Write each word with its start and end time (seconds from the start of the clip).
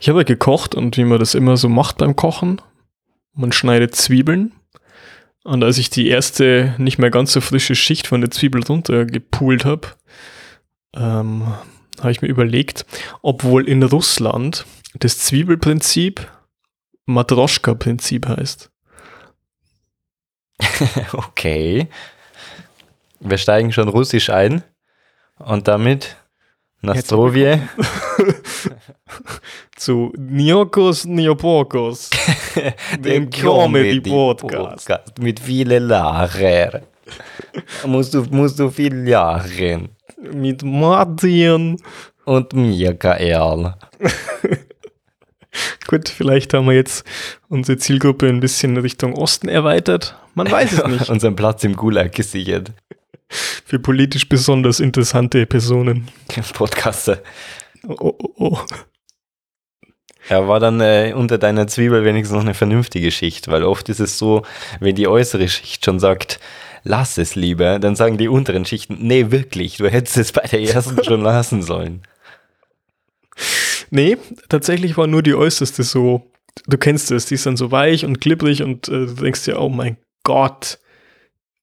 Ich 0.00 0.08
habe 0.08 0.24
gekocht 0.24 0.74
und 0.74 0.96
wie 0.96 1.04
man 1.04 1.18
das 1.18 1.34
immer 1.34 1.58
so 1.58 1.68
macht 1.68 1.98
beim 1.98 2.16
Kochen, 2.16 2.62
man 3.34 3.52
schneidet 3.52 3.94
Zwiebeln 3.94 4.52
und 5.44 5.62
als 5.62 5.76
ich 5.76 5.90
die 5.90 6.08
erste 6.08 6.74
nicht 6.78 6.98
mehr 6.98 7.10
ganz 7.10 7.32
so 7.32 7.42
frische 7.42 7.74
Schicht 7.74 8.06
von 8.06 8.22
der 8.22 8.30
Zwiebel 8.30 8.62
runter 8.64 9.04
gepult 9.04 9.66
habe, 9.66 9.88
ähm, 10.94 11.54
habe 12.00 12.12
ich 12.12 12.22
mir 12.22 12.28
überlegt, 12.28 12.86
ob 13.20 13.44
wohl 13.44 13.68
in 13.68 13.82
Russland 13.82 14.64
das 14.94 15.18
Zwiebelprinzip 15.18 16.26
Matroschka-Prinzip 17.04 18.26
heißt. 18.26 18.70
okay. 21.12 21.88
Wir 23.20 23.36
steigen 23.36 23.70
schon 23.70 23.88
russisch 23.88 24.30
ein 24.30 24.62
und 25.36 25.68
damit 25.68 26.16
Nastrovie. 26.80 27.60
Zu 29.80 30.12
Niokos 30.18 31.06
Niopokos, 31.06 32.10
dem 32.98 33.30
Comedy-Podcast. 33.30 34.86
Podcast 34.86 35.18
mit 35.18 35.40
vielen 35.40 35.88
Lachen. 35.88 36.82
musst, 37.86 38.12
du, 38.12 38.24
musst 38.24 38.58
du 38.58 38.68
viel 38.68 38.94
lachen. 38.94 39.88
Mit 40.34 40.62
Martin. 40.62 41.80
Und 42.26 42.52
Michael. 42.52 43.72
Gut, 45.86 46.10
vielleicht 46.10 46.52
haben 46.52 46.66
wir 46.66 46.74
jetzt 46.74 47.06
unsere 47.48 47.78
Zielgruppe 47.78 48.28
ein 48.28 48.40
bisschen 48.40 48.76
Richtung 48.76 49.14
Osten 49.14 49.48
erweitert. 49.48 50.14
Man 50.34 50.50
weiß 50.50 50.72
es 50.72 50.86
nicht. 50.88 51.08
Unseren 51.08 51.36
Platz 51.36 51.64
im 51.64 51.74
Gulag 51.74 52.12
gesichert. 52.12 52.74
Für 53.30 53.78
politisch 53.78 54.28
besonders 54.28 54.78
interessante 54.78 55.46
Personen. 55.46 56.08
Podcaster. 56.52 57.22
Oh, 57.88 58.12
oh, 58.18 58.34
oh. 58.36 58.58
Ja, 60.28 60.46
war 60.46 60.60
dann 60.60 60.80
äh, 60.80 61.12
unter 61.14 61.38
deiner 61.38 61.66
Zwiebel 61.66 62.04
wenigstens 62.04 62.36
noch 62.36 62.44
eine 62.44 62.54
vernünftige 62.54 63.10
Schicht, 63.10 63.48
weil 63.48 63.64
oft 63.64 63.88
ist 63.88 64.00
es 64.00 64.18
so, 64.18 64.42
wenn 64.78 64.94
die 64.94 65.08
äußere 65.08 65.48
Schicht 65.48 65.84
schon 65.84 65.98
sagt, 65.98 66.38
lass 66.84 67.18
es 67.18 67.34
lieber, 67.34 67.78
dann 67.78 67.96
sagen 67.96 68.18
die 68.18 68.28
unteren 68.28 68.64
Schichten, 68.64 68.98
nee, 69.00 69.30
wirklich, 69.30 69.78
du 69.78 69.88
hättest 69.88 70.16
es 70.18 70.32
bei 70.32 70.42
der 70.42 70.60
ersten 70.60 71.02
schon 71.04 71.22
lassen 71.22 71.62
sollen. 71.62 72.02
Nee, 73.90 74.18
tatsächlich 74.48 74.96
war 74.96 75.06
nur 75.06 75.22
die 75.22 75.34
äußerste 75.34 75.82
so, 75.82 76.30
du 76.66 76.78
kennst 76.78 77.10
es, 77.10 77.26
die 77.26 77.34
ist 77.34 77.46
dann 77.46 77.56
so 77.56 77.72
weich 77.72 78.04
und 78.04 78.20
klipprig 78.20 78.62
und 78.62 78.88
äh, 78.88 79.06
du 79.06 79.14
denkst 79.14 79.44
dir, 79.44 79.60
oh 79.60 79.68
mein 79.68 79.96
Gott, 80.22 80.78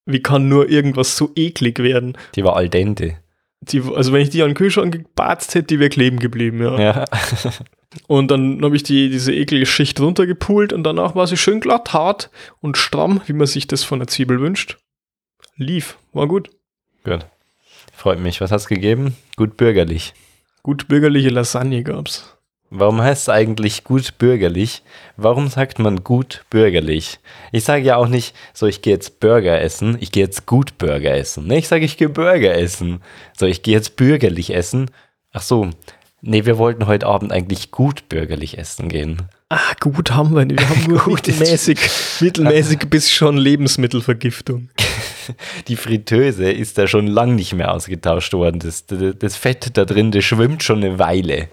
wie 0.05 0.21
kann 0.21 0.49
nur 0.49 0.69
irgendwas 0.69 1.15
so 1.15 1.31
eklig 1.35 1.79
werden? 1.79 2.17
Die 2.35 2.43
war 2.43 2.55
al 2.55 2.69
dente. 2.69 3.17
Die, 3.61 3.81
also 3.81 4.13
wenn 4.13 4.21
ich 4.21 4.29
die 4.29 4.41
an 4.41 4.49
den 4.49 4.55
Kühlschrank 4.55 4.93
gebatzt 4.93 5.55
hätte, 5.55 5.67
die 5.67 5.79
wäre 5.79 5.89
kleben 5.89 6.19
geblieben, 6.19 6.61
ja. 6.61 6.79
Ja. 6.79 7.05
Und 8.07 8.31
dann 8.31 8.61
habe 8.63 8.75
ich 8.75 8.83
die, 8.83 9.09
diese 9.09 9.33
eklige 9.33 9.65
Schicht 9.65 9.99
runtergepult 9.99 10.73
und 10.73 10.83
danach 10.83 11.15
war 11.15 11.25
sie 11.25 11.37
schön 11.37 11.59
glatt, 11.59 11.93
hart 11.93 12.29
und 12.59 12.77
stramm, 12.77 13.21
wie 13.25 13.33
man 13.33 13.47
sich 13.47 13.67
das 13.67 13.83
von 13.83 13.99
der 13.99 14.07
Zwiebel 14.07 14.41
wünscht. 14.41 14.77
Lief, 15.55 15.97
war 16.13 16.27
gut. 16.27 16.49
Gut. 17.03 17.25
Freut 17.93 18.19
mich. 18.19 18.41
Was 18.41 18.51
hast 18.51 18.65
du 18.65 18.75
gegeben? 18.75 19.15
Gut 19.37 19.57
bürgerlich. 19.57 20.13
Gut 20.61 20.87
bürgerliche 20.87 21.29
Lasagne 21.29 21.83
gab's. 21.83 22.37
Warum 22.69 23.01
heißt 23.01 23.23
es 23.23 23.29
eigentlich 23.29 23.85
gut 23.85 24.17
bürgerlich? 24.17 24.83
Warum 25.15 25.47
sagt 25.47 25.79
man 25.79 26.03
gut 26.03 26.43
bürgerlich? 26.49 27.19
Ich 27.53 27.63
sage 27.63 27.85
ja 27.85 27.95
auch 27.95 28.09
nicht, 28.09 28.35
so 28.53 28.67
ich 28.67 28.81
gehe 28.81 28.93
jetzt 28.93 29.21
Burger 29.21 29.61
essen, 29.61 29.97
ich 30.01 30.11
gehe 30.11 30.25
jetzt 30.25 30.45
gut 30.45 30.77
Burger 30.77 31.15
essen. 31.15 31.47
Ne, 31.47 31.59
ich 31.59 31.69
sage, 31.69 31.85
ich 31.85 31.95
gehe 31.95 32.09
Burger 32.09 32.53
essen. 32.53 33.01
So, 33.37 33.45
ich 33.45 33.63
gehe 33.63 33.73
jetzt 33.73 33.95
bürgerlich 33.95 34.53
essen. 34.53 34.91
Ach 35.31 35.41
so, 35.41 35.69
nee, 36.21 36.45
wir 36.45 36.57
wollten 36.57 36.87
heute 36.87 37.07
Abend 37.07 37.31
eigentlich 37.31 37.71
gut 37.71 38.09
bürgerlich 38.09 38.57
essen 38.57 38.89
gehen. 38.89 39.23
Ah, 39.49 39.73
gut 39.79 40.11
haben 40.11 40.35
wir 40.35 40.45
nicht. 40.45 40.59
Wir 40.59 40.69
haben 40.69 40.83
nur 40.93 41.07
mittelmäßig, 41.07 41.79
mittelmäßig 42.19 42.79
bis 42.89 43.11
schon 43.11 43.37
Lebensmittelvergiftung. 43.37 44.69
Die 45.67 45.75
Fritteuse 45.75 46.51
ist 46.51 46.77
da 46.77 46.87
schon 46.87 47.07
lang 47.07 47.35
nicht 47.35 47.53
mehr 47.53 47.73
ausgetauscht 47.73 48.33
worden. 48.33 48.59
Das, 48.59 48.85
das 48.87 49.35
Fett 49.35 49.77
da 49.77 49.85
drin, 49.85 50.11
das 50.11 50.23
schwimmt 50.25 50.63
schon 50.63 50.83
eine 50.83 50.99
Weile. 50.99 51.47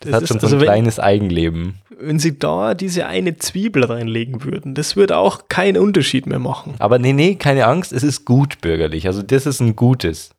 Das, 0.00 0.12
hat 0.12 0.22
ist- 0.22 0.28
schon 0.28 0.40
so 0.40 0.46
also 0.46 0.56
ein 0.56 0.60
wenn- 0.60 0.66
kleines 0.66 0.98
Eigenleben. 0.98 1.78
Wenn 1.96 2.18
sie 2.18 2.36
da 2.38 2.74
diese 2.74 3.06
eine 3.06 3.36
Zwiebel 3.38 3.84
reinlegen 3.84 4.42
würden, 4.42 4.74
das 4.74 4.96
würde 4.96 5.16
auch 5.16 5.42
keinen 5.48 5.78
Unterschied 5.80 6.26
mehr 6.26 6.40
machen. 6.40 6.74
Aber 6.80 6.98
nee, 6.98 7.12
nee, 7.12 7.36
keine 7.36 7.66
Angst, 7.66 7.92
es 7.92 8.02
ist 8.02 8.24
gut 8.24 8.60
bürgerlich. 8.60 9.06
Also 9.06 9.22
das 9.22 9.46
ist 9.46 9.60
ein 9.60 9.76
gutes. 9.76 10.30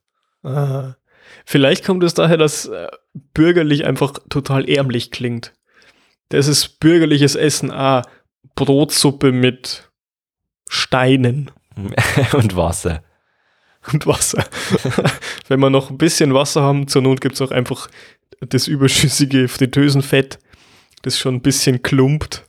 Ah. 0.43 0.95
Vielleicht 1.45 1.85
kommt 1.85 2.03
es 2.03 2.13
daher, 2.13 2.37
dass 2.37 2.65
äh, 2.65 2.87
bürgerlich 3.33 3.85
einfach 3.85 4.13
total 4.29 4.69
ärmlich 4.69 5.11
klingt. 5.11 5.53
Das 6.29 6.47
ist 6.47 6.79
bürgerliches 6.79 7.35
Essen, 7.35 7.71
ah, 7.71 8.01
Brotsuppe 8.55 9.31
mit 9.31 9.89
Steinen 10.69 11.51
Und 12.33 12.55
Wasser. 12.55 13.03
und 13.91 14.07
Wasser. 14.07 14.45
Wenn 15.47 15.59
wir 15.59 15.69
noch 15.69 15.89
ein 15.89 15.97
bisschen 15.97 16.33
Wasser 16.33 16.61
haben, 16.61 16.87
zur 16.87 17.01
Not 17.01 17.21
gibt 17.21 17.35
es 17.35 17.41
auch 17.41 17.51
einfach 17.51 17.89
das 18.39 18.67
überschüssige 18.67 19.47
Fritteusenfett, 19.47 20.39
das 21.03 21.19
schon 21.19 21.35
ein 21.35 21.41
bisschen 21.41 21.83
klumpt. 21.83 22.43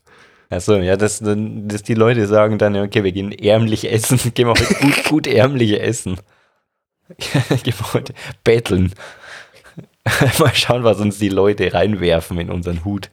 Also 0.49 0.77
ja, 0.77 0.97
dass, 0.97 1.21
dass 1.23 1.83
die 1.83 1.95
Leute 1.95 2.27
sagen 2.27 2.59
dann, 2.59 2.77
okay, 2.77 3.03
wir 3.03 3.13
gehen 3.13 3.33
ärmlich 3.33 3.91
essen, 3.91 4.19
gehen 4.35 4.47
wir 4.47 4.55
heute 4.55 4.75
gut, 4.75 5.05
gut 5.05 5.27
ärmliche 5.27 5.81
essen. 5.81 6.19
heute 7.93 8.15
betteln. 8.45 8.93
Mal 10.39 10.55
schauen, 10.55 10.85
was 10.85 11.01
uns 11.01 11.19
die 11.19 11.29
Leute 11.29 11.73
reinwerfen 11.73 12.39
in 12.39 12.51
unseren 12.51 12.85
Hut. 12.85 13.11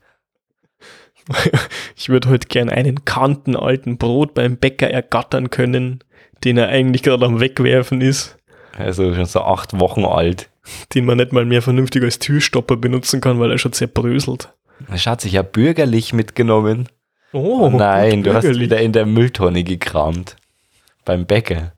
Ich 1.96 2.10
würde 2.10 2.30
heute 2.30 2.48
gern 2.48 2.70
einen 2.70 3.06
kanten 3.06 3.56
alten 3.56 3.98
Brot 3.98 4.34
beim 4.34 4.58
Bäcker 4.58 4.90
ergattern 4.90 5.50
können, 5.50 6.04
den 6.44 6.58
er 6.58 6.68
eigentlich 6.68 7.04
gerade 7.04 7.26
am 7.26 7.40
Wegwerfen 7.40 8.02
ist, 8.02 8.38
Also 8.78 9.14
schon 9.16 9.26
so 9.26 9.42
acht 9.42 9.80
Wochen 9.80 10.06
alt. 10.06 10.50
den 10.94 11.06
man 11.06 11.18
nicht 11.18 11.32
mal 11.32 11.46
mehr 11.46 11.62
vernünftig 11.62 12.04
als 12.04 12.20
Türstopper 12.20 12.76
benutzen 12.78 13.22
kann, 13.22 13.40
weil 13.40 13.52
er 13.52 13.58
schon 13.58 13.74
zerbröselt. 13.74 14.54
Das 14.90 15.06
hat 15.08 15.22
sich 15.22 15.34
ja 15.34 15.42
bürgerlich 15.44 16.14
mitgenommen. 16.14 16.90
Oh, 17.32 17.70
Nein, 17.74 18.24
gut 18.24 18.28
du 18.28 18.34
hast 18.34 18.60
wieder 18.60 18.80
in 18.82 18.92
der 18.92 19.06
Mülltonne 19.06 19.64
gekramt. 19.64 20.36
Beim 21.06 21.26
Bäcker. 21.26 21.74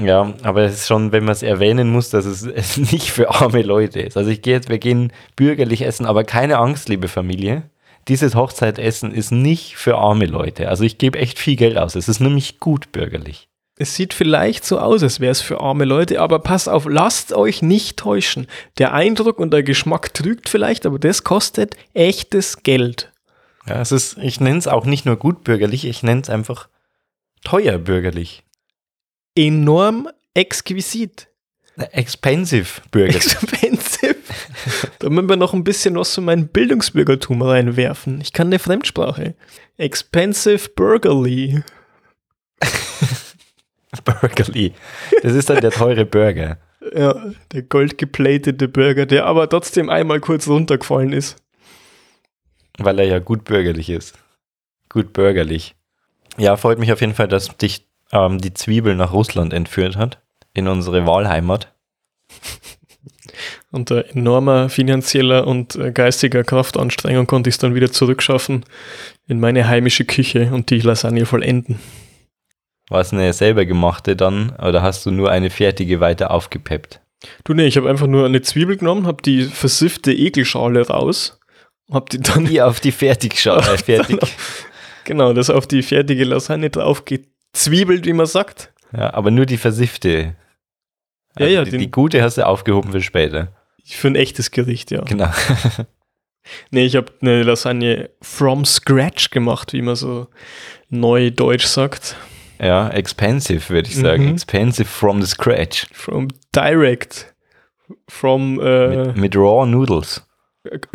Ja, 0.00 0.32
aber 0.42 0.62
es 0.62 0.74
ist 0.74 0.86
schon, 0.86 1.10
wenn 1.10 1.24
man 1.24 1.32
es 1.32 1.42
erwähnen 1.42 1.90
muss, 1.90 2.10
dass 2.10 2.24
es, 2.24 2.42
es 2.46 2.76
nicht 2.76 3.10
für 3.10 3.30
arme 3.30 3.62
Leute 3.62 4.00
ist. 4.00 4.16
Also 4.16 4.30
ich 4.30 4.42
gehe 4.42 4.54
jetzt, 4.54 4.68
wir 4.68 4.78
gehen 4.78 5.12
bürgerlich 5.36 5.82
essen, 5.82 6.06
aber 6.06 6.24
keine 6.24 6.58
Angst, 6.58 6.88
liebe 6.88 7.08
Familie. 7.08 7.70
Dieses 8.06 8.34
Hochzeitessen 8.34 9.12
ist 9.12 9.32
nicht 9.32 9.76
für 9.76 9.98
arme 9.98 10.26
Leute. 10.26 10.68
Also 10.68 10.84
ich 10.84 10.96
gebe 10.96 11.18
echt 11.18 11.38
viel 11.38 11.56
Geld 11.56 11.76
aus. 11.76 11.94
Es 11.94 12.08
ist 12.08 12.20
nämlich 12.20 12.58
gut 12.58 12.90
bürgerlich. 12.92 13.48
Es 13.76 13.94
sieht 13.94 14.14
vielleicht 14.14 14.64
so 14.64 14.78
aus, 14.78 15.02
als 15.02 15.20
wäre 15.20 15.30
es 15.30 15.40
für 15.40 15.60
arme 15.60 15.84
Leute, 15.84 16.20
aber 16.20 16.40
pass 16.40 16.66
auf, 16.66 16.86
lasst 16.88 17.32
euch 17.32 17.62
nicht 17.62 17.96
täuschen. 17.96 18.48
Der 18.78 18.92
Eindruck 18.92 19.38
und 19.38 19.52
der 19.52 19.62
Geschmack 19.62 20.14
trügt 20.14 20.48
vielleicht, 20.48 20.84
aber 20.84 20.98
das 20.98 21.22
kostet 21.22 21.76
echtes 21.94 22.64
Geld. 22.64 23.12
Ja, 23.68 23.80
es 23.80 23.92
ist, 23.92 24.18
ich 24.18 24.40
nenne 24.40 24.58
es 24.58 24.66
auch 24.66 24.84
nicht 24.84 25.06
nur 25.06 25.16
gut 25.16 25.44
bürgerlich, 25.44 25.84
ich 25.84 26.02
nenne 26.02 26.22
es 26.22 26.30
einfach 26.30 26.68
teuer 27.44 27.78
bürgerlich. 27.78 28.42
Enorm 29.38 30.08
exquisit. 30.34 31.28
Expensive 31.92 32.80
bürgerlich. 32.90 33.24
Expensive. 33.24 34.16
da 34.98 35.08
müssen 35.08 35.28
wir 35.28 35.36
noch 35.36 35.54
ein 35.54 35.62
bisschen 35.62 35.94
was 35.94 36.12
von 36.12 36.24
meinem 36.24 36.48
Bildungsbürgertum 36.48 37.40
reinwerfen. 37.42 38.20
Ich 38.20 38.32
kann 38.32 38.48
eine 38.48 38.58
Fremdsprache. 38.58 39.36
Expensive 39.76 40.68
Burgerly. 40.70 41.62
Burgerly. 44.04 44.72
Das 45.22 45.34
ist 45.34 45.48
dann 45.50 45.60
der 45.60 45.70
teure 45.70 46.04
Burger. 46.04 46.58
Ja, 46.92 47.32
der 47.52 47.62
goldgeplatete 47.62 48.66
Burger, 48.66 49.06
der 49.06 49.26
aber 49.26 49.48
trotzdem 49.48 49.88
einmal 49.88 50.18
kurz 50.18 50.48
runtergefallen 50.48 51.12
ist. 51.12 51.36
Weil 52.76 52.98
er 52.98 53.06
ja 53.06 53.18
gut 53.20 53.44
bürgerlich 53.44 53.88
ist. 53.88 54.18
Gut 54.88 55.12
bürgerlich. 55.12 55.76
Ja, 56.38 56.56
freut 56.56 56.80
mich 56.80 56.92
auf 56.92 57.00
jeden 57.00 57.14
Fall, 57.14 57.28
dass 57.28 57.56
dich 57.56 57.87
ähm, 58.12 58.38
die 58.38 58.54
Zwiebel 58.54 58.94
nach 58.94 59.12
Russland 59.12 59.52
entführt 59.52 59.96
hat. 59.96 60.20
In 60.54 60.68
unsere 60.68 61.06
Wahlheimat. 61.06 61.72
Unter 63.70 64.08
enormer 64.08 64.68
finanzieller 64.70 65.46
und 65.46 65.76
äh, 65.76 65.92
geistiger 65.92 66.42
Kraftanstrengung 66.42 67.26
konnte 67.26 67.48
ich 67.48 67.54
es 67.54 67.58
dann 67.58 67.74
wieder 67.74 67.92
zurückschaffen 67.92 68.64
in 69.26 69.40
meine 69.40 69.68
heimische 69.68 70.04
Küche 70.04 70.50
und 70.52 70.70
die 70.70 70.80
Lasagne 70.80 71.26
vollenden. 71.26 71.78
War 72.88 73.02
es 73.02 73.12
eine 73.12 73.32
selber 73.32 73.66
gemachte 73.66 74.16
dann? 74.16 74.50
Oder 74.56 74.82
hast 74.82 75.04
du 75.04 75.10
nur 75.10 75.30
eine 75.30 75.50
fertige 75.50 76.00
weiter 76.00 76.30
aufgepeppt? 76.30 77.00
Du, 77.44 77.52
nee, 77.52 77.66
ich 77.66 77.76
habe 77.76 77.90
einfach 77.90 78.06
nur 78.06 78.24
eine 78.24 78.42
Zwiebel 78.42 78.76
genommen, 78.76 79.06
habe 79.06 79.22
die 79.22 79.44
versiffte 79.44 80.12
Ekelschale 80.12 80.86
raus, 80.86 81.38
habe 81.92 82.06
die 82.10 82.20
dann, 82.20 82.46
Die 82.46 82.62
auf 82.62 82.80
die 82.80 82.92
Fertigschale. 82.92 83.62
Fertig. 83.78 84.18
genau, 85.04 85.32
das 85.32 85.50
auf 85.50 85.66
die 85.66 85.82
fertige 85.82 86.24
Lasagne 86.24 86.70
drauf 86.70 87.04
gezwiebelt, 87.52 88.06
wie 88.06 88.12
man 88.12 88.26
sagt. 88.26 88.72
Ja, 88.92 89.12
aber 89.14 89.30
nur 89.30 89.46
die 89.46 89.56
versiffte. 89.58 90.34
Ja, 91.38 91.46
ja, 91.46 91.64
die, 91.64 91.76
die 91.76 91.90
gute 91.90 92.22
hast 92.22 92.38
du 92.38 92.46
aufgehoben 92.46 92.92
für 92.92 93.02
später. 93.02 93.52
Für 93.84 94.08
ein 94.08 94.16
echtes 94.16 94.50
Gericht, 94.50 94.90
ja. 94.90 95.02
Genau. 95.02 95.30
Nee, 96.70 96.86
ich 96.86 96.96
habe 96.96 97.12
eine 97.20 97.42
Lasagne 97.42 98.10
from 98.22 98.64
scratch 98.64 99.30
gemacht, 99.30 99.72
wie 99.72 99.82
man 99.82 99.96
so 99.96 100.28
neu 100.88 101.30
Deutsch 101.30 101.66
sagt. 101.66 102.16
Ja, 102.60 102.88
expensive, 102.88 103.68
würde 103.68 103.88
ich 103.88 103.96
sagen. 103.96 104.24
Mhm. 104.24 104.32
Expensive 104.32 104.88
from 104.88 105.20
the 105.22 105.28
scratch. 105.28 105.86
From 105.92 106.28
direct. 106.54 107.34
From 108.08 108.60
äh, 108.60 109.06
Mit, 109.08 109.16
mit 109.16 109.36
raw 109.36 109.66
noodles. 109.66 110.26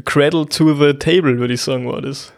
cradle 0.05 0.47
to 0.47 0.73
the 0.73 0.93
table, 0.93 1.37
würde 1.37 1.53
ich 1.53 1.61
sagen, 1.61 1.87
war 1.87 2.01
das. 2.01 2.33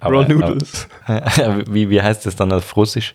Aber- 0.00 0.20
Raw 0.20 0.28
Noodles. 0.34 0.88
aber- 1.06 1.66
wie, 1.74 1.88
wie 1.90 2.00
heißt 2.02 2.26
das 2.26 2.36
dann 2.36 2.52
auf 2.52 2.76
Russisch? 2.76 3.14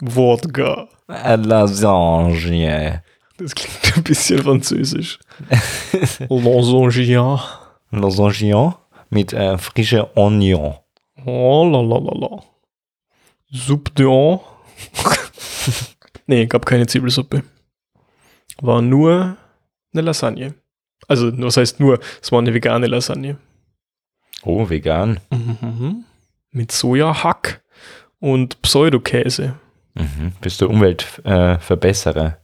Wodka. 0.00 0.88
Lasagne. 1.08 3.02
Das 3.38 3.54
klingt 3.54 3.96
ein 3.96 4.02
bisschen 4.02 4.42
französisch. 4.42 5.18
Lasagne. 6.28 7.40
Lasagne 7.90 8.74
mit 9.10 9.32
äh, 9.32 9.56
frischer 9.58 10.16
Oignon. 10.16 10.74
Oh 11.24 11.68
la 11.70 11.80
la 11.80 11.98
la 11.98 12.14
la. 12.28 12.42
Soupe 13.50 13.90
de 13.94 14.06
Nee, 16.26 16.46
gab 16.46 16.66
keine 16.66 16.86
Zwiebelsuppe. 16.86 17.42
War 18.60 18.82
nur 18.82 19.36
eine 19.92 20.02
Lasagne. 20.02 20.54
Also, 21.06 21.32
was 21.42 21.56
heißt 21.56 21.80
nur? 21.80 21.98
Es 22.20 22.30
war 22.30 22.40
eine 22.40 22.52
vegane 22.52 22.86
Lasagne. 22.86 23.38
Oh, 24.42 24.68
vegan. 24.68 25.20
Mhm. 25.30 26.04
Mit 26.50 26.72
Sojahack 26.72 27.62
und 28.20 28.60
Pseudokäse. 28.62 29.54
Mhm. 29.94 30.32
Bist 30.40 30.60
du 30.60 30.68
Umweltverbesserer? 30.68 32.38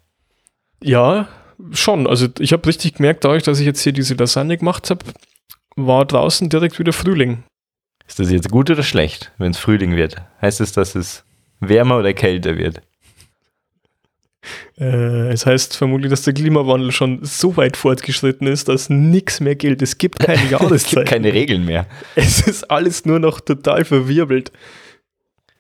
Äh? 0.83 0.89
Ja, 0.89 1.29
schon. 1.73 2.07
Also 2.07 2.29
ich 2.39 2.53
habe 2.53 2.67
richtig 2.67 2.95
gemerkt, 2.95 3.25
dadurch, 3.25 3.43
dass 3.43 3.61
ich 3.61 3.67
jetzt 3.67 3.83
hier 3.83 3.93
diese 3.93 4.15
Lasagne 4.15 4.57
gemacht 4.59 4.91
habe, 4.91 5.05
war 5.77 6.05
draußen 6.05 6.49
direkt 6.49 6.79
wieder 6.79 6.93
Frühling. 6.93 7.45
Ist 8.07 8.19
das 8.19 8.31
jetzt 8.31 8.51
gut 8.51 8.71
oder 8.71 8.83
schlecht, 8.83 9.33
wenn 9.39 9.53
es 9.53 9.59
Frühling 9.59 9.97
wird? 9.97 10.17
Heißt 10.41 10.61
es, 10.61 10.73
dass 10.73 10.95
es 10.95 11.25
wärmer 11.61 11.99
oder 11.99 12.13
kälter 12.13 12.59
wird? 12.59 12.83
Äh, 14.79 15.33
es 15.33 15.47
heißt 15.47 15.77
vermutlich, 15.77 16.11
dass 16.11 16.23
der 16.23 16.35
Klimawandel 16.35 16.93
schon 16.93 17.21
so 17.23 17.57
weit 17.57 17.77
fortgeschritten 17.77 18.47
ist, 18.47 18.69
dass 18.69 18.91
nichts 18.91 19.41
mehr 19.41 19.55
gilt. 19.55 19.83
Es 19.83 19.99
gibt 19.99 20.19
keine 20.19 20.41
Es 20.75 20.87
gibt 20.87 21.07
keine 21.07 21.33
Regeln 21.33 21.65
mehr. 21.65 21.87
es 22.15 22.47
ist 22.47 22.71
alles 22.71 23.05
nur 23.05 23.19
noch 23.19 23.41
total 23.41 23.85
verwirbelt. 23.85 24.53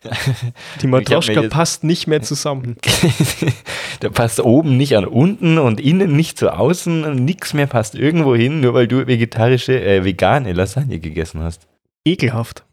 Die 0.82 0.86
Matroschka 0.86 1.42
passt 1.42 1.84
nicht 1.84 2.06
mehr 2.06 2.22
zusammen. 2.22 2.76
da 4.00 4.10
passt 4.10 4.40
oben 4.40 4.76
nicht 4.76 4.96
an 4.96 5.04
unten 5.06 5.58
und 5.58 5.81
innen 5.81 6.14
nicht 6.14 6.38
zu 6.38 6.52
außen. 6.52 7.25
Nichts 7.25 7.54
mehr 7.54 7.66
passt 7.66 7.94
irgendwo 7.94 8.34
hin, 8.34 8.60
nur 8.60 8.75
weil 8.75 8.86
du 8.86 9.06
vegetarische, 9.06 9.81
äh, 9.82 10.04
vegane 10.04 10.52
Lasagne 10.52 10.98
gegessen 10.98 11.42
hast. 11.42 11.66
Ekelhaft. 12.04 12.64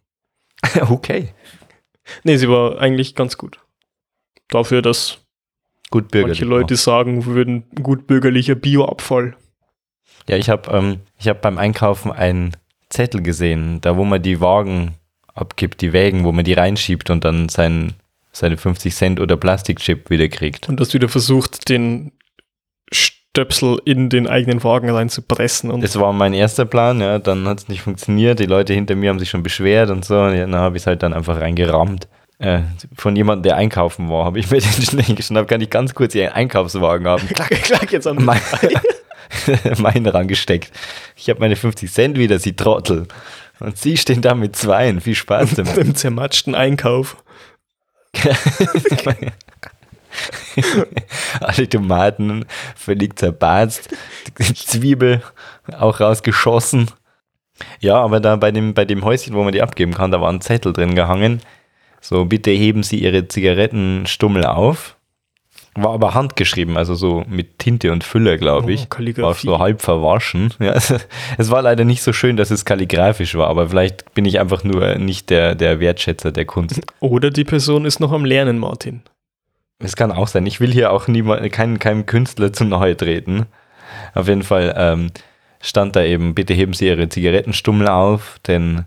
okay. 0.89 1.29
Nee, 2.23 2.37
sie 2.37 2.49
war 2.49 2.79
eigentlich 2.79 3.15
ganz 3.15 3.37
gut. 3.37 3.59
Dafür, 4.49 4.81
dass 4.81 5.20
Gut 5.91 6.09
bürgerlich. 6.09 6.39
manche 6.39 6.49
Leute 6.49 6.75
sagen 6.77 7.25
würden, 7.25 7.63
gut 7.83 8.07
bürgerlicher 8.07 8.55
Bioabfall. 8.55 9.35
Ja, 10.27 10.38
ich 10.38 10.49
habe 10.49 10.71
ähm, 10.71 10.99
ich 11.19 11.27
hab 11.27 11.41
beim 11.41 11.57
Einkaufen 11.57 12.11
einen 12.11 12.55
Zettel 12.89 13.21
gesehen, 13.21 13.81
da 13.81 13.97
wo 13.97 14.05
man 14.05 14.21
die 14.21 14.41
Wagen 14.41 14.95
abgibt, 15.33 15.81
die 15.81 15.93
Wägen, 15.93 16.23
wo 16.23 16.31
man 16.31 16.45
die 16.45 16.53
reinschiebt 16.53 17.09
und 17.09 17.23
dann 17.25 17.49
sein, 17.49 17.93
seine 18.31 18.57
50 18.57 18.95
Cent 18.95 19.19
oder 19.19 19.38
Plastikchip 19.38 20.09
wieder 20.09 20.27
kriegt. 20.29 20.69
Und 20.69 20.79
dass 20.79 20.93
wieder 20.93 21.09
versucht, 21.09 21.69
den 21.69 22.11
Stöpsel 22.91 23.79
in 23.85 24.09
den 24.09 24.27
eigenen 24.27 24.63
Wagen 24.63 24.89
reinzupressen. 24.89 25.71
Und 25.71 25.83
Das 25.83 25.97
war 25.97 26.11
mein 26.11 26.33
erster 26.33 26.65
Plan, 26.65 26.99
ja, 26.99 27.19
dann 27.19 27.47
hat 27.47 27.59
es 27.59 27.67
nicht 27.69 27.81
funktioniert. 27.81 28.39
Die 28.39 28.45
Leute 28.45 28.73
hinter 28.73 28.95
mir 28.95 29.09
haben 29.09 29.19
sich 29.19 29.29
schon 29.29 29.44
beschwert 29.44 29.89
und 29.89 30.03
so. 30.03 30.19
Und 30.19 30.35
dann 30.35 30.55
habe 30.55 30.75
ich 30.75 30.83
es 30.83 30.87
halt 30.87 31.01
dann 31.01 31.13
einfach 31.13 31.39
reingerammt. 31.39 32.07
Äh, 32.41 32.63
von 32.97 33.15
jemandem, 33.15 33.43
der 33.43 33.57
einkaufen 33.57 34.09
war, 34.09 34.25
habe 34.25 34.39
ich 34.39 34.49
mir 34.49 34.59
den 34.61 34.81
schnell 34.81 35.15
geschnappt. 35.15 35.47
Kann 35.47 35.61
ich 35.61 35.69
ganz 35.69 35.93
kurz 35.93 36.15
Ihren 36.15 36.33
Einkaufswagen 36.33 37.07
haben? 37.07 37.27
klack, 37.33 37.49
klack 37.49 37.91
jetzt 37.91 38.07
an 38.07 38.23
mein, 38.25 38.41
meinen 39.77 40.07
rangesteckt. 40.07 40.71
Ich 41.15 41.29
habe 41.29 41.39
meine 41.39 41.55
50 41.55 41.91
Cent 41.91 42.17
wieder, 42.17 42.39
Sie 42.39 42.55
Trottel. 42.55 43.07
Und 43.59 43.77
Sie 43.77 43.95
stehen 43.95 44.21
da 44.21 44.33
mit 44.33 44.55
zweien. 44.55 45.01
Viel 45.01 45.13
Spaß 45.13 45.53
damit. 45.55 45.77
dem 45.77 45.93
zermatschten 45.93 46.55
Einkauf. 46.55 47.23
Alle 51.39 51.69
Tomaten 51.69 52.45
völlig 52.75 53.19
zerbarzt, 53.19 53.89
Zwiebel 54.39 55.21
auch 55.77 55.99
rausgeschossen. 55.99 56.89
Ja, 57.79 57.97
aber 57.97 58.19
da 58.19 58.35
bei 58.35 58.51
dem, 58.51 58.73
bei 58.73 58.85
dem 58.85 59.05
Häuschen, 59.05 59.35
wo 59.35 59.44
man 59.44 59.53
die 59.53 59.61
abgeben 59.61 59.94
kann, 59.94 60.09
da 60.09 60.19
war 60.19 60.33
ein 60.33 60.41
Zettel 60.41 60.73
drin 60.73 60.95
gehangen. 60.95 61.41
So, 62.01 62.25
bitte 62.25 62.51
heben 62.51 62.83
Sie 62.83 62.98
Ihre 63.01 63.27
Zigarettenstummel 63.27 64.45
auf. 64.45 64.98
War 65.75 65.94
aber 65.94 66.13
handgeschrieben, 66.15 66.75
also 66.75 66.95
so 66.95 67.24
mit 67.30 67.59
Tinte 67.59 67.94
und 67.94 68.03
Füller, 68.03 68.36
glaube 68.38 68.65
Oh, 68.65 68.69
ich. 68.69 68.81
war 68.81 68.88
Kalligrafie. 68.89 69.48
so 69.48 69.59
halb 69.59 69.81
verwaschen. 69.81 70.53
Ja, 70.59 70.74
es 70.74 71.50
war 71.50 71.62
leider 71.62 71.86
nicht 71.86 72.01
so 72.03 72.12
schön, 72.12 72.36
dass 72.36 72.51
es 72.51 72.65
kalligrafisch 72.65 73.36
war, 73.36 73.48
aber 73.48 73.69
vielleicht 73.69 74.13
bin 74.13 74.25
ich 74.25 74.39
einfach 74.42 74.65
nur 74.65 74.95
nicht 74.95 75.30
der, 75.30 75.56
der 75.56 75.80
Wertschätzer 75.80 76.33
der 76.33 76.44
Kunst. 76.44 76.81
Oder 77.00 77.30
die 77.30 77.45
Person 77.45 77.86
ist 77.86 78.01
noch 78.01 78.12
am 78.12 78.25
Lernen, 78.25 78.59
Martin. 78.59 79.01
Es 79.80 79.95
kann 79.95 80.12
auch 80.12 80.27
sein. 80.27 80.45
Ich 80.45 80.59
will 80.59 80.74
hier 80.74 80.92
auch 80.92 81.07
niemand, 81.07 81.50
keinen, 81.54 81.80
keinem 81.80 82.06
Künstler 82.06 82.51
zu 82.51 82.65
nahe 82.65 82.97
treten. 82.97 83.45
Auf 84.13 84.27
jeden 84.27 84.44
Fall 84.44 84.74
ähm, 84.77 85.12
stand 85.62 85.95
da 85.95 86.04
eben, 86.04 86.36
bitte 86.36 86.54
heben 86.54 86.74
Sie 86.74 86.88
Ihre 86.88 87.07
Zigarettenstummel 87.07 87.88
auf, 87.88 88.39
denn 88.45 88.83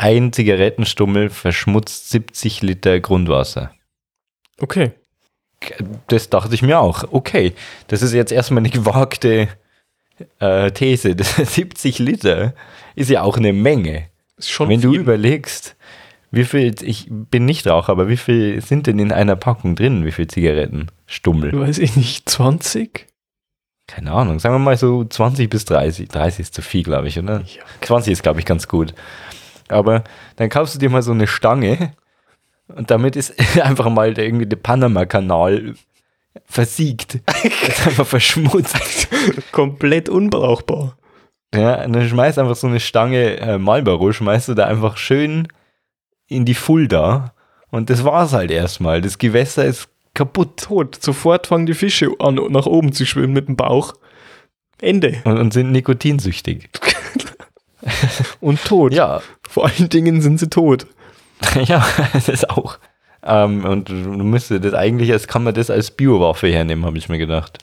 ein 0.00 0.32
Zigarettenstummel 0.32 1.28
verschmutzt 1.28 2.08
70 2.08 2.62
Liter 2.62 3.00
Grundwasser. 3.00 3.70
Okay. 4.58 4.92
Das 6.06 6.30
dachte 6.30 6.54
ich 6.54 6.62
mir 6.62 6.80
auch. 6.80 7.04
Okay, 7.10 7.52
das 7.88 8.00
ist 8.00 8.14
jetzt 8.14 8.32
erstmal 8.32 8.60
eine 8.62 8.70
gewagte 8.70 9.48
äh, 10.38 10.70
These. 10.70 11.14
Das 11.16 11.36
70 11.36 11.98
Liter 11.98 12.54
ist 12.94 13.10
ja 13.10 13.20
auch 13.20 13.36
eine 13.36 13.52
Menge. 13.52 14.06
Ist 14.38 14.50
schon 14.50 14.70
Wenn 14.70 14.80
du 14.80 14.92
viel. 14.92 15.00
überlegst, 15.00 15.76
wie 16.30 16.44
viel, 16.44 16.74
ich 16.82 17.08
bin 17.10 17.44
nicht 17.44 17.66
Raucher, 17.66 17.92
aber 17.92 18.08
wie 18.08 18.16
viel 18.16 18.62
sind 18.62 18.86
denn 18.86 18.98
in 18.98 19.12
einer 19.12 19.36
Packung 19.36 19.76
drin? 19.76 20.06
Wie 20.06 20.12
viel 20.12 20.28
Zigarettenstummel? 20.28 21.60
Weiß 21.60 21.76
ich 21.76 21.96
nicht, 21.96 22.26
20? 22.26 23.06
Keine 23.86 24.12
Ahnung, 24.12 24.38
sagen 24.38 24.54
wir 24.54 24.60
mal 24.60 24.78
so 24.78 25.04
20 25.04 25.50
bis 25.50 25.66
30. 25.66 26.08
30 26.08 26.40
ist 26.40 26.54
zu 26.54 26.62
viel, 26.62 26.84
glaube 26.84 27.08
ich, 27.08 27.18
oder? 27.18 27.40
Ja. 27.40 27.62
20 27.82 28.12
ist, 28.14 28.22
glaube 28.22 28.40
ich, 28.40 28.46
ganz 28.46 28.66
gut. 28.66 28.94
Aber 29.70 30.04
dann 30.36 30.48
kaufst 30.48 30.74
du 30.74 30.78
dir 30.78 30.90
mal 30.90 31.02
so 31.02 31.12
eine 31.12 31.26
Stange 31.26 31.92
und 32.68 32.90
damit 32.90 33.16
ist 33.16 33.34
einfach 33.62 33.88
mal 33.88 34.14
der, 34.14 34.24
irgendwie 34.24 34.46
der 34.46 34.56
Panama-Kanal 34.56 35.74
versiegt. 36.46 37.14
ist 37.68 37.86
einfach 37.86 38.06
verschmutzt. 38.06 39.08
Komplett 39.52 40.08
unbrauchbar. 40.08 40.96
Ja, 41.54 41.84
und 41.84 41.92
dann 41.94 42.08
schmeißt 42.08 42.38
einfach 42.38 42.56
so 42.56 42.68
eine 42.68 42.78
Stange 42.80 43.38
äh, 43.38 43.58
Marlboro, 43.58 44.12
schmeißt 44.12 44.48
du 44.48 44.54
da 44.54 44.66
einfach 44.66 44.96
schön 44.96 45.48
in 46.28 46.44
die 46.44 46.54
Fulda 46.54 47.34
und 47.70 47.90
das 47.90 48.04
war's 48.04 48.32
halt 48.32 48.52
erstmal. 48.52 49.00
Das 49.00 49.18
Gewässer 49.18 49.64
ist 49.64 49.88
kaputt 50.14 50.60
Tot. 50.60 51.02
Sofort 51.02 51.48
fangen 51.48 51.66
die 51.66 51.74
Fische 51.74 52.10
an, 52.18 52.36
nach 52.50 52.66
oben 52.66 52.92
zu 52.92 53.04
schwimmen 53.04 53.32
mit 53.32 53.48
dem 53.48 53.56
Bauch. 53.56 53.94
Ende. 54.80 55.20
und, 55.24 55.38
und 55.38 55.52
sind 55.52 55.72
nikotinsüchtig. 55.72 56.70
Und 58.40 58.64
tot. 58.64 58.92
Ja, 58.92 59.20
Vor 59.48 59.66
allen 59.66 59.88
Dingen 59.88 60.20
sind 60.20 60.38
sie 60.38 60.48
tot. 60.48 60.86
ja, 61.64 61.86
das 62.26 62.44
auch. 62.44 62.78
Ähm, 63.22 63.64
und 63.64 63.88
du 63.88 63.94
müsstest 63.94 64.64
das 64.64 64.74
eigentlich, 64.74 65.12
als 65.12 65.26
kann 65.26 65.44
man 65.44 65.54
das 65.54 65.70
als 65.70 65.90
Biowaffe 65.90 66.48
hernehmen, 66.48 66.84
habe 66.84 66.98
ich 66.98 67.08
mir 67.08 67.18
gedacht. 67.18 67.58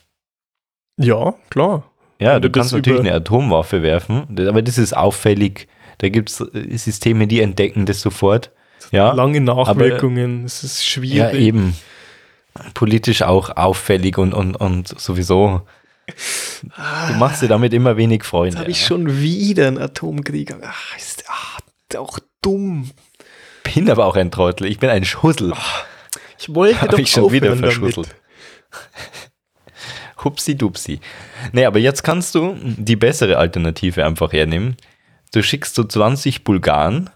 Ja, 0.98 1.34
klar. 1.50 1.84
Ja, 2.20 2.36
Wenn 2.36 2.42
du 2.44 2.50
kannst 2.50 2.74
natürlich 2.74 3.02
eine 3.02 3.14
Atomwaffe 3.14 3.84
werfen, 3.84 4.28
aber 4.48 4.62
das 4.62 4.78
ist 4.78 4.96
auffällig. 4.96 5.68
Da 6.00 6.10
gibt 6.10 6.30
es 6.30 6.38
Systeme, 6.84 7.28
die 7.28 7.42
entdecken 7.42 7.86
das 7.86 8.02
sofort. 8.02 8.52
Ja, 8.92 9.12
Lange 9.12 9.42
Nachwirkungen. 9.42 10.46
Es 10.46 10.64
ist 10.64 10.84
ja 10.84 10.90
schwierig. 10.90 11.34
eben. 11.40 11.76
Politisch 12.74 13.22
auch 13.22 13.56
auffällig 13.56 14.18
und, 14.18 14.34
und, 14.34 14.56
und 14.56 14.88
sowieso. 15.00 15.62
Du 16.08 17.14
machst 17.16 17.42
dir 17.42 17.48
damit 17.48 17.74
immer 17.74 17.98
wenig 17.98 18.24
Freunde. 18.24 18.56
Jetzt 18.56 18.60
habe 18.60 18.72
ich 18.72 18.82
ja. 18.82 18.88
schon 18.88 19.20
wieder 19.20 19.68
einen 19.68 19.78
Atomkrieg. 19.78 20.56
Ach, 20.64 20.98
ist 20.98 21.26
ach, 21.28 21.60
auch 21.96 22.20
dumm. 22.42 22.92
bin 23.64 23.90
aber 23.90 24.06
auch 24.06 24.16
ein 24.16 24.32
Trottel. 24.32 24.68
Ich 24.68 24.80
bin 24.80 24.90
ein 24.90 25.06
Schussel. 25.06 25.54
Ich 26.40 26.54
wollte 26.54 26.82
Hab 26.82 26.90
doch 26.90 27.00
ich 27.00 27.12
schon 27.12 27.32
wieder 27.32 27.50
damit. 27.50 27.66
verschusselt. 27.66 28.16
Hupsi 30.24 30.56
dupsi. 30.56 31.00
Nee, 31.52 31.66
aber 31.66 31.80
jetzt 31.80 32.04
kannst 32.04 32.36
du 32.36 32.58
die 32.62 32.96
bessere 32.96 33.38
Alternative 33.38 34.06
einfach 34.06 34.34
hernehmen. 34.34 34.76
Du 35.34 35.44
schickst 35.44 35.76
so 35.76 35.84
20 35.84 36.44
Bulgaren, 36.44 37.10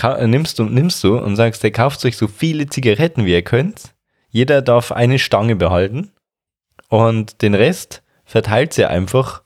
äh, 0.00 0.26
nimmst 0.26 0.58
du, 0.58 0.64
nimmst 0.64 1.02
du 1.02 1.18
und 1.18 1.36
sagst, 1.36 1.62
der 1.62 1.72
kauft 1.72 2.04
euch 2.04 2.16
so 2.16 2.28
viele 2.28 2.66
Zigaretten, 2.66 3.24
wie 3.24 3.32
ihr 3.32 3.42
könnt. 3.42 3.94
Jeder 4.30 4.62
darf 4.62 4.92
eine 4.92 5.18
Stange 5.18 5.56
behalten 5.56 6.12
und 6.88 7.42
den 7.42 7.54
Rest 7.54 8.03
verteilt 8.24 8.72
sie 8.72 8.88
einfach 8.88 9.42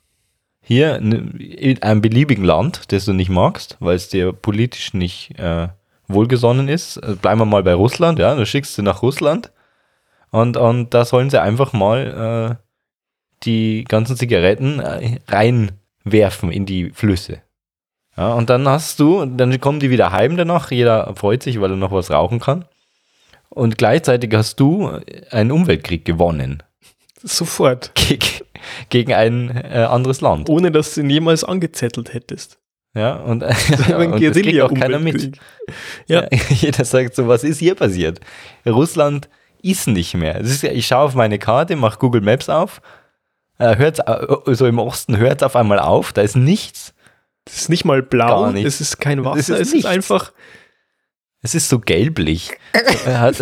hier 0.60 0.96
in 0.96 1.82
einem 1.82 2.02
beliebigen 2.02 2.44
Land, 2.44 2.92
das 2.92 3.06
du 3.06 3.14
nicht 3.14 3.30
magst, 3.30 3.76
weil 3.80 3.96
es 3.96 4.10
dir 4.10 4.32
politisch 4.32 4.92
nicht 4.92 5.38
äh, 5.38 5.68
wohlgesonnen 6.08 6.68
ist, 6.68 6.98
äh, 6.98 7.14
bleiben 7.14 7.40
wir 7.40 7.46
mal 7.46 7.62
bei 7.62 7.74
Russland, 7.74 8.18
ja, 8.18 8.34
du 8.34 8.44
schickst 8.44 8.74
sie 8.74 8.82
nach 8.82 9.02
Russland 9.02 9.50
und, 10.30 10.56
und 10.56 10.92
da 10.92 11.04
sollen 11.04 11.30
sie 11.30 11.40
einfach 11.40 11.72
mal 11.72 12.58
äh, 12.60 12.64
die 13.44 13.84
ganzen 13.84 14.16
Zigaretten 14.16 14.80
äh, 14.80 15.20
reinwerfen 15.28 16.52
in 16.52 16.66
die 16.66 16.90
Flüsse. 16.90 17.40
Ja, 18.16 18.34
und 18.34 18.50
dann 18.50 18.68
hast 18.68 19.00
du, 19.00 19.24
dann 19.24 19.58
kommen 19.60 19.80
die 19.80 19.90
wieder 19.90 20.12
heim 20.12 20.36
danach, 20.36 20.70
jeder 20.70 21.14
freut 21.14 21.42
sich, 21.42 21.60
weil 21.60 21.70
er 21.70 21.76
noch 21.76 21.92
was 21.92 22.10
rauchen 22.10 22.40
kann. 22.40 22.64
Und 23.48 23.78
gleichzeitig 23.78 24.34
hast 24.34 24.60
du 24.60 25.00
einen 25.30 25.52
Umweltkrieg 25.52 26.04
gewonnen. 26.04 26.62
Sofort. 27.22 27.92
Geg 27.94 28.44
gegen 28.88 29.12
ein 29.12 29.50
äh, 29.56 29.86
anderes 29.88 30.20
Land. 30.20 30.48
Ohne 30.48 30.70
dass 30.70 30.94
du 30.94 31.00
ihn 31.00 31.10
jemals 31.10 31.44
angezettelt 31.44 32.14
hättest. 32.14 32.58
Ja, 32.94 33.16
und, 33.16 33.44
ein 33.44 34.12
und 34.12 34.22
das 34.22 34.32
kriegt 34.36 34.60
auch 34.60 34.72
keiner 34.72 34.98
mit. 34.98 35.36
Ja. 36.06 36.22
Ja. 36.22 36.38
Jeder 36.50 36.84
sagt 36.84 37.14
so, 37.14 37.28
was 37.28 37.44
ist 37.44 37.58
hier 37.58 37.74
passiert? 37.74 38.20
Russland 38.66 39.28
ist 39.62 39.86
nicht 39.86 40.14
mehr. 40.14 40.40
Es 40.40 40.50
ist, 40.50 40.64
ich 40.64 40.86
schaue 40.86 41.04
auf 41.04 41.14
meine 41.14 41.38
Karte, 41.38 41.76
mache 41.76 41.98
Google 41.98 42.20
Maps 42.20 42.48
auf, 42.48 42.80
äh, 43.58 43.76
hört's, 43.76 44.00
äh, 44.00 44.54
so 44.54 44.66
im 44.66 44.78
Osten 44.78 45.16
hört 45.18 45.42
es 45.42 45.46
auf 45.46 45.56
einmal 45.56 45.78
auf, 45.78 46.12
da 46.12 46.22
ist 46.22 46.36
nichts. 46.36 46.94
Das 47.44 47.56
ist 47.56 47.68
nicht 47.70 47.84
mal 47.84 48.02
blau, 48.02 48.50
es 48.50 48.80
ist 48.80 48.98
kein 48.98 49.24
Wasser, 49.24 49.58
ist 49.58 49.68
es 49.68 49.72
ist 49.72 49.86
einfach. 49.86 50.32
Es 51.40 51.54
ist 51.54 51.68
so 51.68 51.78
gelblich. 51.78 52.50
er 53.06 53.20
hat 53.20 53.36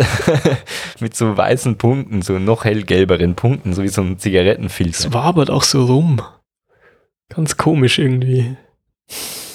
mit 0.99 1.15
so 1.15 1.35
weißen 1.35 1.77
Punkten, 1.77 2.21
so 2.21 2.37
noch 2.37 2.63
hellgelberen 2.63 3.35
Punkten, 3.35 3.73
so 3.73 3.81
wie 3.83 3.87
so 3.87 4.01
ein 4.01 4.13
Es 4.17 4.21
Zigarettenfilter. 4.21 5.13
wabert 5.13 5.49
auch 5.49 5.63
so 5.63 5.85
rum. 5.85 6.21
Ganz 7.29 7.57
komisch 7.57 7.97
irgendwie. 7.99 8.55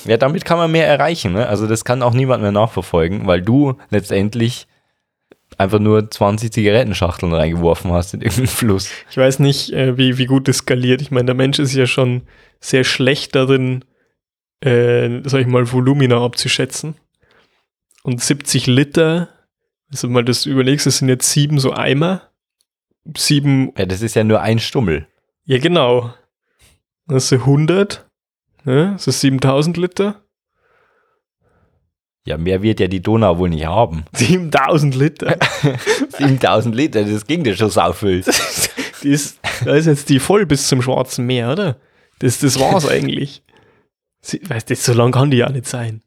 Ja, 0.05 0.17
damit 0.17 0.45
kann 0.45 0.59
man 0.59 0.73
mehr 0.73 0.87
erreichen. 0.89 1.33
Ne? 1.33 1.47
Also 1.47 1.67
das 1.69 1.85
kann 1.85 2.03
auch 2.03 2.13
niemand 2.15 2.43
mehr 2.43 2.53
nachverfolgen, 2.53 3.27
weil 3.27 3.41
du 3.43 3.77
letztendlich 3.91 4.67
einfach 5.59 5.79
nur 5.79 6.11
20 6.11 6.51
Zigarettenschachteln 6.53 7.33
reingeworfen 7.33 7.93
hast 7.93 8.15
in 8.15 8.23
irgendeinen 8.23 8.49
Fluss. 8.49 8.91
Ich 9.11 9.17
weiß 9.17 9.39
nicht, 9.39 9.73
äh, 9.73 9.97
wie, 9.97 10.19
wie 10.19 10.27
gut 10.27 10.49
es 10.49 10.59
skaliert. 10.59 11.01
Ich 11.03 11.11
meine, 11.13 11.27
der 11.27 11.35
Mensch 11.35 11.59
ist 11.61 11.75
ja 11.75 11.87
schon 11.87 12.23
sehr 12.59 12.83
schlecht 12.85 13.35
darin, 13.37 13.85
äh, 14.65 15.21
sag 15.25 15.43
ich 15.43 15.47
mal, 15.47 15.71
Volumina 15.71 16.25
abzuschätzen. 16.25 16.97
Und 18.03 18.21
70 18.21 18.67
Liter, 18.67 19.29
also 19.91 20.09
mal 20.09 20.25
das 20.25 20.47
überlegst, 20.47 20.87
das 20.87 20.99
sind 20.99 21.09
jetzt 21.09 21.31
sieben 21.31 21.59
so 21.59 21.73
Eimer. 21.73 22.23
Sieben, 23.17 23.73
Ja, 23.77 23.87
das 23.87 24.03
ist 24.03 24.15
ja 24.15 24.25
nur 24.25 24.41
ein 24.41 24.59
Stummel. 24.59 25.07
ja 25.45 25.59
genau. 25.59 26.13
Das 27.07 27.29
sind 27.29 27.41
100, 27.41 28.09
ne? 28.65 28.93
das 28.93 29.07
ist 29.09 29.21
7000 29.21 29.77
Liter. 29.77 30.23
Ja, 32.25 32.39
mehr 32.39 32.63
wird 32.63 32.79
ja 32.79 32.87
die 32.87 33.03
Donau 33.03 33.39
wohl 33.39 33.51
nicht 33.51 33.67
haben. 33.67 34.05
7000 34.15 34.95
Liter. 34.95 35.37
7000 36.17 36.75
Liter, 36.75 37.05
das 37.05 37.27
ging 37.27 37.43
dir 37.43 37.57
schon 37.57 37.71
saufüll. 37.71 38.23
Die 39.03 39.09
ist, 39.11 39.41
da 39.65 39.75
ist 39.75 39.87
jetzt 39.87 40.09
die 40.11 40.21
voll 40.21 40.47
bis 40.47 40.69
zum 40.69 40.81
Schwarzen 40.81 41.27
Meer, 41.27 41.51
oder? 41.51 41.77
Das, 42.21 42.39
das 42.39 42.61
war's 42.61 42.87
eigentlich. 42.89 43.43
Sie, 44.21 44.41
weißt 44.49 44.71
du, 44.71 44.77
so 44.77 44.93
lang 44.93 45.11
kann 45.11 45.33
die 45.33 45.39
ja 45.39 45.49
nicht 45.51 45.67
sein. 45.67 46.03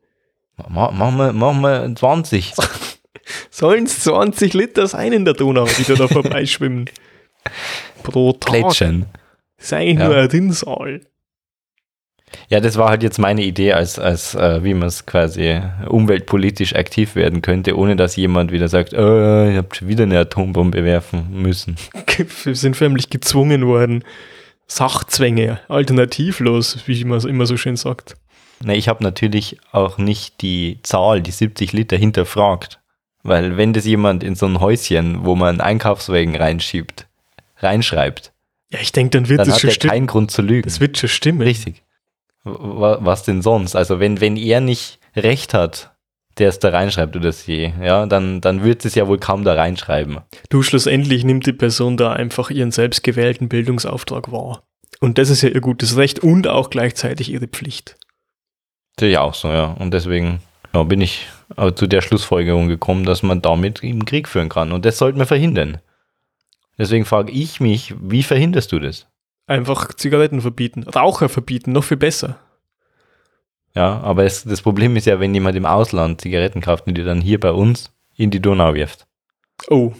Ma- 0.69 0.91
Machen 0.91 1.17
wir, 1.17 1.33
machen 1.33 1.61
wir 1.61 1.95
20. 1.95 2.53
Sollen 3.49 3.85
es 3.85 4.01
20 4.01 4.53
Liter 4.53 4.87
sein 4.87 5.11
in 5.13 5.25
der 5.25 5.33
Donau, 5.33 5.65
die 5.65 5.83
da, 5.83 5.95
da 5.95 6.07
vorbeischwimmen? 6.07 6.89
Pro 8.03 8.33
Tag. 8.33 8.51
Plätschern. 8.51 9.05
Das 9.57 9.67
ist 9.67 9.73
eigentlich 9.73 9.99
Ja. 9.99 10.07
nur 10.07 10.17
ein 10.17 10.27
Rinnsal. 10.27 11.01
Ja, 12.49 12.59
das 12.59 12.75
war 12.77 12.89
halt 12.89 13.01
jetzt 13.03 13.17
meine 13.19 13.43
Idee, 13.43 13.73
als, 13.73 13.97
als 13.97 14.35
äh, 14.35 14.63
wie 14.63 14.73
man 14.73 14.87
es 14.87 15.05
quasi 15.05 15.61
umweltpolitisch 15.87 16.75
aktiv 16.75 17.15
werden 17.15 17.41
könnte, 17.41 17.77
ohne 17.77 17.95
dass 17.95 18.15
jemand 18.15 18.51
wieder 18.51 18.67
sagt, 18.67 18.93
äh, 18.93 19.51
ihr 19.53 19.57
habt 19.57 19.87
wieder 19.87 20.03
eine 20.03 20.19
Atombombe 20.19 20.83
werfen 20.83 21.27
müssen. 21.31 21.77
Wir 22.43 22.55
sind 22.55 22.75
förmlich 22.75 23.09
gezwungen 23.09 23.65
worden. 23.67 24.03
Sachzwänge, 24.67 25.59
alternativlos, 25.69 26.79
wie 26.87 27.03
man 27.05 27.19
es 27.19 27.25
immer 27.25 27.45
so 27.45 27.55
schön 27.57 27.75
sagt. 27.75 28.15
Na, 28.63 28.73
ich 28.73 28.87
habe 28.87 29.03
natürlich 29.03 29.57
auch 29.71 29.97
nicht 29.97 30.41
die 30.41 30.79
Zahl, 30.83 31.21
die 31.21 31.31
70 31.31 31.73
Liter 31.73 31.97
hinterfragt. 31.97 32.79
Weil 33.23 33.57
wenn 33.57 33.73
das 33.73 33.85
jemand 33.85 34.23
in 34.23 34.35
so 34.35 34.45
ein 34.45 34.59
Häuschen, 34.59 35.25
wo 35.25 35.35
man 35.35 35.59
Einkaufswagen 35.59 36.35
reinschiebt, 36.35 37.07
reinschreibt, 37.57 38.31
Ja, 38.71 38.79
ich 38.79 38.91
denke, 38.91 39.11
dann 39.17 39.29
wird 39.29 39.39
dann 39.39 39.47
das 39.47 39.55
hat 39.55 39.61
schon 39.61 39.69
er 39.69 39.73
stimmen. 39.73 39.91
keinen 39.91 40.07
Grund 40.07 40.31
zu 40.31 40.41
lügen. 40.41 40.63
Das 40.63 40.79
wird 40.79 40.97
schon 40.97 41.09
stimmen. 41.09 41.41
Richtig. 41.41 41.83
Was 42.43 43.23
denn 43.23 43.41
sonst? 43.41 43.75
Also 43.75 43.99
wenn, 43.99 44.21
wenn 44.21 44.37
er 44.37 44.61
nicht 44.61 44.99
recht 45.15 45.53
hat, 45.55 45.91
der 46.37 46.49
es 46.49 46.59
da 46.59 46.69
reinschreibt 46.69 47.15
oder 47.15 47.31
sie, 47.31 47.73
ja, 47.81 48.05
dann, 48.05 48.41
dann 48.41 48.63
wird 48.63 48.85
es 48.85 48.93
ja 48.93 49.07
wohl 49.07 49.17
kaum 49.17 49.43
da 49.43 49.53
reinschreiben. 49.53 50.19
Du, 50.49 50.61
schlussendlich 50.61 51.23
nimmt 51.23 51.47
die 51.47 51.53
Person 51.53 51.97
da 51.97 52.11
einfach 52.13 52.51
ihren 52.51 52.71
selbstgewählten 52.71 53.49
Bildungsauftrag 53.49 54.31
wahr. 54.31 54.63
Und 54.99 55.17
das 55.17 55.29
ist 55.29 55.41
ja 55.41 55.49
ihr 55.49 55.61
gutes 55.61 55.97
Recht 55.97 56.19
und 56.19 56.47
auch 56.47 56.69
gleichzeitig 56.69 57.31
ihre 57.31 57.47
Pflicht. 57.47 57.97
Ist 58.97 59.11
ja 59.11 59.21
auch 59.21 59.33
so, 59.33 59.49
ja. 59.49 59.65
Und 59.65 59.93
deswegen 59.93 60.39
ja, 60.73 60.83
bin 60.83 61.01
ich 61.01 61.27
äh, 61.57 61.73
zu 61.73 61.87
der 61.87 62.01
Schlussfolgerung 62.01 62.67
gekommen, 62.67 63.05
dass 63.05 63.23
man 63.23 63.41
damit 63.41 63.83
einen 63.83 64.05
Krieg 64.05 64.27
führen 64.27 64.49
kann. 64.49 64.71
Und 64.71 64.85
das 64.85 64.97
sollten 64.97 65.19
wir 65.19 65.25
verhindern. 65.25 65.79
Deswegen 66.77 67.05
frage 67.05 67.31
ich 67.31 67.59
mich, 67.59 67.93
wie 68.01 68.23
verhinderst 68.23 68.71
du 68.71 68.79
das? 68.79 69.07
Einfach 69.47 69.93
Zigaretten 69.93 70.41
verbieten, 70.41 70.83
Raucher 70.83 71.29
verbieten, 71.29 71.71
noch 71.71 71.83
viel 71.83 71.97
besser. 71.97 72.39
Ja, 73.75 73.99
aber 74.01 74.23
es, 74.23 74.43
das 74.43 74.61
Problem 74.61 74.95
ist 74.95 75.05
ja, 75.05 75.19
wenn 75.19 75.33
jemand 75.33 75.55
im 75.57 75.65
Ausland 75.65 76.21
Zigaretten 76.21 76.61
kauft 76.61 76.87
und 76.87 76.97
die 76.97 77.03
dann 77.03 77.21
hier 77.21 77.39
bei 77.39 77.51
uns 77.51 77.91
in 78.15 78.31
die 78.31 78.41
Donau 78.41 78.73
wirft. 78.73 79.05
Oh, 79.69 79.93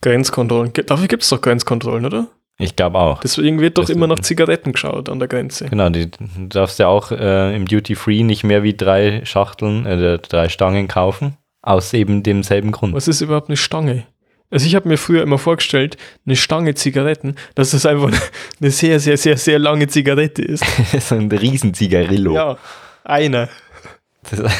Grenzkontrollen. 0.00 0.72
Dafür 0.72 1.08
gibt 1.08 1.24
es 1.24 1.28
doch 1.28 1.40
Grenzkontrollen, 1.40 2.06
oder? 2.06 2.28
Ich 2.58 2.74
glaube 2.74 2.98
auch. 2.98 3.20
Deswegen 3.20 3.60
wird 3.60 3.76
doch 3.76 3.82
Das- 3.84 3.90
immer 3.90 4.06
nach 4.06 4.20
Zigaretten 4.20 4.72
geschaut 4.72 5.08
an 5.10 5.18
der 5.18 5.28
Grenze. 5.28 5.66
Genau, 5.66 5.90
die, 5.90 6.10
du 6.10 6.18
darfst 6.48 6.78
ja 6.78 6.88
auch 6.88 7.12
äh, 7.12 7.54
im 7.54 7.66
Duty 7.66 7.94
Free 7.94 8.22
nicht 8.22 8.44
mehr 8.44 8.62
wie 8.62 8.74
drei 8.74 9.20
Schachteln, 9.24 9.84
äh, 9.84 10.18
drei 10.18 10.48
Stangen 10.48 10.88
kaufen. 10.88 11.36
Aus 11.62 11.92
eben 11.92 12.22
demselben 12.22 12.70
Grund. 12.72 12.94
Was 12.94 13.08
ist 13.08 13.20
überhaupt 13.20 13.48
eine 13.48 13.56
Stange? 13.56 14.04
Also 14.50 14.64
ich 14.66 14.76
habe 14.76 14.88
mir 14.88 14.96
früher 14.96 15.22
immer 15.22 15.38
vorgestellt, 15.38 15.96
eine 16.24 16.36
Stange 16.36 16.74
Zigaretten, 16.74 17.34
dass 17.56 17.72
das 17.72 17.84
einfach 17.84 18.10
eine 18.60 18.70
sehr, 18.70 19.00
sehr, 19.00 19.16
sehr, 19.16 19.36
sehr 19.36 19.58
lange 19.58 19.88
Zigarette 19.88 20.40
ist. 20.42 20.64
so 21.00 21.16
ein 21.16 21.30
riesen 21.30 21.74
Zigarillo. 21.74 22.34
Ja, 22.34 22.56
einer. 23.04 23.48
Das 24.30 24.40
eine, 24.40 24.50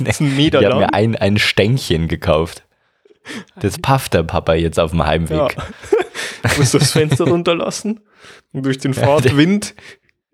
Das 0.00 0.08
ist 0.16 0.20
ein 0.20 0.34
Meter 0.36 0.60
ich 0.60 0.66
habe 0.66 0.80
lang. 0.80 0.90
mir 0.90 0.94
ein, 0.94 1.14
ein 1.16 1.38
Stängchen 1.38 2.08
gekauft. 2.08 2.64
Das 3.60 3.78
pafft 3.78 4.14
der 4.14 4.22
Papa 4.22 4.54
jetzt 4.54 4.80
auf 4.80 4.90
dem 4.90 5.00
Ja. 5.00 5.06
Heimweg. 5.06 5.56
Du 5.56 5.62
musst 6.58 6.74
das 6.74 6.92
Fenster 6.92 7.24
runterlassen 7.24 8.00
und 8.52 8.64
durch 8.64 8.78
den 8.78 8.94
Fahrtwind 8.94 9.74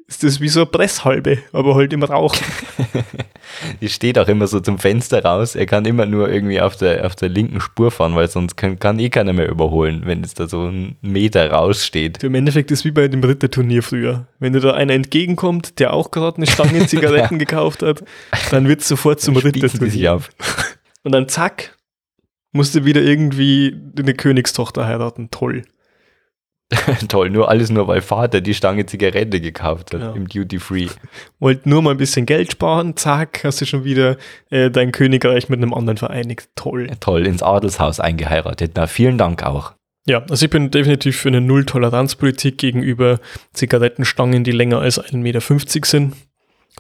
ist 0.09 0.23
das 0.23 0.41
wie 0.41 0.49
so 0.49 0.61
eine 0.61 0.67
Presshalbe, 0.67 1.39
aber 1.53 1.75
halt 1.75 1.93
im 1.93 2.03
Rauch. 2.03 2.37
Die 3.81 3.89
steht 3.89 4.19
auch 4.19 4.29
immer 4.29 4.47
so 4.47 4.61
zum 4.61 4.79
Fenster 4.79 5.25
raus. 5.25 5.55
Er 5.55 5.67
kann 5.67 5.85
immer 5.85 6.07
nur 6.07 6.31
irgendwie 6.31 6.61
auf 6.61 6.77
der, 6.77 7.07
auf 7.07 7.17
der 7.17 7.29
linken 7.29 7.61
Spur 7.61 7.91
fahren, 7.91 8.15
weil 8.15 8.29
sonst 8.29 8.57
kann, 8.57 8.79
kann 8.79 8.99
eh 8.99 9.09
keiner 9.09 9.33
mehr 9.33 9.49
überholen, 9.49 10.03
wenn 10.05 10.23
es 10.23 10.35
da 10.35 10.47
so 10.47 10.63
einen 10.63 10.97
Meter 11.01 11.51
raussteht. 11.51 12.23
Im 12.23 12.35
Endeffekt 12.35 12.71
ist 12.71 12.85
wie 12.85 12.91
bei 12.91 13.09
dem 13.09 13.25
Ritterturnier 13.25 13.83
früher. 13.83 14.29
Wenn 14.39 14.53
dir 14.53 14.61
da 14.61 14.75
einer 14.75 14.95
entgegenkommt, 14.95 15.79
der 15.81 15.93
auch 15.93 16.11
gerade 16.11 16.37
eine 16.37 16.47
Stange 16.47 16.87
Zigaretten 16.87 17.39
gekauft 17.39 17.83
hat, 17.83 18.05
dann 18.51 18.69
wird 18.69 18.83
es 18.83 18.89
sofort 18.89 19.21
zum 19.21 19.37
Ritterturnier. 19.37 20.21
Und 21.03 21.13
dann 21.13 21.29
zack, 21.29 21.77
musste 22.53 22.85
wieder 22.85 23.03
irgendwie 23.03 23.77
eine 23.99 24.15
Königstochter 24.15 24.87
heiraten. 24.87 25.31
Toll. 25.31 25.63
Toll, 27.09 27.31
nur 27.31 27.49
alles 27.49 27.71
nur, 27.71 27.87
weil 27.87 28.01
Vater 28.01 28.41
die 28.41 28.55
Stange 28.55 28.87
Zigarette 28.87 29.41
gekauft 29.41 29.95
hat 29.95 30.01
Ja. 30.01 30.13
im 30.13 30.27
Duty 30.29 30.59
Free. 30.59 30.89
Wollt 31.39 31.65
nur 31.65 31.81
mal 31.83 31.93
ein 31.93 31.97
bisschen 31.97 32.27
Geld 32.27 32.51
sparen, 32.53 32.97
zack, 32.97 33.43
hast 33.45 33.61
du 33.61 33.67
schon 33.67 33.85
wieder 33.85 34.17
äh, 34.51 34.71
dein 34.71 34.91
Königreich 34.91 35.49
mit 35.49 35.59
einem 35.63 35.73
anderen 35.73 35.97
vereinigt. 35.97 36.49
Toll. 36.57 36.89
Toll, 36.99 37.25
ins 37.27 37.43
Adelshaus 37.43 38.01
eingeheiratet. 38.01 38.73
Na, 38.75 38.87
vielen 38.89 39.17
Dank 39.17 39.45
auch. 39.45 39.75
Ja, 40.09 40.23
also 40.29 40.45
ich 40.45 40.51
bin 40.51 40.71
definitiv 40.71 41.17
für 41.17 41.29
eine 41.29 41.41
Null-Toleranz-Politik 41.41 42.59
gegenüber 42.59 43.19
Zigarettenstangen, 43.53 44.45
die 44.45 44.53
länger 44.53 44.81
als 44.81 45.01
1,50 45.01 45.17
Meter 45.17 45.41
sind, 45.87 46.15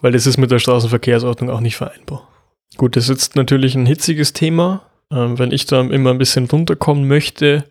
weil 0.00 0.12
das 0.12 0.26
ist 0.26 0.36
mit 0.36 0.50
der 0.50 0.58
Straßenverkehrsordnung 0.58 1.50
auch 1.50 1.60
nicht 1.60 1.76
vereinbar. 1.76 2.28
Gut, 2.76 2.96
das 2.96 3.04
ist 3.04 3.10
jetzt 3.10 3.36
natürlich 3.36 3.74
ein 3.74 3.86
hitziges 3.86 4.32
Thema. 4.32 4.82
Ähm, 5.12 5.38
wenn 5.38 5.52
ich 5.52 5.66
da 5.66 5.80
immer 5.82 6.10
ein 6.10 6.18
bisschen 6.18 6.46
runterkommen 6.46 7.06
möchte, 7.06 7.64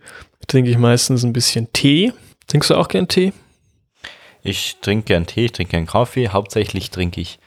trinke 0.48 0.70
ich 0.70 0.78
meistens 0.78 1.24
ein 1.24 1.34
bisschen 1.34 1.72
Tee. 1.74 2.14
Trinkst 2.48 2.70
du 2.70 2.76
auch 2.76 2.88
gern 2.88 3.08
Tee? 3.08 3.34
Ich 4.44 4.78
trinke 4.82 5.06
gern 5.06 5.26
Tee, 5.26 5.46
ich 5.46 5.52
trinke 5.52 5.72
gern 5.72 5.88
Kaffee. 5.88 6.30
Hauptsächlich 6.30 6.92
trinke 6.92 7.22
ich 7.22 7.40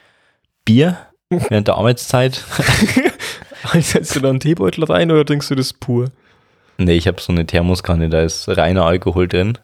Bier 0.65 0.99
während 1.31 1.69
der 1.69 1.77
Arbeitszeit. 1.77 2.45
Setzt 3.81 4.17
du 4.17 4.21
da 4.21 4.31
einen 4.31 4.41
Teebeutel 4.41 4.85
rein 4.85 5.11
oder 5.11 5.25
trinkst 5.25 5.51
du 5.51 5.55
das 5.55 5.73
pur? 5.73 6.11
Nee, 6.79 6.95
ich 6.95 7.09
habe 7.09 7.21
so 7.21 7.33
eine 7.33 7.45
Thermoskanne, 7.45 8.09
da 8.09 8.23
ist 8.23 8.49
reiner 8.49 8.85
Alkohol 8.85 9.27
drin. 9.27 9.59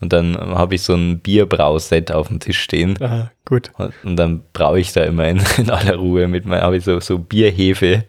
Und 0.00 0.12
dann 0.14 0.36
habe 0.36 0.76
ich 0.76 0.82
so 0.82 0.94
ein 0.94 1.20
Bierbrauset 1.20 2.10
auf 2.10 2.28
dem 2.28 2.40
Tisch 2.40 2.60
stehen. 2.60 2.96
Aha, 3.02 3.30
gut. 3.44 3.70
Und, 3.76 3.92
und 4.02 4.16
dann 4.16 4.42
braue 4.52 4.80
ich 4.80 4.92
da 4.92 5.02
immer 5.04 5.28
in, 5.28 5.42
in 5.58 5.70
aller 5.70 5.96
Ruhe 5.96 6.26
mit 6.26 6.46
meinem, 6.46 6.62
habe 6.62 6.78
ich 6.78 6.84
so, 6.84 7.00
so 7.00 7.18
Bierhefe, 7.18 8.04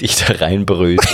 die 0.00 0.06
ich 0.06 0.16
da 0.16 0.34
reinbröse. 0.34 1.08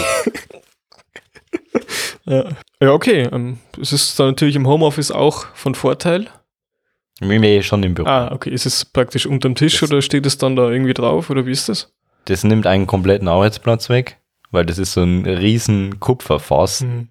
Ja, 2.26 2.45
ja 2.80 2.92
okay. 2.92 3.28
Ähm, 3.33 3.59
es 3.80 3.92
ist 3.92 4.18
dann 4.18 4.28
natürlich 4.28 4.56
im 4.56 4.66
Homeoffice 4.66 5.11
auch 5.11 5.47
von 5.54 5.75
Vorteil. 5.75 6.28
Mir 7.21 7.40
mir 7.40 7.62
schon 7.62 7.83
im 7.83 7.95
Büro. 7.95 8.06
Ah, 8.06 8.30
okay. 8.33 8.50
Ist 8.50 8.66
es 8.66 8.85
praktisch 8.85 9.26
unterm 9.26 9.54
Tisch 9.54 9.80
Das- 9.80 9.90
oder 9.90 10.02
steht 10.02 10.26
es 10.26 10.37
dann 10.37 10.56
da 10.56 10.71
irgendwie 10.71 10.95
drauf 10.95 11.30
oder 11.30 11.47
wie 11.47 11.52
ist 11.52 11.68
das? 11.68 11.92
Das 12.26 12.45
nimmt 12.45 12.66
einen 12.66 12.87
kompletten 12.87 13.28
Arbeitsplatz 13.28 13.88
weg, 13.88 14.18
weil 14.50 14.66
das 14.66 14.78
ist 14.78 14.92
so 14.92 15.02
ein 15.02 15.25
riesen 15.25 16.00
Kupferfass. 16.00 16.80
Hm. 16.80 17.09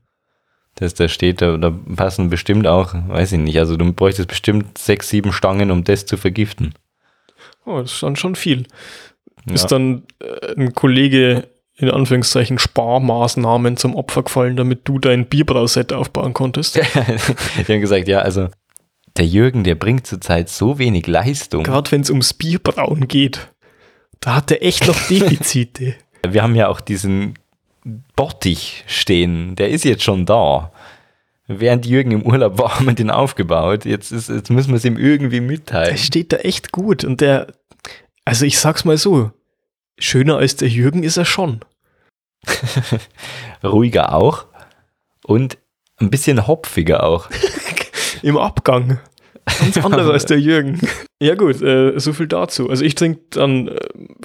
Das 0.76 0.94
da 0.94 1.08
steht, 1.08 1.42
da, 1.42 1.58
da 1.58 1.74
passen 1.96 2.30
bestimmt 2.30 2.68
auch, 2.68 2.94
weiß 2.94 3.32
ich 3.32 3.40
nicht, 3.40 3.58
also 3.58 3.78
du 3.78 3.94
bräuchtest 3.94 4.28
bestimmt 4.28 4.78
sechs, 4.78 5.08
sieben 5.08 5.32
Stangen, 5.32 5.72
um 5.72 5.86
das 5.86 6.06
zu 6.06 6.18
vergiften. 6.18 6.74
Oh, 7.66 7.80
das 7.80 7.94
ist 7.94 8.04
dann 8.04 8.18
schon 8.18 8.36
viel. 8.36 8.68
Ja. 9.48 9.54
Ist 9.54 9.68
dann 9.68 10.04
äh, 10.20 10.54
ein 10.58 10.74
Kollege 10.74 11.48
in 11.78 11.90
Anführungszeichen 11.90 12.58
Sparmaßnahmen 12.58 13.78
zum 13.78 13.96
Opfer 13.96 14.24
gefallen, 14.24 14.56
damit 14.56 14.82
du 14.88 15.00
dein 15.00 15.26
Bierbrauset 15.28 15.92
aufbauen 15.94 16.34
konntest? 16.34 16.76
Die 17.68 17.74
haben 17.74 17.82
gesagt, 17.82 18.08
ja, 18.08 18.20
also 18.20 18.50
der 19.18 19.26
Jürgen, 19.26 19.64
der 19.64 19.76
bringt 19.76 20.08
zurzeit 20.08 20.50
so 20.50 20.78
wenig 20.78 21.08
Leistung. 21.08 21.64
Gerade 21.64 21.92
wenn 21.92 22.02
es 22.02 22.10
ums 22.10 22.34
Bierbrauen 22.34 23.08
geht. 23.08 23.50
Da 24.20 24.36
hat 24.36 24.52
er 24.52 24.64
echt 24.64 24.88
noch 24.88 25.00
Defizite. 25.10 25.96
Wir 26.28 26.44
haben 26.44 26.56
ja 26.56 26.68
auch 26.68 26.82
diesen 26.82 27.36
Bottich 28.16 28.84
stehen, 28.88 29.56
der 29.56 29.70
ist 29.70 29.86
jetzt 29.86 30.04
schon 30.04 30.26
da. 30.26 30.72
Während 31.48 31.86
Jürgen 31.86 32.12
im 32.12 32.24
Urlaub 32.24 32.58
war, 32.58 32.76
haben 32.76 32.88
wir 32.88 32.94
den 32.94 33.12
aufgebaut. 33.12 33.86
Jetzt, 33.86 34.12
ist, 34.12 34.30
jetzt 34.30 34.50
müssen 34.50 34.70
wir 34.70 34.78
es 34.78 34.86
ihm 34.86 34.98
irgendwie 34.98 35.40
Der 35.40 35.48
mitteilen. 35.48 35.98
steht 35.98 36.34
da 36.34 36.38
echt 36.38 36.72
gut 36.72 37.04
und 37.04 37.22
der, 37.22 37.48
also 38.26 38.46
ich 38.46 38.58
sag's 38.58 38.84
mal 38.86 38.98
so, 38.98 39.32
schöner 40.00 40.38
als 40.38 40.56
der 40.56 40.68
Jürgen 40.70 41.04
ist 41.04 41.18
er 41.18 41.26
schon. 41.26 41.62
Ruhiger 43.64 44.14
auch 44.14 44.46
und 45.26 45.58
ein 45.98 46.10
bisschen 46.10 46.48
hopfiger 46.48 47.04
auch. 47.04 47.30
Im 48.22 48.38
Abgang. 48.38 49.00
Ganz 49.60 49.78
anderer 49.78 50.12
als 50.12 50.26
der 50.26 50.40
Jürgen. 50.40 50.80
Ja 51.22 51.36
gut, 51.36 51.62
äh, 51.62 51.98
so 52.00 52.14
viel 52.14 52.28
dazu. 52.28 52.70
Also 52.70 52.84
ich 52.84 52.96
trinke 52.96 53.22
dann 53.32 53.68
äh, 53.68 53.78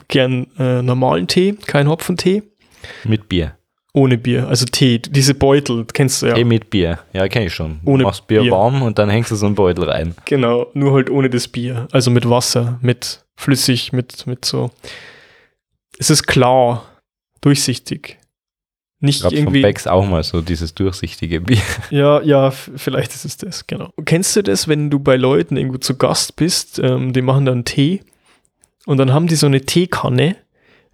gern 0.08 0.46
äh, 0.58 0.82
normalen 0.82 1.26
Tee, 1.28 1.56
kein 1.66 1.88
Hopfentee, 1.88 2.42
Mit 3.04 3.28
Bier. 3.28 3.56
ohne 3.92 4.16
Bier. 4.16 4.48
Also 4.48 4.64
Tee, 4.64 4.98
diese 4.98 5.34
Beutel, 5.34 5.84
kennst 5.92 6.22
du 6.22 6.26
ja. 6.26 6.34
Tee 6.34 6.44
mit 6.44 6.70
Bier. 6.70 6.98
Ja, 7.12 7.28
kenne 7.28 7.46
ich 7.46 7.54
schon. 7.54 7.80
Ohne 7.84 7.98
du 7.98 8.04
machst 8.08 8.26
Bier, 8.26 8.40
Bier. 8.42 8.50
warm 8.52 8.82
und 8.82 8.98
dann 8.98 9.10
hängst 9.10 9.30
du 9.30 9.36
so 9.36 9.46
einen 9.46 9.54
Beutel 9.54 9.84
rein. 9.84 10.14
Genau, 10.24 10.66
nur 10.72 10.94
halt 10.94 11.10
ohne 11.10 11.28
das 11.28 11.46
Bier. 11.48 11.86
Also 11.92 12.10
mit 12.10 12.28
Wasser, 12.28 12.78
mit 12.80 13.22
flüssig, 13.36 13.92
mit, 13.92 14.26
mit 14.26 14.44
so. 14.46 14.70
Es 16.00 16.08
ist 16.08 16.26
klar, 16.26 16.88
durchsichtig. 17.42 18.16
Nicht 19.00 19.16
Ich 19.16 19.20
glaube, 19.20 19.36
von 19.36 19.44
irgendwie. 19.44 19.60
Becks 19.60 19.86
auch 19.86 20.06
mal 20.06 20.22
so 20.22 20.40
dieses 20.40 20.74
durchsichtige 20.74 21.42
Bier. 21.42 21.60
Ja, 21.90 22.22
ja, 22.22 22.50
vielleicht 22.50 23.14
ist 23.14 23.26
es 23.26 23.36
das, 23.36 23.66
genau. 23.66 23.92
Kennst 24.06 24.34
du 24.34 24.42
das, 24.42 24.66
wenn 24.66 24.88
du 24.88 24.98
bei 24.98 25.16
Leuten 25.16 25.58
irgendwo 25.58 25.76
zu 25.76 25.98
Gast 25.98 26.36
bist, 26.36 26.78
ähm, 26.78 27.12
die 27.12 27.20
machen 27.20 27.44
dann 27.44 27.66
Tee 27.66 28.00
und 28.86 28.96
dann 28.96 29.12
haben 29.12 29.26
die 29.26 29.34
so 29.34 29.44
eine 29.44 29.60
Teekanne, 29.60 30.36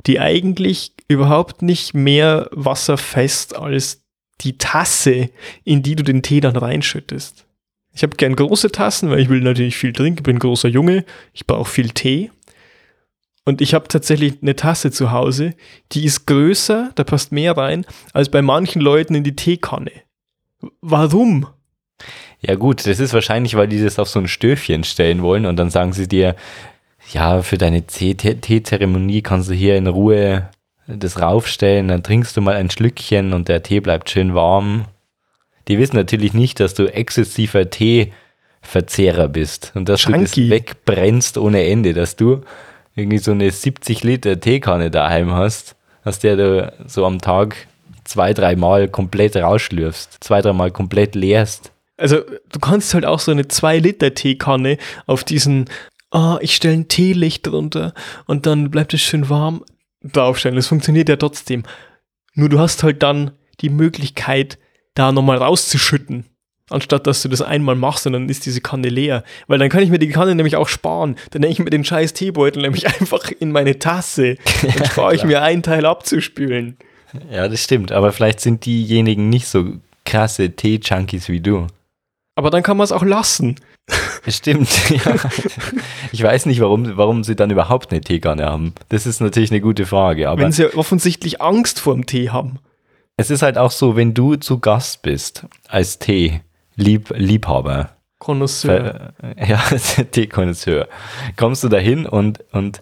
die 0.09 0.19
eigentlich 0.19 0.93
überhaupt 1.07 1.63
nicht 1.63 1.95
mehr 1.95 2.49
wasserfest 2.51 3.57
als 3.57 4.03
die 4.41 4.59
Tasse, 4.59 5.31
in 5.63 5.85
die 5.85 5.95
du 5.95 6.03
den 6.03 6.23
Tee 6.23 6.41
dann 6.41 6.57
reinschüttest. 6.57 7.47
Ich 7.95 8.03
habe 8.03 8.17
gern 8.17 8.35
große 8.35 8.73
Tassen, 8.73 9.09
weil 9.09 9.21
ich 9.21 9.29
will 9.29 9.41
natürlich 9.41 9.77
viel 9.77 9.93
trinken, 9.93 10.25
bin 10.25 10.41
großer 10.41 10.69
Junge, 10.69 11.05
ich 11.33 11.47
brauche 11.47 11.71
viel 11.71 11.91
Tee. 11.91 12.33
Und 13.47 13.61
ich 13.61 13.75
habe 13.75 13.87
tatsächlich 13.87 14.43
eine 14.43 14.57
Tasse 14.57 14.91
zu 14.91 15.13
Hause, 15.13 15.55
die 15.93 16.05
ist 16.05 16.27
größer, 16.27 16.91
da 16.97 17.05
passt 17.05 17.31
mehr 17.31 17.57
rein, 17.57 17.87
als 18.13 18.29
bei 18.29 18.43
manchen 18.43 18.83
Leuten 18.83 19.15
in 19.15 19.23
die 19.23 19.37
Teekanne. 19.37 19.93
Warum? 20.81 21.47
Ja 22.41 22.57
gut, 22.57 22.85
das 22.87 22.99
ist 22.99 23.15
wahrscheinlich, 23.15 23.55
weil 23.55 23.69
die 23.69 23.83
das 23.83 24.01
auf 24.01 24.09
so 24.09 24.19
ein 24.19 24.27
Stöfchen 24.27 24.83
stellen 24.83 25.23
wollen 25.23 25.47
und 25.47 25.57
dann 25.57 25.71
sagen 25.71 25.93
sie 25.93 26.09
dir, 26.09 26.35
ja, 27.13 27.41
für 27.41 27.57
deine 27.57 27.87
Tee- 27.87 28.15
Tee- 28.17 28.41
Teezeremonie 28.41 29.23
kannst 29.23 29.49
du 29.49 29.55
hier 29.55 29.77
in 29.77 29.87
Ruhe 29.87 30.51
das 30.89 31.21
raufstellen, 31.21 31.87
dann 31.87 32.03
trinkst 32.03 32.37
du 32.37 32.41
mal 32.41 32.57
ein 32.57 32.71
Schlückchen 32.71 33.33
und 33.33 33.47
der 33.47 33.63
Tee 33.63 33.79
bleibt 33.81 34.11
schön 34.11 34.35
warm. 34.35 34.87
Die 35.69 35.79
wissen 35.79 35.97
natürlich 35.97 36.33
nicht, 36.35 36.59
dass 36.59 36.75
du 36.75 36.93
exzessiver 36.93 37.71
Teeverzehrer 37.71 39.29
bist 39.29 39.71
und 39.75 39.89
dass 39.89 40.03
du 40.03 40.11
Junkie. 40.13 40.43
das 40.49 40.51
wegbrennst 40.51 41.39
ohne 41.39 41.65
Ende, 41.65 41.93
dass 41.95 42.17
du 42.17 42.43
irgendwie 42.97 43.19
so 43.19 43.31
eine 43.31 43.51
70 43.51 44.03
Liter 44.03 44.41
Teekanne 44.41 44.91
daheim 44.91 45.33
hast, 45.33 45.77
aus 46.03 46.19
der 46.19 46.37
du 46.37 46.73
so 46.87 47.05
am 47.07 47.21
Tag 47.21 47.69
zwei, 48.05 48.33
dreimal 48.33 48.89
komplett 48.89 49.37
rausschlürfst, 49.37 50.19
zwei, 50.21 50.41
dreimal 50.41 50.71
komplett 50.71 51.15
leerst. 51.15 51.73
Also, 51.99 52.21
du 52.53 52.59
kannst 52.59 52.95
halt 52.95 53.05
auch 53.05 53.21
so 53.21 53.31
eine 53.31 53.45
2-Liter-Teekanne 53.45 54.79
auf 55.07 55.25
diesen, 55.25 55.67
ah, 56.11 56.39
ich 56.41 56.55
stelle 56.55 56.75
ein 56.75 56.89
Teelicht 56.89 57.47
drunter 57.47 57.95
und 58.27 58.47
dann 58.47 58.71
bleibt 58.71 58.93
es 58.95 59.01
schön 59.01 59.29
warm 59.29 59.65
draufstellen. 60.03 60.57
Das 60.57 60.67
funktioniert 60.67 61.09
ja 61.09 61.17
trotzdem. 61.17 61.63
Nur 62.35 62.49
du 62.49 62.59
hast 62.59 62.83
halt 62.83 63.03
dann 63.03 63.33
die 63.61 63.71
Möglichkeit, 63.71 64.59
da 64.95 65.11
nochmal 65.13 65.39
rauszuschütten. 65.39 66.27
Anstatt 66.69 67.07
dass 67.07 67.23
du 67.23 67.29
das 67.29 67.43
einmal 67.43 67.77
machst 67.77 68.07
und 68.07 68.15
dann 68.15 68.29
ist 68.29 68.45
diese 68.45 68.61
Kanne 68.61 68.89
leer. 68.89 69.23
Weil 69.47 69.59
dann 69.59 69.69
kann 69.69 69.83
ich 69.83 69.91
mir 69.91 70.01
die 70.01 70.09
Kanne 70.09 70.35
nämlich 70.35 70.57
auch 70.57 70.69
sparen. 70.69 71.17
Dann 71.31 71.43
nehme 71.43 71.53
ich 71.53 71.61
mir 71.61 71.71
den 71.71 71.85
scheiß 71.85 72.13
Teebeutel 72.13 72.63
nämlich 72.63 72.87
einfach 73.01 73.31
in 73.39 73.53
meine 73.53 73.79
Tasse. 73.79 74.37
Dann 74.63 74.87
spare 74.87 75.15
ich 75.15 75.25
mir 75.25 75.43
einen 75.43 75.63
Teil 75.63 75.87
abzuspülen. 75.87 76.77
Ja, 77.31 77.49
das 77.49 77.63
stimmt. 77.63 77.93
Aber 77.93 78.13
vielleicht 78.13 78.41
sind 78.41 78.67
diejenigen 78.67 79.29
nicht 79.29 79.47
so 79.47 79.75
krasse 80.05 80.51
Tee-Junkies 80.51 81.29
wie 81.29 81.41
du. 81.41 81.69
Aber 82.35 82.51
dann 82.51 82.63
kann 82.63 82.77
man 82.77 82.85
es 82.85 82.93
auch 82.93 83.03
lassen. 83.03 83.57
Das 84.25 84.37
stimmt. 84.37 84.69
ja. 84.91 85.15
Ich 86.13 86.23
weiß 86.23 86.47
nicht, 86.47 86.61
warum, 86.61 86.97
warum 86.97 87.25
sie 87.25 87.37
dann 87.37 87.51
überhaupt 87.51 87.93
eine 87.93 88.01
Teekanne 88.01 88.45
haben. 88.45 88.75
Das 88.89 89.07
ist 89.07 89.21
natürlich 89.21 89.51
eine 89.51 89.61
gute 89.61 89.87
Frage. 89.87 90.29
Aber 90.29 90.43
Wenn 90.43 90.53
sie 90.53 90.75
offensichtlich 90.75 91.41
Angst 91.41 91.81
vor 91.81 91.95
dem 91.95 92.07
Tee 92.07 92.31
haben. 92.31 92.59
es 93.17 93.31
ist 93.31 93.43
halt 93.43 93.57
auch 93.57 93.71
so, 93.71 93.97
wenn 93.97 94.15
du 94.15 94.37
zu 94.37 94.59
Gast 94.59 95.03
bist 95.03 95.47
als 95.69 95.99
Tee-Liebhaber, 96.79 97.97
Connoisseur. 98.19 99.13
Äh, 99.23 99.49
ja, 99.51 99.59
Teekonnoisseur. 100.11 100.89
Kommst 101.37 101.65
du 101.65 101.69
dahin 101.69 102.07
und, 102.07 102.45
und 102.53 102.81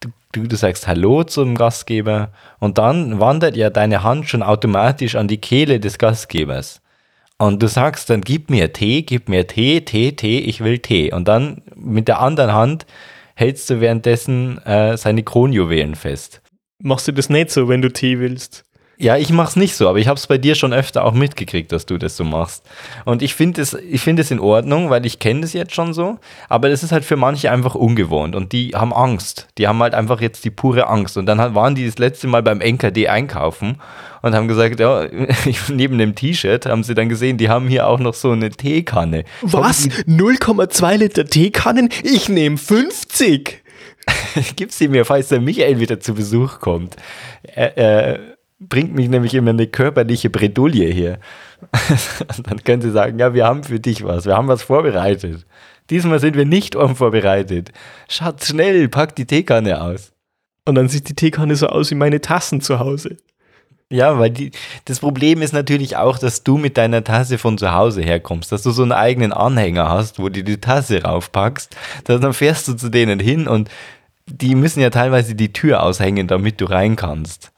du, 0.00 0.08
du, 0.32 0.46
du 0.46 0.56
sagst 0.56 0.86
Hallo 0.86 1.24
zum 1.24 1.54
Gastgeber 1.54 2.32
und 2.58 2.78
dann 2.78 3.20
wandert 3.20 3.56
ja 3.56 3.70
deine 3.70 4.02
Hand 4.02 4.28
schon 4.28 4.42
automatisch 4.42 5.14
an 5.14 5.28
die 5.28 5.38
Kehle 5.38 5.80
des 5.80 5.98
Gastgebers. 5.98 6.80
Und 7.36 7.62
du 7.62 7.68
sagst 7.68 8.10
dann, 8.10 8.20
gib 8.20 8.48
mir 8.48 8.72
Tee, 8.72 9.02
gib 9.02 9.28
mir 9.28 9.46
Tee, 9.46 9.80
Tee, 9.80 10.12
Tee, 10.12 10.38
ich 10.38 10.62
will 10.62 10.78
Tee. 10.78 11.12
Und 11.12 11.26
dann 11.26 11.62
mit 11.74 12.06
der 12.06 12.20
anderen 12.20 12.52
Hand 12.52 12.86
hältst 13.34 13.68
du 13.70 13.80
währenddessen 13.80 14.58
äh, 14.64 14.96
seine 14.96 15.24
Kronjuwelen 15.24 15.96
fest. 15.96 16.40
Machst 16.78 17.08
du 17.08 17.12
das 17.12 17.30
nicht 17.30 17.50
so, 17.50 17.68
wenn 17.68 17.82
du 17.82 17.92
Tee 17.92 18.20
willst? 18.20 18.64
Ja, 18.96 19.16
ich 19.16 19.30
mach's 19.30 19.56
nicht 19.56 19.74
so, 19.74 19.88
aber 19.88 19.98
ich 19.98 20.06
habe 20.06 20.18
es 20.18 20.26
bei 20.26 20.38
dir 20.38 20.54
schon 20.54 20.72
öfter 20.72 21.04
auch 21.04 21.14
mitgekriegt, 21.14 21.72
dass 21.72 21.84
du 21.86 21.98
das 21.98 22.16
so 22.16 22.24
machst. 22.24 22.64
Und 23.04 23.22
ich 23.22 23.34
finde 23.34 23.60
es, 23.60 23.74
ich 23.74 24.00
finde 24.00 24.22
es 24.22 24.30
in 24.30 24.38
Ordnung, 24.38 24.88
weil 24.90 25.04
ich 25.04 25.18
kenne 25.18 25.40
das 25.40 25.52
jetzt 25.52 25.74
schon 25.74 25.92
so. 25.92 26.18
Aber 26.48 26.68
das 26.68 26.82
ist 26.82 26.92
halt 26.92 27.04
für 27.04 27.16
manche 27.16 27.50
einfach 27.50 27.74
ungewohnt 27.74 28.36
und 28.36 28.52
die 28.52 28.70
haben 28.74 28.92
Angst. 28.92 29.48
Die 29.58 29.66
haben 29.66 29.80
halt 29.82 29.94
einfach 29.94 30.20
jetzt 30.20 30.44
die 30.44 30.50
pure 30.50 30.86
Angst. 30.86 31.16
Und 31.16 31.26
dann 31.26 31.38
waren 31.54 31.74
die 31.74 31.86
das 31.86 31.98
letzte 31.98 32.28
Mal 32.28 32.42
beim 32.42 32.60
NKD 32.60 33.08
einkaufen 33.08 33.80
und 34.22 34.34
haben 34.34 34.46
gesagt, 34.46 34.78
ja, 34.78 35.06
neben 35.68 35.98
dem 35.98 36.14
T-Shirt 36.14 36.66
haben 36.66 36.84
sie 36.84 36.94
dann 36.94 37.08
gesehen, 37.08 37.36
die 37.36 37.48
haben 37.48 37.68
hier 37.68 37.88
auch 37.88 37.98
noch 37.98 38.14
so 38.14 38.30
eine 38.30 38.50
Teekanne. 38.50 39.24
Was? 39.42 39.88
0,2 39.88 40.96
Liter 40.96 41.24
Teekannen? 41.24 41.88
Ich 42.02 42.28
nehme 42.28 42.58
50. 42.58 43.62
Gib 44.56 44.72
sie 44.72 44.88
mir, 44.88 45.04
falls 45.04 45.28
der 45.28 45.40
Michael 45.40 45.80
wieder 45.80 46.00
zu 46.00 46.14
Besuch 46.14 46.60
kommt. 46.60 46.96
Er, 47.42 47.76
er 47.76 48.33
bringt 48.58 48.94
mich 48.94 49.08
nämlich 49.08 49.34
immer 49.34 49.50
eine 49.50 49.66
körperliche 49.66 50.30
Bredouille 50.30 50.86
hier. 50.86 51.18
Dann 52.42 52.62
können 52.62 52.82
sie 52.82 52.90
sagen, 52.90 53.18
ja, 53.18 53.34
wir 53.34 53.46
haben 53.46 53.64
für 53.64 53.80
dich 53.80 54.04
was, 54.04 54.26
wir 54.26 54.36
haben 54.36 54.48
was 54.48 54.62
vorbereitet. 54.62 55.46
Diesmal 55.90 56.18
sind 56.18 56.36
wir 56.36 56.46
nicht 56.46 56.76
unvorbereitet. 56.76 57.72
Schatz, 58.08 58.48
schnell, 58.48 58.88
pack 58.88 59.14
die 59.16 59.26
Teekanne 59.26 59.82
aus. 59.82 60.12
Und 60.66 60.76
dann 60.76 60.88
sieht 60.88 61.10
die 61.10 61.14
Teekanne 61.14 61.56
so 61.56 61.66
aus 61.66 61.90
wie 61.90 61.94
meine 61.94 62.22
Tassen 62.22 62.62
zu 62.62 62.78
Hause. 62.78 63.18
Ja, 63.90 64.18
weil 64.18 64.30
die, 64.30 64.50
das 64.86 65.00
Problem 65.00 65.42
ist 65.42 65.52
natürlich 65.52 65.96
auch, 65.96 66.18
dass 66.18 66.42
du 66.42 66.56
mit 66.56 66.78
deiner 66.78 67.04
Tasse 67.04 67.36
von 67.36 67.58
zu 67.58 67.72
Hause 67.72 68.02
herkommst, 68.02 68.50
dass 68.50 68.62
du 68.62 68.70
so 68.70 68.82
einen 68.82 68.92
eigenen 68.92 69.32
Anhänger 69.32 69.90
hast, 69.90 70.18
wo 70.18 70.30
du 70.30 70.42
die 70.42 70.60
Tasse 70.60 71.02
raufpackst, 71.02 71.76
dass 72.04 72.20
dann 72.20 72.32
fährst 72.32 72.66
du 72.66 72.74
zu 72.74 72.88
denen 72.88 73.20
hin 73.20 73.46
und 73.46 73.68
die 74.26 74.54
müssen 74.54 74.80
ja 74.80 74.88
teilweise 74.88 75.34
die 75.34 75.52
Tür 75.52 75.82
aushängen, 75.82 76.26
damit 76.26 76.62
du 76.62 76.64
rein 76.64 76.96
kannst. 76.96 77.52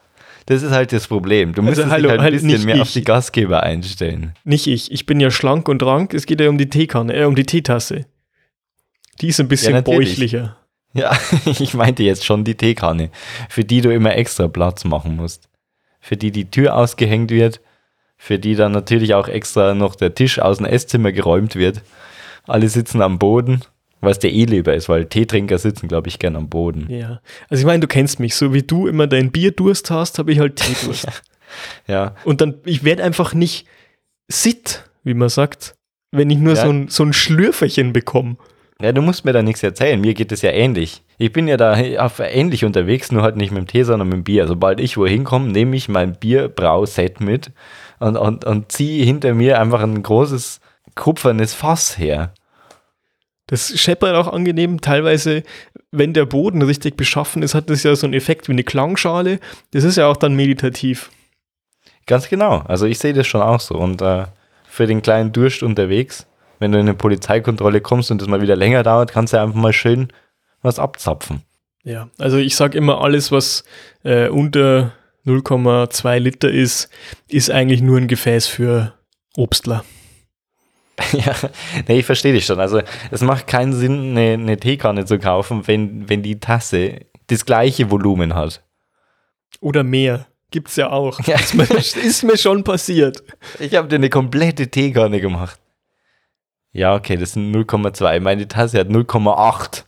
Das 0.47 0.63
ist 0.63 0.71
halt 0.71 0.93
das 0.93 1.09
Problem. 1.09 1.55
Du 1.55 1.63
Also 1.63 1.87
hallo, 1.89 2.03
dich 2.03 2.11
halt 2.11 2.21
ein 2.21 2.25
halt 2.25 2.35
bisschen 2.35 2.49
nicht 2.49 2.65
mehr 2.65 2.81
auf 2.81 2.89
ich. 2.89 2.95
die 2.95 3.05
Gastgeber 3.05 3.63
einstellen. 3.65 4.35
Nicht 4.45 4.67
ich. 4.69 4.93
Ich 4.93 5.05
bin 5.05 5.19
ja 5.21 5.31
schlank 5.31 5.69
und 5.69 5.83
rank. 5.83 6.15
Es 6.15 6.27
geht 6.27 6.41
ja 6.41 6.49
um 6.49 6.57
die 6.57 6.71
Teekanne, 6.71 7.15
äh, 7.15 7.25
um 7.25 7.35
die 7.35 7.45
Teetasse. 7.45 8.07
Die 9.21 9.29
ist 9.29 9.41
ein 9.41 9.49
bisschen 9.49 9.73
natürlich. 9.73 10.11
bäuchlicher. 10.11 10.57
Ja, 10.93 11.17
ich 11.45 11.75
meinte 11.75 12.03
jetzt 12.05 12.25
schon 12.25 12.45
die 12.45 12.55
Teekanne, 12.55 13.11
für 13.49 13.65
die 13.65 13.81
du 13.81 13.93
immer 13.93 14.15
extra 14.17 14.49
Platz 14.49 14.85
machen 14.85 15.17
musst. 15.17 15.49
Für 16.01 16.17
die 16.17 16.31
die 16.31 16.51
Tür 16.51 16.77
ausgehängt 16.77 17.31
wird, 17.31 17.61
für 18.17 18.39
die 18.39 18.55
dann 18.55 18.73
natürlich 18.73 19.15
auch 19.15 19.29
extra 19.29 19.75
noch 19.75 19.97
der 19.97 20.15
Tisch 20.15 20.39
aus 20.39 20.59
dem 20.59 20.67
Esszimmer 20.67 21.13
geräumt 21.13 21.57
wird. 21.57 21.83
Alle 22.47 22.69
sitzen 22.69 23.03
am 23.03 23.19
Boden, 23.19 23.63
was 24.01 24.19
der 24.19 24.33
eh 24.33 24.45
lieber 24.45 24.75
ist, 24.75 24.89
weil 24.89 25.07
Teetrinker 25.07 25.59
sitzen, 25.59 25.89
glaube 25.89 26.09
ich, 26.09 26.19
gern 26.19 26.37
am 26.37 26.49
Boden. 26.49 26.87
Ja. 26.91 27.21
Also 27.49 27.63
ich 27.63 27.67
meine, 27.67 27.81
du 27.81 27.87
kennst 27.89 28.21
mich. 28.21 28.35
So 28.35 28.53
wie 28.53 28.63
du 28.63 28.87
immer 28.87 29.07
dein 29.07 29.31
Bierdurst 29.33 29.91
hast, 29.91 30.19
habe 30.19 30.33
ich 30.33 30.39
halt 30.39 30.57
Teedurst. 30.57 31.07
Ja, 31.89 32.15
Und 32.25 32.41
dann, 32.41 32.55
ich 32.65 32.85
werde 32.85 33.03
einfach 33.05 33.33
nicht 33.35 33.67
sitt, 34.29 34.85
wie 35.05 35.15
man 35.15 35.29
sagt, 35.29 35.75
wenn 36.13 36.31
ich 36.31 36.39
nur 36.39 36.55
Ja. 36.55 36.63
so, 36.65 36.71
ein, 36.71 36.89
so 36.89 37.03
ein 37.05 37.13
Schlürferchen 37.13 37.93
bekomme. 37.93 38.37
Ja, 38.83 38.93
du 38.93 39.01
musst 39.01 39.25
mir 39.25 39.33
da 39.33 39.43
nichts 39.43 39.63
erzählen. 39.63 39.99
Mir 40.01 40.13
geht 40.13 40.33
es 40.33 40.43
ja 40.43 40.51
ähnlich. 40.51 41.03
Ich 41.17 41.33
bin 41.33 41.49
ja 41.49 41.57
da 41.57 41.75
ähnlich 41.79 42.65
unterwegs, 42.67 43.11
nur 43.11 43.23
halt 43.23 43.37
nicht 43.37 43.51
mit 43.51 43.61
dem 43.63 43.67
Tee, 43.69 43.85
sondern 43.85 44.09
mit 44.09 44.17
dem 44.19 44.25
Bier. 44.25 44.47
Sobald 44.47 44.81
ich 44.81 44.99
wohin 44.99 45.25
komme, 45.25 45.49
nehme 45.49 45.75
ich 45.77 45.89
mein 45.89 46.15
Bierbrauset 46.15 47.21
mit 47.21 47.53
und, 48.01 48.17
und, 48.19 48.45
und 48.45 48.71
ziehe 48.71 49.03
hinter 49.05 49.33
mir 49.33 49.59
einfach 49.61 49.83
ein 49.83 50.03
großes 50.03 50.61
kupfernes 50.95 51.55
Fass 51.55 51.97
her. 51.97 52.35
Das 53.47 53.79
scheppert 53.79 54.15
auch 54.15 54.33
angenehm. 54.33 54.81
Teilweise, 54.81 55.43
wenn 55.93 56.13
der 56.13 56.27
Boden 56.27 56.63
richtig 56.63 56.97
beschaffen 56.97 57.43
ist, 57.43 57.55
hat 57.55 57.71
das 57.71 57.85
ja 57.85 57.95
so 57.95 58.07
einen 58.07 58.15
Effekt 58.15 58.49
wie 58.49 58.53
eine 58.53 58.65
Klangschale. 58.65 59.39
Das 59.71 59.85
ist 59.85 59.97
ja 59.97 60.09
auch 60.09 60.17
dann 60.17 60.35
meditativ. 60.35 61.11
Ganz 62.07 62.29
genau. 62.29 62.59
Also 62.67 62.87
ich 62.87 62.99
sehe 62.99 63.13
das 63.13 63.27
schon 63.27 63.43
auch 63.43 63.61
so. 63.61 63.77
Und 63.77 64.03
äh, 64.03 64.25
für 64.69 64.87
den 64.87 65.03
kleinen 65.03 65.33
Durst 65.33 65.63
unterwegs, 65.63 66.27
wenn 66.59 66.73
du 66.73 66.79
in 66.79 66.87
eine 66.89 66.95
Polizeikontrolle 66.95 67.81
kommst 67.81 68.11
und 68.11 68.21
das 68.21 68.29
mal 68.29 68.43
wieder 68.43 68.57
länger 68.57 68.83
dauert, 68.83 69.13
kannst 69.13 69.33
du 69.33 69.41
einfach 69.41 69.55
mal 69.55 69.73
schön 69.73 70.09
was 70.63 70.79
abzapfen. 70.79 71.43
Ja, 71.85 72.09
also 72.19 72.39
ich 72.39 72.57
sage 72.57 72.77
immer, 72.77 73.01
alles, 73.01 73.31
was 73.31 73.63
äh, 74.03 74.29
unter 74.29 74.93
0,2 75.25 76.19
Liter 76.19 76.51
ist, 76.51 76.91
ist 77.29 77.51
eigentlich 77.51 77.81
nur 77.81 77.99
ein 77.99 78.09
Gefäß 78.09 78.49
für 78.49 78.95
Obstler. 79.37 79.85
Ja, 81.13 81.35
nee, 81.89 81.99
ich 82.01 82.07
verstehe 82.07 82.33
dich 82.33 82.47
schon. 82.47 82.61
Also 82.61 82.81
es 83.11 83.21
macht 83.21 83.47
keinen 83.47 83.73
Sinn, 83.73 84.17
eine, 84.17 84.33
eine 84.33 84.57
Teekanne 84.57 85.05
zu 85.05 85.19
kaufen, 85.19 85.67
wenn, 85.67 86.09
wenn 86.09 86.23
die 86.23 86.41
Tasse 86.41 87.01
das 87.27 87.45
gleiche 87.45 87.91
Volumen 87.91 88.35
hat. 88.35 88.63
Oder 89.61 89.85
mehr. 89.85 90.27
Gibt's 90.51 90.77
ja 90.77 90.91
auch. 90.91 91.21
Ja. 91.27 91.37
Ist, 91.37 91.55
mir, 91.55 91.65
ist 91.65 92.23
mir 92.23 92.37
schon 92.39 92.65
passiert. 92.65 93.23
Ich 93.59 93.75
habe 93.75 93.89
dir 93.89 93.97
eine 93.97 94.11
komplette 94.11 94.69
Teekanne 94.69 95.21
gemacht. 95.21 95.59
Ja, 96.73 96.95
okay, 96.95 97.17
das 97.17 97.33
sind 97.33 97.55
0,2. 97.55 98.21
Meine 98.21 98.47
Tasse 98.49 98.79
hat 98.79 98.89
0,8. 98.89 99.85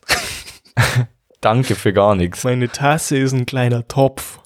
Danke 1.41 1.75
für 1.75 1.93
gar 1.93 2.15
nichts. 2.15 2.43
Meine 2.43 2.69
Tasse 2.69 3.17
ist 3.17 3.33
ein 3.33 3.45
kleiner 3.45 3.87
Topf. 3.87 4.39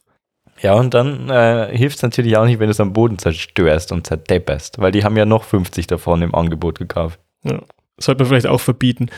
Ja, 0.63 0.75
und 0.75 0.93
dann 0.93 1.29
äh, 1.29 1.75
hilft 1.77 1.97
es 1.97 2.03
natürlich 2.03 2.37
auch 2.37 2.45
nicht, 2.45 2.59
wenn 2.59 2.67
du 2.67 2.71
es 2.71 2.79
am 2.79 2.93
Boden 2.93 3.19
zerstörst 3.19 3.91
und 3.91 4.07
zerdepperst, 4.07 4.79
weil 4.79 4.93
die 4.93 5.03
haben 5.03 5.17
ja 5.17 5.25
noch 5.25 5.43
50 5.43 5.87
davon 5.87 6.21
im 6.21 6.33
Angebot 6.33 6.79
gekauft. 6.79 7.19
Ja. 7.43 7.61
Sollte 7.99 8.23
man 8.23 8.29
vielleicht 8.29 8.47
auch 8.47 8.61
verbieten. 8.61 9.09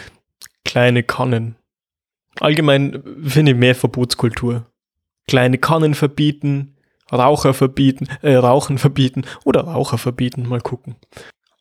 Kleine 0.66 1.04
Kannen. 1.04 1.56
Allgemein 2.40 3.04
finde 3.24 3.52
ich 3.52 3.58
mehr 3.58 3.76
Verbotskultur. 3.76 4.66
Kleine 5.28 5.60
Kannen 5.60 5.94
verbieten, 5.94 6.78
Raucher 7.12 7.54
verbieten, 7.54 8.08
äh, 8.24 8.36
Rauchen 8.36 8.80
verbieten 8.80 9.24
oder 9.44 9.62
Raucher 9.62 10.00
verbieten, 10.00 10.50
mal 10.50 10.62
gucken. 10.62 10.96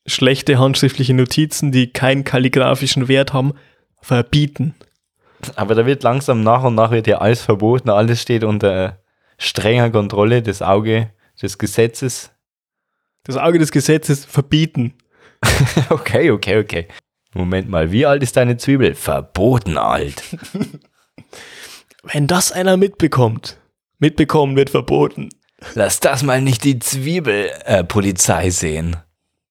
Schlechte 0.07 0.59
handschriftliche 0.59 1.13
Notizen, 1.13 1.73
die 1.73 1.93
keinen 1.93 2.25
kalligraphischen 2.25 3.07
Wert 3.09 3.35
haben, 3.35 3.53
verbieten. 4.01 4.75
Aber 5.57 5.75
da 5.75 5.85
wird 5.85 6.03
langsam 6.03 6.43
nach 6.43 6.65
und 6.65 6.75
nach 6.75 6.91
wird 6.91 7.07
ja 7.07 7.19
alles 7.19 7.43
verboten, 7.43 7.91
alles 7.91 8.23
steht 8.23 8.45
unter 8.45 9.04
strenger 9.39 9.91
Kontrolle, 9.91 10.43
das 10.43 10.63
Auge 10.63 11.11
des 11.41 11.59
Gesetzes. 11.59 12.31
Das 13.25 13.37
Auge 13.37 13.59
des 13.59 13.73
Gesetzes 13.73 14.25
verbieten. 14.25 14.95
Okay, 15.91 16.31
okay, 16.31 16.59
okay. 16.59 16.89
Moment 17.35 17.69
mal, 17.69 17.93
wie 17.93 18.07
alt 18.07 18.23
ist 18.23 18.37
deine 18.37 18.57
Zwiebel? 18.57 18.95
Verboten 18.95 19.77
alt. 19.77 20.23
Wenn 22.03 22.27
das 22.27 22.53
einer 22.53 22.77
mitbekommt, 22.77 23.59
mitbekommen 23.99 24.57
wird 24.57 24.71
verboten. 24.71 25.31
Lass 25.75 26.01
das 26.01 26.23
mal 26.23 26.41
nicht 26.41 26.65
die 26.65 26.79
Zwiebelpolizei 26.79 28.51
sehen. 28.51 28.97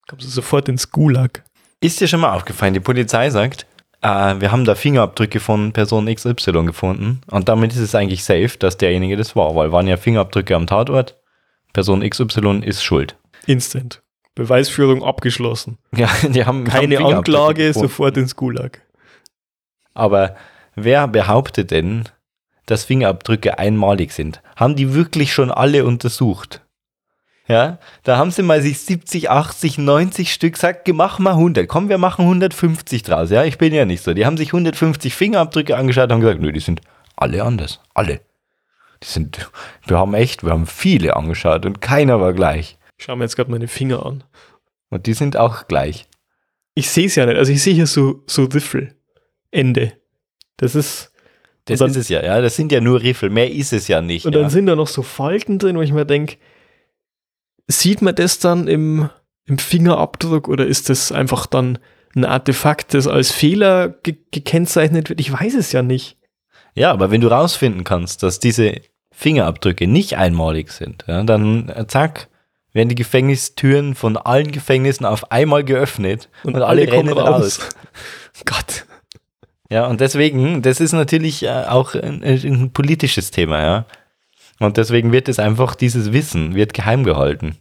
Kommst 0.08 0.26
du 0.26 0.30
sofort 0.32 0.70
ins 0.70 0.92
Gulag. 0.92 1.44
Ist 1.80 2.00
dir 2.00 2.08
schon 2.08 2.22
mal 2.22 2.34
aufgefallen, 2.34 2.74
die 2.74 2.80
Polizei 2.80 3.30
sagt, 3.30 3.66
äh, 4.04 4.40
wir 4.40 4.52
haben 4.52 4.66
da 4.66 4.76
Fingerabdrücke 4.76 5.40
von 5.40 5.72
Person 5.74 6.14
XY 6.14 6.66
gefunden 6.66 7.22
und 7.32 7.50
damit 7.50 7.72
ist 7.74 7.80
es 7.80 7.96
eigentlich 7.96 8.24
safe, 8.24 8.58
dass 8.60 8.78
derjenige 8.78 9.18
das 9.18 9.36
war, 9.36 9.56
weil 9.56 9.72
waren 9.72 9.88
ja 9.88 9.98
Fingerabdrücke 9.98 10.56
am 10.56 10.68
Tatort. 10.68 11.18
Person 11.74 12.08
XY 12.08 12.60
ist 12.64 12.84
schuld. 12.84 13.18
Instant. 13.48 14.02
Beweisführung 14.36 15.04
abgeschlossen. 15.04 15.78
Ja, 15.96 16.10
die 16.28 16.46
haben 16.46 16.64
Keine 16.66 16.98
haben 16.98 17.18
Anklage, 17.18 17.68
gefunden. 17.68 17.88
sofort 17.88 18.18
ins 18.18 18.36
Gulag. 18.36 18.82
Aber 19.94 20.36
wer 20.76 21.08
behauptet 21.08 21.72
denn, 21.72 22.04
dass 22.66 22.84
Fingerabdrücke 22.84 23.60
einmalig 23.60 24.12
sind? 24.12 24.42
Haben 24.56 24.76
die 24.76 24.94
wirklich 24.94 25.34
schon 25.34 25.52
alle 25.52 25.86
untersucht? 25.86 26.63
Ja, 27.48 27.78
da 28.04 28.18
haben 28.18 28.32
sie 28.32 28.42
mal 28.42 28.62
sich 28.62 28.80
70, 28.80 29.30
80, 29.30 29.78
90 29.78 30.32
Stück 30.34 30.54
gesagt, 30.54 30.88
mach 30.94 31.20
mal 31.20 31.32
100. 31.32 31.68
Komm, 31.68 31.90
wir 31.90 31.98
machen 31.98 32.24
150 32.24 33.04
draus. 33.04 33.32
Ja, 33.32 33.44
ich 33.44 33.58
bin 33.58 33.74
ja 33.74 33.84
nicht 33.84 34.02
so. 34.02 34.14
Die 34.14 34.26
haben 34.26 34.38
sich 34.38 34.50
150 34.50 35.14
Fingerabdrücke 35.14 35.76
angeschaut 35.76 36.06
und 36.06 36.14
haben 36.14 36.22
gesagt, 36.22 36.40
nö, 36.40 36.54
die 36.54 36.62
sind 36.62 36.82
alle 37.18 37.44
anders. 37.44 37.82
Alle. 37.94 38.22
Die 39.04 39.08
sind, 39.08 39.52
wir 39.86 39.98
haben 39.98 40.14
echt, 40.14 40.44
wir 40.44 40.52
haben 40.52 40.68
viele 40.68 41.18
angeschaut 41.18 41.66
und 41.66 41.82
keiner 41.82 42.22
war 42.22 42.32
gleich. 42.32 42.78
Ich 42.98 43.06
schaue 43.06 43.18
mir 43.18 43.26
jetzt 43.26 43.36
gerade 43.36 43.52
meine 43.52 43.68
Finger 43.68 44.06
an. 44.06 44.24
Und 44.90 45.06
die 45.06 45.14
sind 45.14 45.36
auch 45.36 45.68
gleich. 45.68 46.08
Ich 46.76 46.90
sehe 46.90 47.08
es 47.08 47.16
ja 47.16 47.26
nicht. 47.26 47.38
Also 47.38 47.52
ich 47.52 47.62
sehe 47.62 47.74
hier 47.74 47.88
so, 47.88 48.24
so 48.26 48.46
Riffel. 48.46 48.96
Ende. 49.52 49.94
Das 50.58 50.76
ist. 50.76 51.12
Das 51.66 51.80
dann- 51.80 51.92
ist 51.92 51.98
es 51.98 52.10
ja, 52.10 52.24
ja. 52.24 52.40
Das 52.40 52.56
sind 52.56 52.72
ja 52.72 52.80
nur 52.80 53.02
Riffel. 53.02 53.30
Mehr 53.30 53.52
ist 53.52 53.74
es 53.74 53.90
ja 53.90 54.02
nicht. 54.02 54.26
Und 54.26 54.34
ja. 54.34 54.42
dann 54.42 54.50
sind 54.50 54.68
da 54.68 54.76
noch 54.76 54.88
so 54.88 55.02
Falten 55.02 55.60
drin, 55.60 55.76
wo 55.76 55.82
ich 55.82 55.92
mir 55.92 56.06
denke, 56.06 56.38
sieht 57.68 58.02
man 58.02 58.16
das 58.16 58.40
dann 58.40 58.68
im, 58.68 59.10
im 59.46 59.58
Fingerabdruck 59.58 60.48
oder 60.48 60.66
ist 60.66 60.90
das 60.90 61.12
einfach 61.12 61.46
dann 61.46 61.80
ein 62.16 62.26
Artefakt, 62.26 62.94
das 62.94 63.08
als 63.08 63.32
Fehler 63.32 63.90
ge 63.90 64.18
gekennzeichnet 64.32 65.10
wird? 65.10 65.20
Ich 65.20 65.32
weiß 65.32 65.56
es 65.56 65.72
ja 65.72 65.82
nicht. 65.82 66.18
Ja, 66.76 66.92
aber 66.92 67.12
wenn 67.12 67.22
du 67.22 67.28
rausfinden 67.28 67.84
kannst, 67.84 68.24
dass 68.24 68.40
diese 68.40 68.82
Fingerabdrücke 69.12 69.88
nicht 69.88 70.18
einmalig 70.18 70.72
sind, 70.72 71.06
ja, 71.08 71.24
dann 71.24 71.70
äh, 71.70 71.86
zack, 71.88 72.30
werden 72.74 72.90
die 72.90 72.96
Gefängnistüren 72.96 73.94
von 73.94 74.18
allen 74.18 74.52
Gefängnissen 74.52 75.06
auf 75.06 75.32
einmal 75.32 75.64
geöffnet 75.64 76.30
und, 76.44 76.56
alle, 76.56 76.88
kommen 76.88 77.10
rennen 77.10 77.18
raus. 77.18 77.60
Gott. 78.46 78.86
Ja, 79.70 79.86
und 79.88 80.02
deswegen, 80.02 80.62
das 80.62 80.80
ist 80.80 80.94
natürlich 80.94 81.44
äh, 81.44 81.66
auch 81.68 81.94
ein, 81.94 82.24
ein 82.24 82.72
politisches 82.72 83.32
Thema, 83.32 83.62
ja. 83.62 83.86
Und 84.60 84.78
deswegen 84.78 85.12
wird 85.12 85.30
es 85.30 85.40
einfach, 85.40 85.76
dieses 85.76 86.14
Wissen 86.14 86.56
wird 86.56 86.74
geheim 86.74 87.04
gehalten. 87.04 87.58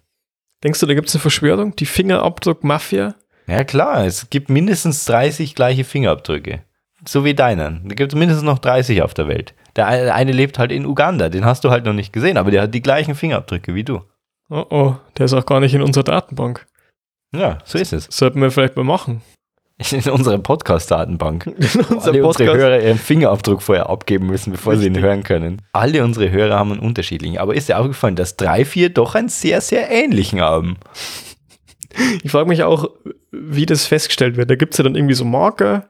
Denkst 0.62 0.80
du, 0.80 0.86
da 0.86 0.94
gibt 0.94 1.08
es 1.08 1.14
eine 1.14 1.22
Verschwörung? 1.22 1.74
Die 1.76 1.86
Fingerabdruck-Mafia? 1.86 3.14
Ja 3.46 3.64
klar, 3.64 4.04
es 4.06 4.30
gibt 4.30 4.50
mindestens 4.50 5.04
30 5.06 5.54
gleiche 5.54 5.84
Fingerabdrücke. 5.84 6.62
So 7.06 7.24
wie 7.24 7.34
deinen. 7.34 7.88
Da 7.88 7.94
gibt 7.94 8.12
es 8.12 8.18
mindestens 8.18 8.44
noch 8.44 8.60
30 8.60 9.02
auf 9.02 9.14
der 9.14 9.26
Welt. 9.26 9.54
Der 9.74 9.86
eine, 9.86 10.32
lebt 10.32 10.58
halt 10.58 10.70
in 10.70 10.86
Uganda, 10.86 11.28
den 11.28 11.44
hast 11.44 11.64
du 11.64 11.70
halt 11.70 11.84
noch 11.84 11.94
nicht 11.94 12.12
gesehen, 12.12 12.36
aber 12.36 12.50
der 12.50 12.62
hat 12.62 12.74
die 12.74 12.82
gleichen 12.82 13.14
Fingerabdrücke 13.14 13.74
wie 13.74 13.84
du. 13.84 14.02
Oh 14.50 14.66
oh, 14.70 14.96
der 15.16 15.24
ist 15.24 15.32
auch 15.32 15.46
gar 15.46 15.60
nicht 15.60 15.74
in 15.74 15.82
unserer 15.82 16.04
Datenbank. 16.04 16.66
Ja, 17.34 17.58
so 17.64 17.78
ist 17.78 17.92
es. 17.92 18.04
Sollten 18.10 18.40
wir 18.40 18.50
vielleicht 18.50 18.76
mal 18.76 18.84
machen. 18.84 19.22
In 19.92 20.10
unserer 20.10 20.38
Podcast-Datenbank. 20.38 21.46
In 21.46 21.54
Wo 21.54 21.94
unserem 21.94 21.98
alle 22.00 22.26
unsere 22.26 22.44
Podcast. 22.46 22.56
Hörer 22.58 22.80
ihren 22.82 22.98
Fingerabdruck 22.98 23.62
vorher 23.62 23.88
abgeben 23.90 24.26
müssen, 24.26 24.52
bevor 24.52 24.76
sie 24.76 24.86
ihn 24.86 24.92
Richtig. 24.94 25.04
hören 25.04 25.22
können. 25.22 25.62
Alle 25.72 26.04
unsere 26.04 26.30
Hörer 26.30 26.58
haben 26.58 26.72
einen 26.72 26.80
unterschiedlichen. 26.80 27.38
Aber 27.38 27.54
ist 27.54 27.68
dir 27.68 27.78
aufgefallen, 27.78 28.16
dass 28.16 28.36
drei, 28.36 28.64
vier 28.64 28.90
doch 28.90 29.14
einen 29.14 29.28
sehr, 29.28 29.60
sehr 29.60 29.90
ähnlichen 29.90 30.40
haben? 30.40 30.76
Ich 32.22 32.30
frage 32.30 32.48
mich 32.48 32.62
auch, 32.62 32.88
wie 33.30 33.66
das 33.66 33.86
festgestellt 33.86 34.36
wird. 34.36 34.50
Da 34.50 34.54
gibt 34.54 34.74
es 34.74 34.78
ja 34.78 34.84
dann 34.84 34.94
irgendwie 34.94 35.14
so 35.14 35.24
Marker, 35.24 35.88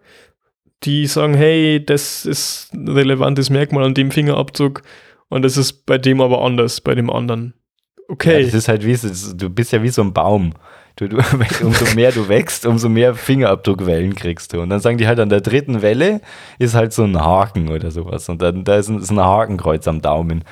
die 0.84 1.06
sagen, 1.06 1.34
hey, 1.34 1.84
das 1.84 2.26
ist 2.26 2.72
ein 2.74 2.88
relevantes 2.88 3.50
Merkmal 3.50 3.84
an 3.84 3.94
dem 3.94 4.10
Fingerabdruck 4.10 4.82
und 5.28 5.42
das 5.42 5.56
ist 5.56 5.86
bei 5.86 5.98
dem 5.98 6.20
aber 6.20 6.42
anders, 6.42 6.80
bei 6.80 6.94
dem 6.94 7.10
anderen. 7.10 7.54
Ja, 7.56 7.62
Okay. 8.08 8.44
das 8.44 8.52
ist 8.52 8.68
halt 8.68 8.84
wie, 8.84 8.94
du 9.36 9.48
bist 9.48 9.72
ja 9.72 9.82
wie 9.82 9.88
so 9.88 10.02
ein 10.02 10.12
Baum. 10.12 10.52
Du, 10.96 11.08
du, 11.08 11.16
umso 11.62 11.94
mehr 11.94 12.12
du 12.12 12.28
wächst, 12.28 12.66
umso 12.66 12.88
mehr 12.88 13.14
Fingerabdruckwellen 13.14 14.14
kriegst 14.14 14.52
du. 14.52 14.60
Und 14.60 14.70
dann 14.70 14.80
sagen 14.80 14.98
die 14.98 15.06
halt 15.06 15.20
an 15.20 15.28
der 15.28 15.40
dritten 15.40 15.82
Welle 15.82 16.20
ist 16.58 16.74
halt 16.74 16.92
so 16.92 17.04
ein 17.04 17.18
Haken 17.18 17.68
oder 17.68 17.90
sowas. 17.90 18.28
Und 18.28 18.42
dann 18.42 18.64
da 18.64 18.76
ist 18.76 18.88
ein, 18.88 18.98
ist 18.98 19.10
ein 19.10 19.20
Hakenkreuz 19.20 19.88
am 19.88 20.00
Daumen. 20.02 20.44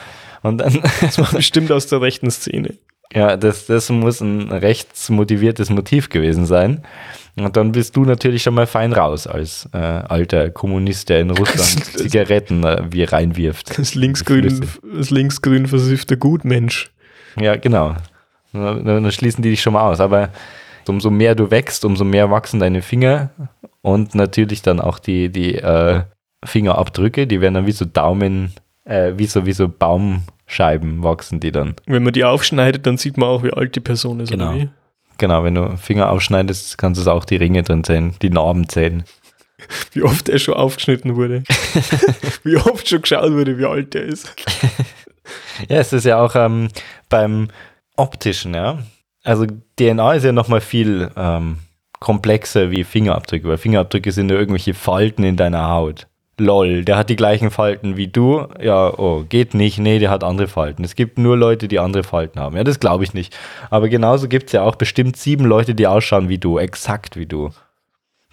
Und 0.42 0.58
dann. 0.58 0.82
Das 1.00 1.18
war 1.18 1.30
bestimmt 1.32 1.72
aus 1.72 1.86
der 1.86 2.00
rechten 2.00 2.30
Szene. 2.30 2.74
Ja, 3.12 3.36
das, 3.36 3.66
das 3.66 3.90
muss 3.90 4.20
ein 4.20 4.52
rechtsmotiviertes 4.52 5.68
Motiv 5.70 6.08
gewesen 6.10 6.46
sein. 6.46 6.82
Und 7.36 7.56
dann 7.56 7.72
bist 7.72 7.96
du 7.96 8.04
natürlich 8.04 8.42
schon 8.42 8.54
mal 8.54 8.66
fein 8.66 8.92
raus 8.92 9.26
als 9.26 9.68
äh, 9.72 9.78
alter 9.78 10.50
Kommunist, 10.50 11.08
der 11.08 11.20
in 11.20 11.30
Russland 11.30 11.84
Zigaretten 11.96 12.64
äh, 12.64 12.84
wie 12.90 13.04
reinwirft. 13.04 13.78
Das 13.78 13.94
linksgrün, 13.94 14.64
das 14.94 15.10
linksgrün 15.10 15.66
versiffte 15.66 16.16
Gutmensch. 16.16 16.90
Ja, 17.40 17.56
genau. 17.56 17.96
Dann, 18.52 19.10
schließen 19.12 19.42
die 19.42 19.50
dich 19.50 19.62
schon 19.62 19.74
mal 19.74 19.90
aus. 19.90 20.00
Aber 20.00 20.30
umso 20.88 21.10
mehr 21.10 21.34
du 21.34 21.50
wächst, 21.50 21.84
umso 21.84 22.04
mehr 22.04 22.30
wachsen 22.30 22.60
deine 22.60 22.82
Finger 22.82 23.30
und 23.82 24.14
natürlich 24.14 24.62
dann 24.62 24.80
auch 24.80 24.98
die, 24.98 25.30
die 25.30 25.54
äh, 25.54 26.02
Fingerabdrücke, 26.44 27.26
die 27.26 27.40
werden 27.40 27.54
dann 27.54 27.66
wie 27.66 27.72
so 27.72 27.84
Daumen, 27.84 28.52
äh, 28.84 29.12
wie 29.16 29.26
so, 29.26 29.46
wie 29.46 29.52
so 29.52 29.68
Baumscheiben 29.68 31.02
wachsen 31.02 31.40
die 31.40 31.52
dann. 31.52 31.74
Wenn 31.86 32.02
man 32.02 32.12
die 32.12 32.24
aufschneidet, 32.24 32.86
dann 32.86 32.96
sieht 32.96 33.16
man 33.16 33.28
auch, 33.28 33.42
wie 33.42 33.52
alt 33.52 33.76
die 33.76 33.80
Person 33.80 34.20
ist. 34.20 34.30
Genau. 34.30 34.54
Genau, 35.18 35.44
wenn 35.44 35.54
du 35.54 35.76
Finger 35.76 36.10
aufschneidest, 36.10 36.78
kannst 36.78 37.06
du 37.06 37.10
auch 37.10 37.26
die 37.26 37.36
Ringe 37.36 37.62
drin 37.62 37.84
zählen, 37.84 38.14
die 38.22 38.30
Narben 38.30 38.68
zählen. 38.70 39.04
Wie 39.92 40.02
oft 40.02 40.30
er 40.30 40.38
schon 40.38 40.54
aufgeschnitten 40.54 41.16
wurde. 41.16 41.42
wie 42.44 42.56
oft 42.56 42.88
schon 42.88 43.02
geschaut 43.02 43.30
wurde, 43.32 43.58
wie 43.58 43.66
alt 43.66 43.94
er 43.94 44.04
ist. 44.04 44.34
ja, 45.68 45.76
es 45.76 45.92
ist 45.92 46.06
ja 46.06 46.18
auch 46.18 46.34
ähm, 46.34 46.68
beim 47.10 47.48
optischen, 48.00 48.54
ja. 48.54 48.78
Also 49.22 49.46
DNA 49.78 50.14
ist 50.14 50.24
ja 50.24 50.32
nochmal 50.32 50.60
viel 50.60 51.10
ähm, 51.16 51.58
komplexer 52.00 52.70
wie 52.70 52.84
Fingerabdrücke, 52.84 53.46
weil 53.46 53.58
Fingerabdrücke 53.58 54.12
sind 54.12 54.30
ja 54.30 54.36
irgendwelche 54.36 54.74
Falten 54.74 55.22
in 55.22 55.36
deiner 55.36 55.68
Haut. 55.68 56.06
Lol, 56.38 56.86
der 56.86 56.96
hat 56.96 57.10
die 57.10 57.16
gleichen 57.16 57.50
Falten 57.50 57.98
wie 57.98 58.08
du. 58.08 58.46
Ja, 58.58 58.98
oh, 58.98 59.24
geht 59.28 59.52
nicht. 59.52 59.78
Nee, 59.78 59.98
der 59.98 60.10
hat 60.10 60.24
andere 60.24 60.48
Falten. 60.48 60.84
Es 60.84 60.94
gibt 60.94 61.18
nur 61.18 61.36
Leute, 61.36 61.68
die 61.68 61.78
andere 61.78 62.02
Falten 62.02 62.40
haben. 62.40 62.56
Ja, 62.56 62.64
das 62.64 62.80
glaube 62.80 63.04
ich 63.04 63.12
nicht. 63.12 63.36
Aber 63.68 63.90
genauso 63.90 64.26
gibt 64.26 64.46
es 64.46 64.52
ja 64.52 64.62
auch 64.62 64.76
bestimmt 64.76 65.18
sieben 65.18 65.44
Leute, 65.44 65.74
die 65.74 65.86
ausschauen 65.86 66.30
wie 66.30 66.38
du, 66.38 66.58
exakt 66.58 67.16
wie 67.16 67.26
du. 67.26 67.50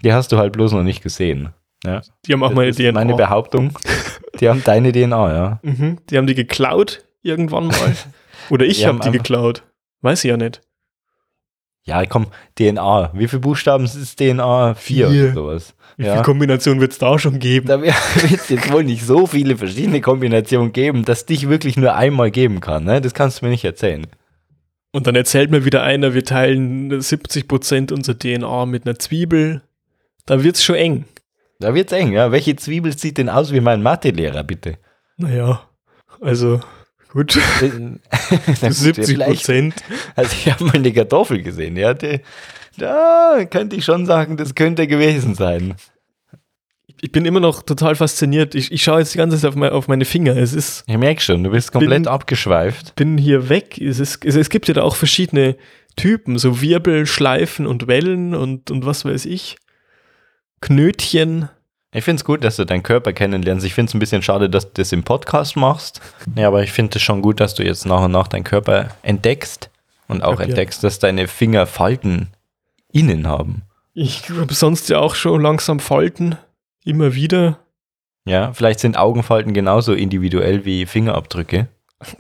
Die 0.06 0.14
hast 0.14 0.32
du 0.32 0.38
halt 0.38 0.54
bloß 0.54 0.72
noch 0.72 0.84
nicht 0.84 1.04
gesehen. 1.04 1.50
Ja. 1.84 2.02
Die 2.26 2.32
haben 2.32 2.44
auch 2.44 2.54
meine 2.54 2.72
DNA. 2.72 2.94
Meine 2.94 3.16
Behauptung. 3.16 3.78
Die 4.40 4.48
haben 4.48 4.64
deine 4.64 4.94
DNA, 4.94 5.34
ja. 5.34 5.60
Mhm, 5.64 5.98
die 6.10 6.18
haben 6.18 6.28
die 6.28 6.36
geklaut 6.36 7.04
irgendwann 7.24 7.68
mal. 7.68 7.96
Oder 8.50 8.66
ich 8.66 8.86
habe 8.86 9.00
die 9.00 9.12
geklaut. 9.12 9.64
Weiß 10.02 10.24
ich 10.24 10.30
ja 10.30 10.38
nicht. 10.38 10.62
Ja, 11.88 12.06
komm, 12.06 12.28
DNA. 12.60 13.12
Wie 13.14 13.30
viele 13.30 13.40
Buchstaben 13.40 13.86
ist 13.86 14.20
DNA? 14.20 14.76
Vier, 14.76 15.10
Vier. 15.10 15.24
oder 15.24 15.34
sowas. 15.34 15.74
Wie 15.96 16.06
ja. 16.06 16.12
viele 16.12 16.24
Kombinationen 16.24 16.82
wird 16.82 16.92
es 16.92 16.98
da 16.98 17.18
schon 17.18 17.40
geben? 17.40 17.68
Da 17.68 17.82
wird 17.82 17.96
es 18.14 18.50
jetzt 18.50 18.72
wohl 18.72 18.84
nicht 18.84 19.06
so 19.06 19.26
viele 19.26 19.56
verschiedene 19.56 20.02
Kombinationen 20.02 20.74
geben, 20.74 21.06
dass 21.06 21.26
dich 21.26 21.48
wirklich 21.48 21.78
nur 21.78 21.96
einmal 21.96 22.30
geben 22.30 22.60
kann. 22.60 22.84
Ne? 22.84 23.00
Das 23.00 23.14
kannst 23.14 23.42
du 23.42 23.46
mir 23.46 23.52
nicht 23.52 23.64
erzählen. 23.64 24.06
Und 24.92 25.08
dann 25.08 25.16
erzählt 25.16 25.50
mir 25.50 25.64
wieder 25.64 25.84
einer, 25.84 26.14
wir 26.14 26.26
teilen 26.26 26.92
70% 26.92 27.94
unserer 27.94 28.20
DNA 28.20 28.66
mit 28.66 28.86
einer 28.86 29.00
Zwiebel. 29.00 29.62
Da 30.26 30.44
wird 30.44 30.58
es 30.58 30.64
schon 30.66 30.76
eng. 30.76 31.06
Da 31.60 31.74
wird 31.74 31.92
es 31.92 31.98
eng, 31.98 32.12
ja. 32.12 32.32
Welche 32.34 32.58
Zwiebel 32.58 32.98
sieht 32.98 33.18
denn 33.18 33.30
aus 33.30 33.54
wie 33.54 33.62
mein 33.62 33.82
Mathelehrer, 33.82 34.44
bitte? 34.44 34.78
Naja, 35.16 35.62
also 36.20 36.60
gut. 37.18 37.32
70 38.62 39.20
Prozent. 39.20 39.76
Also 40.16 40.32
ich 40.34 40.52
habe 40.52 40.66
mal 40.66 40.76
eine 40.76 40.94
Kartoffel 40.94 41.42
gesehen, 41.42 41.76
ja. 41.76 41.94
Die, 41.94 42.22
da 42.78 43.46
könnte 43.50 43.76
ich 43.76 43.86
schon 43.86 44.06
sagen, 44.06 44.38
das 44.38 44.56
könnte 44.56 44.88
gewesen 44.88 45.36
sein. 45.36 45.76
Ich 47.02 47.12
bin 47.12 47.26
immer 47.26 47.40
noch 47.40 47.62
total 47.62 47.96
fasziniert. 47.96 48.56
Ich, 48.56 48.72
ich 48.72 48.84
schaue 48.84 49.00
jetzt 49.00 49.14
die 49.14 49.18
ganze 49.18 49.38
Zeit 49.38 49.50
auf, 49.50 49.56
mein, 49.56 49.72
auf 49.72 49.88
meine 49.88 50.06
Finger. 50.06 50.36
Es 50.36 50.54
ist. 50.54 50.84
Ich 50.88 50.98
merke 50.98 51.22
schon, 51.22 51.44
du 51.44 51.52
bist 51.52 51.72
komplett 51.72 52.04
bin, 52.04 52.08
abgeschweift. 52.08 52.96
Bin 52.96 53.18
hier 53.18 53.50
weg. 53.50 53.80
Es, 53.80 54.00
ist, 54.00 54.24
es, 54.26 54.36
es 54.36 54.50
gibt 54.50 54.68
ja 54.68 54.74
da 54.74 54.84
auch 54.84 54.96
verschiedene 54.96 55.58
Typen, 55.96 56.38
so 56.38 56.62
Wirbel, 56.62 57.06
Schleifen 57.06 57.68
und 57.68 57.88
Wellen 57.88 58.34
und, 58.36 58.72
und 58.72 58.86
was 58.86 59.06
weiß 59.06 59.26
ich. 59.26 59.58
Knötchen. 60.62 61.50
Ich 61.94 62.04
finde 62.04 62.20
es 62.20 62.26
gut, 62.26 62.44
dass 62.44 62.58
du 62.58 62.66
deinen 62.66 62.84
Körper 62.84 63.14
kennenlernst. 63.14 63.66
Ich 63.66 63.74
finde 63.74 63.90
es 63.90 63.94
ein 63.94 64.00
bisschen 64.00 64.22
schade, 64.22 64.50
dass 64.50 64.66
du 64.66 64.72
das 64.82 64.92
im 64.92 65.04
Podcast 65.04 65.56
machst. 65.56 66.02
Ja, 66.36 66.48
aber 66.48 66.62
ich 66.64 66.72
finde 66.72 66.98
es 66.98 67.02
schon 67.02 67.22
gut, 67.22 67.40
dass 67.40 67.56
du 67.56 67.64
jetzt 67.64 67.86
nach 67.86 68.04
und 68.04 68.12
nach 68.12 68.28
deinen 68.28 68.44
Körper 68.44 68.90
entdeckst 69.04 69.70
und 70.08 70.22
auch 70.22 70.34
okay. 70.34 70.44
entdeckst, 70.44 70.84
dass 70.84 71.00
deine 71.00 71.28
Finger 71.28 71.66
Falten 71.66 72.28
innen 72.92 73.26
haben. 73.28 73.64
Ich 73.94 74.30
habe 74.30 74.54
sonst 74.54 74.90
ja 74.90 75.00
auch 75.00 75.16
schon 75.16 75.42
langsam 75.42 75.80
Falten, 75.80 76.38
immer 76.84 77.16
wieder. 77.16 77.60
Ja, 78.26 78.52
vielleicht 78.54 78.82
sind 78.82 78.98
Augenfalten 78.98 79.54
genauso 79.54 79.94
individuell 79.94 80.66
wie 80.66 80.86
Fingerabdrücke. 80.86 81.68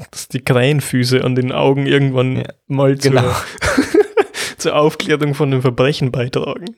Dass 0.10 0.30
die 0.30 0.43
Krähenfüße 0.43 1.23
an 1.23 1.36
den 1.36 1.51
Augen 1.51 1.86
irgendwann 1.86 2.38
ja, 2.38 2.43
mal 2.67 2.95
genau. 2.95 3.21
zur, 3.21 3.86
zur 4.58 4.75
Aufklärung 4.75 5.36
von 5.36 5.51
dem 5.51 5.62
Verbrechen 5.62 6.12
beitragen. 6.12 6.77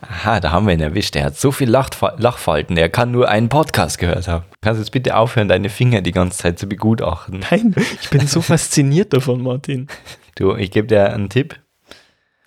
Aha, 0.00 0.40
da 0.40 0.50
haben 0.50 0.66
wir 0.66 0.74
ihn 0.74 0.80
erwischt. 0.80 1.16
Er 1.16 1.24
hat 1.24 1.36
so 1.36 1.52
viel 1.52 1.68
Lachfa 1.68 2.14
Lachfalten, 2.16 2.76
er 2.76 2.88
kann 2.88 3.10
nur 3.10 3.28
einen 3.28 3.48
Podcast 3.48 3.98
gehört 3.98 4.28
haben. 4.28 4.44
Kannst 4.60 4.78
du 4.78 4.82
jetzt 4.82 4.92
bitte 4.92 5.16
aufhören, 5.16 5.48
deine 5.48 5.68
Finger 5.68 6.00
die 6.00 6.12
ganze 6.12 6.38
Zeit 6.38 6.58
zu 6.58 6.66
begutachten? 6.68 7.44
Nein, 7.50 7.74
ich 8.00 8.10
bin 8.10 8.26
so 8.26 8.40
fasziniert 8.40 9.12
davon, 9.12 9.42
Martin. 9.42 9.88
Du, 10.36 10.54
ich 10.54 10.70
gebe 10.70 10.86
dir 10.86 11.12
einen 11.12 11.28
Tipp. 11.28 11.58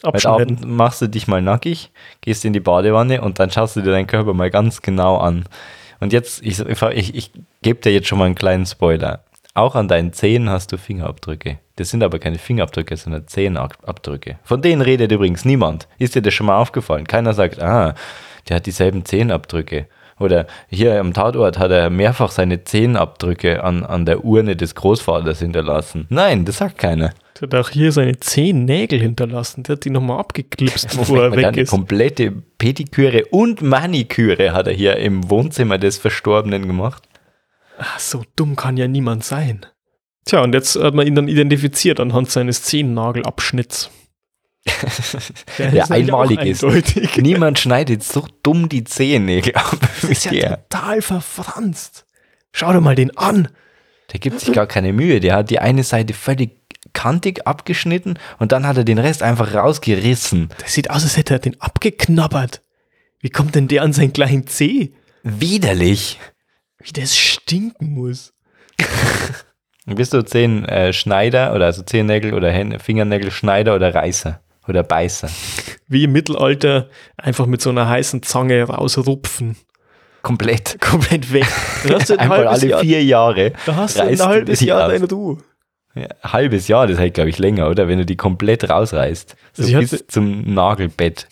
Heute 0.05 0.29
Abend 0.29 0.67
machst 0.67 1.01
du 1.01 1.07
dich 1.07 1.27
mal 1.27 1.41
nackig, 1.41 1.91
gehst 2.21 2.43
in 2.43 2.51
die 2.51 2.59
Badewanne 2.59 3.21
und 3.21 3.39
dann 3.39 3.51
schaust 3.51 3.75
du 3.75 3.81
dir 3.81 3.91
deinen 3.91 4.07
Körper 4.07 4.33
mal 4.33 4.49
ganz 4.49 4.81
genau 4.81 5.17
an. 5.17 5.45
Und 6.01 6.11
jetzt, 6.11 6.41
ich, 6.43 6.59
ich, 6.59 7.15
ich 7.15 7.31
gebe 7.61 7.79
dir 7.79 7.93
jetzt 7.93 8.07
schon 8.07 8.19
mal 8.19 8.25
einen 8.25 8.35
kleinen 8.35 8.65
Spoiler. 8.65 9.23
Auch 9.53 9.75
an 9.75 9.87
deinen 9.87 10.11
Zehen 10.11 10.49
hast 10.49 10.71
du 10.73 10.77
Fingerabdrücke. 10.77 11.59
Das 11.75 11.89
sind 11.89 12.03
aber 12.03 12.19
keine 12.19 12.37
Fingerabdrücke, 12.37 12.95
sondern 12.95 13.27
Zehenabdrücke. 13.27 14.37
Von 14.43 14.61
denen 14.61 14.81
redet 14.81 15.11
übrigens 15.11 15.43
niemand. 15.43 15.87
Ist 15.97 16.15
dir 16.15 16.21
das 16.21 16.33
schon 16.33 16.45
mal 16.45 16.57
aufgefallen? 16.57 17.07
Keiner 17.07 17.33
sagt, 17.33 17.61
ah, 17.61 17.95
der 18.47 18.57
hat 18.57 18.65
dieselben 18.65 19.05
Zehenabdrücke. 19.05 19.87
Oder 20.19 20.45
hier 20.69 20.99
am 20.99 21.13
Tatort 21.13 21.57
hat 21.57 21.71
er 21.71 21.89
mehrfach 21.89 22.29
seine 22.29 22.63
Zehenabdrücke 22.63 23.63
an, 23.63 23.83
an 23.83 24.05
der 24.05 24.23
Urne 24.23 24.55
des 24.55 24.75
Großvaters 24.75 25.39
hinterlassen. 25.39 26.05
Nein, 26.09 26.45
das 26.45 26.57
sagt 26.57 26.77
keiner. 26.77 27.13
Der 27.41 27.47
hat 27.47 27.55
auch 27.55 27.69
hier 27.69 27.91
seine 27.91 28.19
zehn 28.19 28.65
Nägel 28.65 28.99
hinterlassen. 28.99 29.63
Der 29.63 29.75
hat 29.75 29.85
die 29.85 29.89
nochmal 29.89 30.19
abgeklipst, 30.19 30.89
bevor 30.97 31.23
er 31.23 31.35
weg 31.35 31.57
ist. 31.57 31.71
komplette 31.71 32.31
Pediküre 32.31 33.25
und 33.31 33.63
Maniküre 33.63 34.53
hat 34.53 34.67
er 34.67 34.73
hier 34.73 34.97
im 34.97 35.29
Wohnzimmer 35.29 35.79
des 35.79 35.97
Verstorbenen 35.97 36.67
gemacht. 36.67 37.03
Ach, 37.79 37.99
so 37.99 38.23
dumm 38.35 38.55
kann 38.55 38.77
ja 38.77 38.87
niemand 38.87 39.23
sein. 39.23 39.65
Tja, 40.25 40.41
und 40.41 40.53
jetzt 40.53 40.75
hat 40.75 40.93
man 40.93 41.05
ihn 41.05 41.15
dann 41.15 41.27
identifiziert 41.27 41.99
anhand 41.99 42.31
seines 42.31 42.63
Zehennagelabschnitts. 42.63 43.89
Der, 45.57 45.71
der 45.71 45.91
einmalig 45.91 46.39
ist. 46.39 46.63
Eindeutig. 46.63 47.17
Niemand 47.17 47.59
schneidet 47.59 48.01
so 48.01 48.25
dumm 48.43 48.69
die 48.69 48.85
Zehennägel 48.85 49.55
ab. 49.55 49.77
Das 50.01 50.09
ist 50.09 50.25
ja 50.25 50.55
total 50.55 51.01
verfranst. 51.01 52.05
Schau 52.53 52.71
dir 52.71 52.79
mal 52.79 52.95
den 52.95 53.17
an. 53.17 53.49
Der 54.13 54.21
gibt 54.21 54.39
sich 54.39 54.53
gar 54.53 54.67
keine 54.67 54.93
Mühe. 54.93 55.19
Der 55.19 55.35
hat 55.35 55.49
die 55.49 55.59
eine 55.59 55.83
Seite 55.83 56.13
völlig 56.13 56.51
kantig 56.93 57.45
abgeschnitten 57.45 58.19
und 58.39 58.51
dann 58.51 58.65
hat 58.65 58.77
er 58.77 58.83
den 58.83 58.99
Rest 58.99 59.23
einfach 59.23 59.53
rausgerissen. 59.53 60.49
Das 60.59 60.73
sieht 60.73 60.89
aus, 60.89 61.03
als 61.03 61.17
hätte 61.17 61.33
er 61.33 61.39
den 61.39 61.59
abgeknabbert. 61.59 62.61
Wie 63.19 63.29
kommt 63.29 63.55
denn 63.55 63.67
der 63.67 63.83
an 63.83 63.93
seinen 63.93 64.13
kleinen 64.13 64.47
Zeh? 64.47 64.93
Widerlich. 65.23 66.19
Wie 66.79 66.91
das 66.91 67.17
stinken 67.17 67.93
muss. 67.93 68.33
Bist 69.85 70.13
du 70.13 70.23
zehn 70.23 70.65
äh, 70.65 70.93
Schneider 70.93 71.53
oder 71.53 71.65
also 71.65 71.83
Zehennägel 71.83 72.33
oder 72.33 72.51
Hände, 72.51 72.79
Fingernägel 72.79 73.31
Schneider 73.31 73.75
oder 73.75 73.93
Reißer 73.93 74.39
oder 74.67 74.83
Beißer? 74.83 75.29
Wie 75.87 76.05
im 76.05 76.13
Mittelalter 76.13 76.87
einfach 77.17 77.45
mit 77.45 77.61
so 77.61 77.69
einer 77.69 77.89
heißen 77.89 78.23
Zange 78.23 78.63
rausrupfen. 78.63 79.57
Komplett. 80.21 80.77
Komplett 80.81 81.33
weg. 81.33 81.45
Dann 81.85 81.95
hast 81.95 82.09
du 82.09 82.13
ein 82.13 82.19
Einmal 82.31 82.47
alle 82.47 82.65
Jahr, 82.65 82.79
vier 82.79 83.03
Jahre. 83.03 83.51
Da 83.65 83.75
hast 83.75 83.97
du 83.97 84.03
ein 84.03 84.19
halbes 84.19 84.61
Jahr 84.61 84.87
deine 84.87 85.09
Ruhe. 85.09 85.37
Ja, 85.95 86.07
halbes 86.23 86.67
Jahr, 86.67 86.87
das 86.87 86.97
hält, 86.97 87.13
glaube 87.13 87.29
ich, 87.29 87.37
länger, 87.37 87.69
oder? 87.69 87.87
Wenn 87.87 87.99
du 87.99 88.05
die 88.05 88.15
komplett 88.15 88.67
rausreißt. 88.67 89.35
So 89.51 89.63
also 89.63 89.79
bis 89.79 89.91
hatte, 89.91 90.07
zum 90.07 90.53
Nagelbett. 90.53 91.27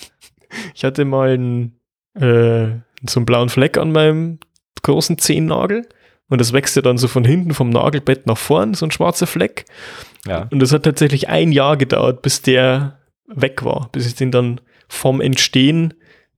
Ich 0.76 0.84
hatte 0.84 1.06
mal 1.06 1.32
einen, 1.32 1.80
äh, 2.14 2.68
so 3.08 3.20
einen 3.20 3.26
blauen 3.26 3.50
Fleck 3.50 3.78
an 3.78 3.92
meinem 3.92 4.40
großen 4.84 5.18
Zehennagel. 5.18 5.88
Und 6.32 6.40
das 6.40 6.54
wächst 6.54 6.78
ja 6.78 6.82
dann 6.82 6.98
so 6.98 7.10
von 7.10 7.26
hinten 7.26 7.54
vom 7.54 7.70
Nagelbett 7.70 8.26
nach 8.26 8.38
vorn, 8.38 8.74
so 8.74 8.86
ein 8.86 8.92
schwarzer 8.92 9.28
Fleck. 9.28 9.66
Ja. 10.26 10.48
Und 10.50 10.60
das 10.60 10.72
hat 10.72 10.84
tatsächlich 10.84 11.28
ein 11.28 11.52
Jahr 11.52 11.76
gedauert, 11.76 12.22
bis 12.22 12.42
der 12.42 13.00
weg 13.28 13.66
war, 13.66 13.90
bis 13.92 14.08
ich 14.08 14.16
den 14.16 14.32
dann 14.32 14.62
vom 14.88 15.20
Entstehen 15.20 15.94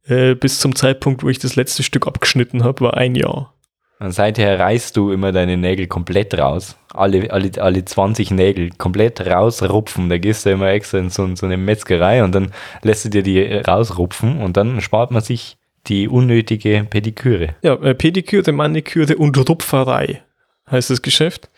äh, 0.08 0.34
bis 0.34 0.60
zum 0.60 0.76
Zeitpunkt, 0.76 1.22
wo 1.22 1.30
ich 1.30 1.38
das 1.38 1.56
letzte 1.56 1.84
Stück 1.84 2.08
abgeschnitten 2.08 2.64
habe, 2.64 2.86
war 2.86 2.98
ein 2.98 3.14
Jahr. 3.14 3.54
Und 4.00 4.14
seither 4.14 4.60
reißt 4.60 4.98
du 4.98 5.12
immer 5.12 5.32
deine 5.32 5.58
Nägel 5.58 5.86
komplett 5.86 6.36
raus. 6.40 6.76
Alle, 6.92 7.32
alle, 7.32 7.52
alle 7.60 7.86
20 7.86 8.32
Nägel 8.32 8.72
komplett 8.72 9.22
rausrupfen. 9.22 10.10
Da 10.10 10.18
gehst 10.18 10.48
du 10.48 10.50
immer 10.50 10.70
extra 10.72 10.98
in 10.98 11.12
so, 11.12 11.36
so 11.36 11.46
eine 11.46 11.58
Metzgerei 11.58 12.24
und 12.24 12.34
dann 12.34 12.52
lässt 12.82 13.06
du 13.06 13.10
dir 13.10 13.22
die 13.22 13.44
rausrupfen 13.44 14.42
und 14.42 14.58
dann 14.58 14.82
spart 14.82 15.12
man 15.12 15.22
sich 15.22 15.58
die 15.88 16.08
unnötige 16.08 16.86
Pediküre. 16.90 17.56
Ja, 17.62 17.74
äh, 17.76 17.94
Pediküre, 17.94 18.52
Maniküre 18.52 19.18
und 19.18 19.38
Rupferei 19.50 20.24
heißt 20.70 20.90
das 20.90 21.02
Geschäft. 21.02 21.50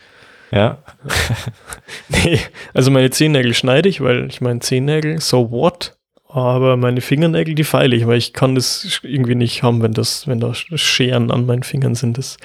Ja. 0.51 0.83
Nee, 2.07 2.39
also 2.73 2.91
meine 2.91 3.09
Zehennägel 3.09 3.53
schneide 3.53 3.89
ich, 3.89 4.01
weil 4.01 4.27
ich 4.27 4.39
meine 4.39 4.59
Zehennägel, 4.59 5.19
so 5.19 5.51
what? 5.51 5.97
Aber 6.27 6.77
meine 6.77 7.01
Fingernägel, 7.01 7.55
die 7.55 7.63
feile 7.63 7.95
ich, 7.95 8.05
weil 8.07 8.17
ich 8.17 8.33
kann 8.33 8.55
das 8.55 8.99
irgendwie 9.03 9.35
nicht 9.35 9.63
haben, 9.63 9.81
wenn 9.81 9.93
das, 9.93 10.27
wenn 10.27 10.39
da 10.39 10.53
Scheren 10.53 11.31
an 11.31 11.45
meinen 11.45 11.63
Fingern 11.63 11.95
sind. 11.95 12.17
Das 12.17 12.37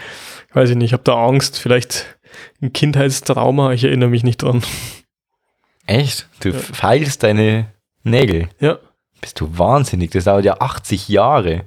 weiß 0.53 0.71
ich 0.71 0.77
nicht, 0.77 0.87
ich 0.87 0.93
habe 0.93 1.03
da 1.05 1.15
Angst, 1.27 1.59
vielleicht 1.59 2.19
ein 2.63 2.73
Kindheitstrauma, 2.73 3.73
ich 3.73 3.85
erinnere 3.85 4.11
mich 4.11 4.23
nicht 4.23 4.43
dran. 4.43 4.63
Echt? 5.87 6.29
Du 6.41 6.53
feilst 6.53 7.23
deine 7.23 7.73
Nägel. 8.03 8.49
Ja, 8.61 8.79
Bist 9.21 9.41
du 9.41 9.59
wahnsinnig? 9.59 10.11
Das 10.11 10.25
dauert 10.25 10.45
ja 10.45 10.61
80 10.61 11.09
Jahre. 11.09 11.65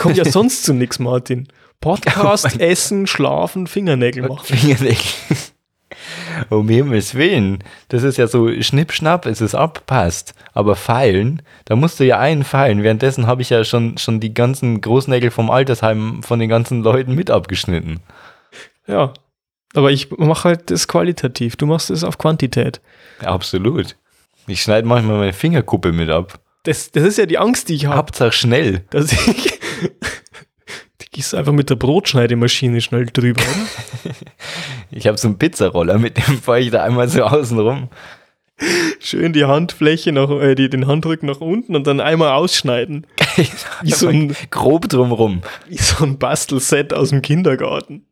kommt 0.00 0.16
ja 0.16 0.24
sonst 0.30 0.64
zu 0.64 0.74
nichts, 0.74 0.98
Martin. 0.98 1.48
Podcast, 1.80 2.46
Oh 2.56 2.58
Essen, 2.62 3.06
Schlafen, 3.06 3.66
Fingernägel 3.66 4.28
machen. 4.28 4.44
Fingernägel. 4.56 4.96
Um 6.48 6.68
Himmels 6.68 7.14
Willen. 7.14 7.62
Das 7.88 8.02
ist 8.02 8.16
ja 8.16 8.26
so 8.26 8.48
schnippschnapp, 8.60 9.26
es 9.26 9.40
ist 9.40 9.54
abpasst. 9.54 10.34
Aber 10.54 10.74
feilen, 10.74 11.42
da 11.66 11.76
musst 11.76 12.00
du 12.00 12.04
ja 12.04 12.18
einen 12.18 12.44
feilen. 12.44 12.82
Währenddessen 12.82 13.26
habe 13.26 13.42
ich 13.42 13.50
ja 13.50 13.62
schon, 13.64 13.98
schon 13.98 14.18
die 14.18 14.32
ganzen 14.32 14.80
Großnägel 14.80 15.30
vom 15.30 15.50
Altersheim 15.50 16.22
von 16.22 16.38
den 16.38 16.48
ganzen 16.48 16.82
Leuten 16.82 17.14
mit 17.14 17.30
abgeschnitten. 17.30 18.00
Ja, 18.86 19.12
aber 19.74 19.90
ich 19.90 20.10
mache 20.10 20.48
halt 20.48 20.70
das 20.70 20.88
qualitativ, 20.88 21.56
du 21.56 21.66
machst 21.66 21.90
es 21.90 22.04
auf 22.04 22.18
Quantität. 22.18 22.80
Absolut. 23.20 23.96
Ich 24.46 24.62
schneide 24.62 24.86
manchmal 24.86 25.18
meine 25.18 25.32
Fingerkuppe 25.32 25.92
mit 25.92 26.10
ab. 26.10 26.40
Das, 26.64 26.90
das 26.90 27.04
ist 27.04 27.18
ja 27.18 27.26
die 27.26 27.38
Angst, 27.38 27.68
die 27.68 27.74
ich 27.74 27.86
habe. 27.86 27.96
Hauptsache 27.96 28.32
schnell. 28.32 28.84
Dass 28.90 29.12
ich. 29.12 29.58
Die 31.00 31.06
gehst 31.10 31.32
du 31.32 31.36
einfach 31.36 31.52
mit 31.52 31.70
der 31.70 31.76
Brotschneidemaschine 31.76 32.80
schnell 32.80 33.06
drüber, 33.06 33.42
oder? 33.42 34.14
Ich 34.94 35.06
habe 35.06 35.16
so 35.16 35.26
einen 35.26 35.38
Pizzaroller, 35.38 35.98
mit 35.98 36.18
dem 36.18 36.42
fahre 36.42 36.60
ich 36.60 36.70
da 36.70 36.82
einmal 36.82 37.08
so 37.08 37.22
außen 37.22 37.58
rum. 37.58 37.88
Schön 39.00 39.32
die 39.32 39.46
Handfläche 39.46 40.12
nach, 40.12 40.30
äh, 40.30 40.54
die, 40.54 40.68
den 40.68 40.86
Handrücken 40.86 41.26
nach 41.26 41.40
unten 41.40 41.74
und 41.74 41.86
dann 41.86 42.00
einmal 42.00 42.32
ausschneiden. 42.32 43.06
Wie 43.82 43.90
so 43.90 44.08
ein, 44.08 44.36
Grob 44.50 44.88
drumrum. 44.88 45.40
wie 45.66 45.78
so 45.78 46.04
ein 46.04 46.18
Bastelset 46.18 46.92
aus 46.92 47.08
dem 47.08 47.22
Kindergarten. 47.22 48.04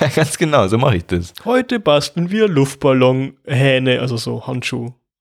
Ja, 0.00 0.08
ganz 0.16 0.38
genau, 0.38 0.66
so 0.68 0.78
mache 0.78 0.96
ich 0.96 1.06
das. 1.06 1.34
Heute 1.44 1.78
basteln 1.78 2.30
wir 2.30 2.48
Luftballon-Hähne, 2.48 4.00
also 4.00 4.16
so 4.16 4.46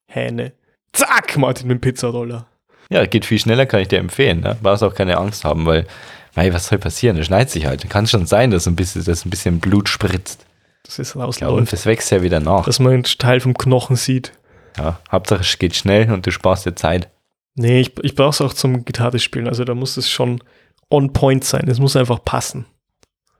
Handschuh-Hähne. 0.10 0.54
Zack, 0.94 1.38
Martin 1.38 1.68
mit 1.68 1.78
dem 1.78 1.82
Pizzaroller. 1.82 2.48
Ja, 2.90 3.06
geht 3.06 3.26
viel 3.26 3.40
schneller, 3.40 3.66
kann 3.66 3.82
ich 3.82 3.90
dir 3.90 4.00
empfehlen. 4.00 4.40
Ne? 4.42 4.58
Brauchst 4.62 4.84
auch 4.84 4.96
keine 4.96 5.18
Angst 5.18 5.44
haben, 5.44 5.66
weil, 5.66 5.86
weil 6.34 6.54
was 6.54 6.68
soll 6.68 6.80
passieren? 6.80 7.18
Das 7.18 7.26
schneidet 7.26 7.50
sich 7.50 7.66
halt. 7.66 7.88
Kann 7.90 8.08
schon 8.08 8.26
sein, 8.26 8.52
dass 8.52 8.68
ein 8.68 8.76
bisschen, 8.76 9.04
dass 9.04 9.26
ein 9.26 9.30
bisschen 9.30 9.60
Blut 9.60 9.90
spritzt. 9.90 10.46
Das 10.86 11.00
ist 11.00 11.16
Ja, 11.16 11.22
und 11.22 11.26
rausläuft. 11.26 11.74
das 11.74 11.86
wächst 11.86 12.12
ja 12.12 12.22
wieder 12.22 12.40
nach. 12.40 12.66
dass 12.66 12.80
man 12.80 12.94
einen 12.94 13.04
Teil 13.04 13.42
vom 13.42 13.54
Knochen 13.58 13.98
sieht. 13.98 14.32
Ja, 14.78 15.00
Hauptsache 15.12 15.42
es 15.42 15.58
geht 15.60 15.76
schnell 15.76 16.12
und 16.12 16.26
du 16.26 16.32
sparst 16.32 16.66
dir 16.66 16.76
Zeit. 16.76 17.10
Nee, 17.56 17.82
ich, 17.82 17.92
ich 18.04 18.16
brauche 18.16 18.30
es 18.30 18.42
auch 18.42 18.54
zum 18.54 18.86
Gitarre 18.86 19.20
spielen. 19.20 19.48
Also 19.48 19.66
da 19.66 19.74
muss 19.74 19.98
es 19.98 20.10
schon 20.10 20.42
on 20.90 21.12
point 21.12 21.44
sein. 21.44 21.68
Es 21.68 21.80
muss 21.80 21.96
einfach 21.96 22.24
passen. 22.24 22.66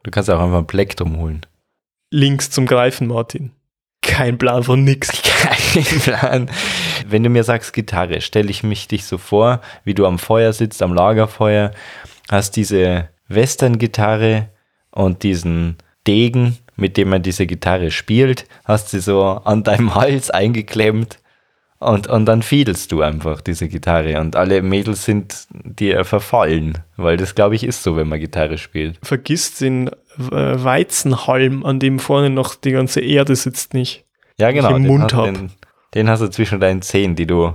Du 0.04 0.12
kannst 0.12 0.30
auch 0.30 0.40
einfach 0.42 0.58
ein 0.58 0.68
Plektrum 0.68 1.18
holen. 1.18 1.46
Links 2.12 2.50
zum 2.50 2.66
Greifen, 2.66 3.08
Martin. 3.08 3.52
Kein 4.02 4.38
Plan 4.38 4.64
von 4.64 4.84
nix. 4.84 5.12
Kein 5.24 5.84
Plan. 5.84 6.52
Wenn 7.08 7.24
du 7.24 7.30
mir 7.30 7.44
sagst 7.44 7.74
Gitarre, 7.74 8.22
stelle 8.22 8.50
ich 8.50 8.64
mich 8.64 8.88
dich 8.88 9.06
so 9.06 9.18
vor, 9.18 9.62
wie 9.84 9.94
du 9.94 10.06
am 10.06 10.20
Feuer 10.20 10.54
sitzt, 10.54 10.82
am 10.82 10.94
Lagerfeuer, 10.94 11.72
hast 12.30 12.56
diese 12.56 13.10
Western-Gitarre 13.28 14.50
und 14.92 15.24
diesen 15.24 15.78
Degen, 16.06 16.58
mit 16.76 16.98
dem 16.98 17.10
man 17.10 17.22
diese 17.22 17.46
Gitarre 17.46 17.92
spielt, 17.92 18.46
hast 18.66 18.90
sie 18.90 19.00
so 19.00 19.24
an 19.24 19.64
deinem 19.64 19.96
Hals 19.96 20.32
eingeklemmt 20.32 21.20
und, 21.80 22.08
und 22.08 22.26
dann 22.26 22.42
fiedelst 22.42 22.92
du 22.92 23.02
einfach 23.02 23.42
diese 23.42 23.68
Gitarre 23.68 24.20
und 24.20 24.36
alle 24.36 24.62
Mädels 24.62 25.06
sind 25.06 25.48
dir 25.64 26.04
verfallen, 26.06 26.80
weil 26.96 27.18
das 27.18 27.36
glaube 27.36 27.56
ich 27.56 27.64
ist 27.64 27.84
so, 27.84 27.96
wenn 27.96 28.08
man 28.08 28.20
Gitarre 28.20 28.58
spielt. 28.58 28.98
Vergiss 29.04 29.56
den 29.56 29.88
äh, 29.90 29.94
Weizenhalm, 30.32 31.64
an 31.66 31.80
dem 31.80 32.00
vorne 32.00 32.30
noch 32.30 32.56
die 32.56 32.72
ganze 32.72 33.02
Erde 33.02 33.36
sitzt, 33.36 33.74
nicht. 33.74 34.06
Ja, 34.40 34.52
genau. 34.52 34.76
im 34.76 34.84
den 34.84 34.88
Mund 34.88 35.14
hast- 35.14 35.14
hab. 35.16 35.26
Den, 35.26 35.52
den 35.94 36.10
hast 36.10 36.22
du 36.22 36.30
zwischen 36.30 36.60
deinen 36.60 36.82
Zähnen, 36.82 37.16
die 37.16 37.28
du 37.28 37.54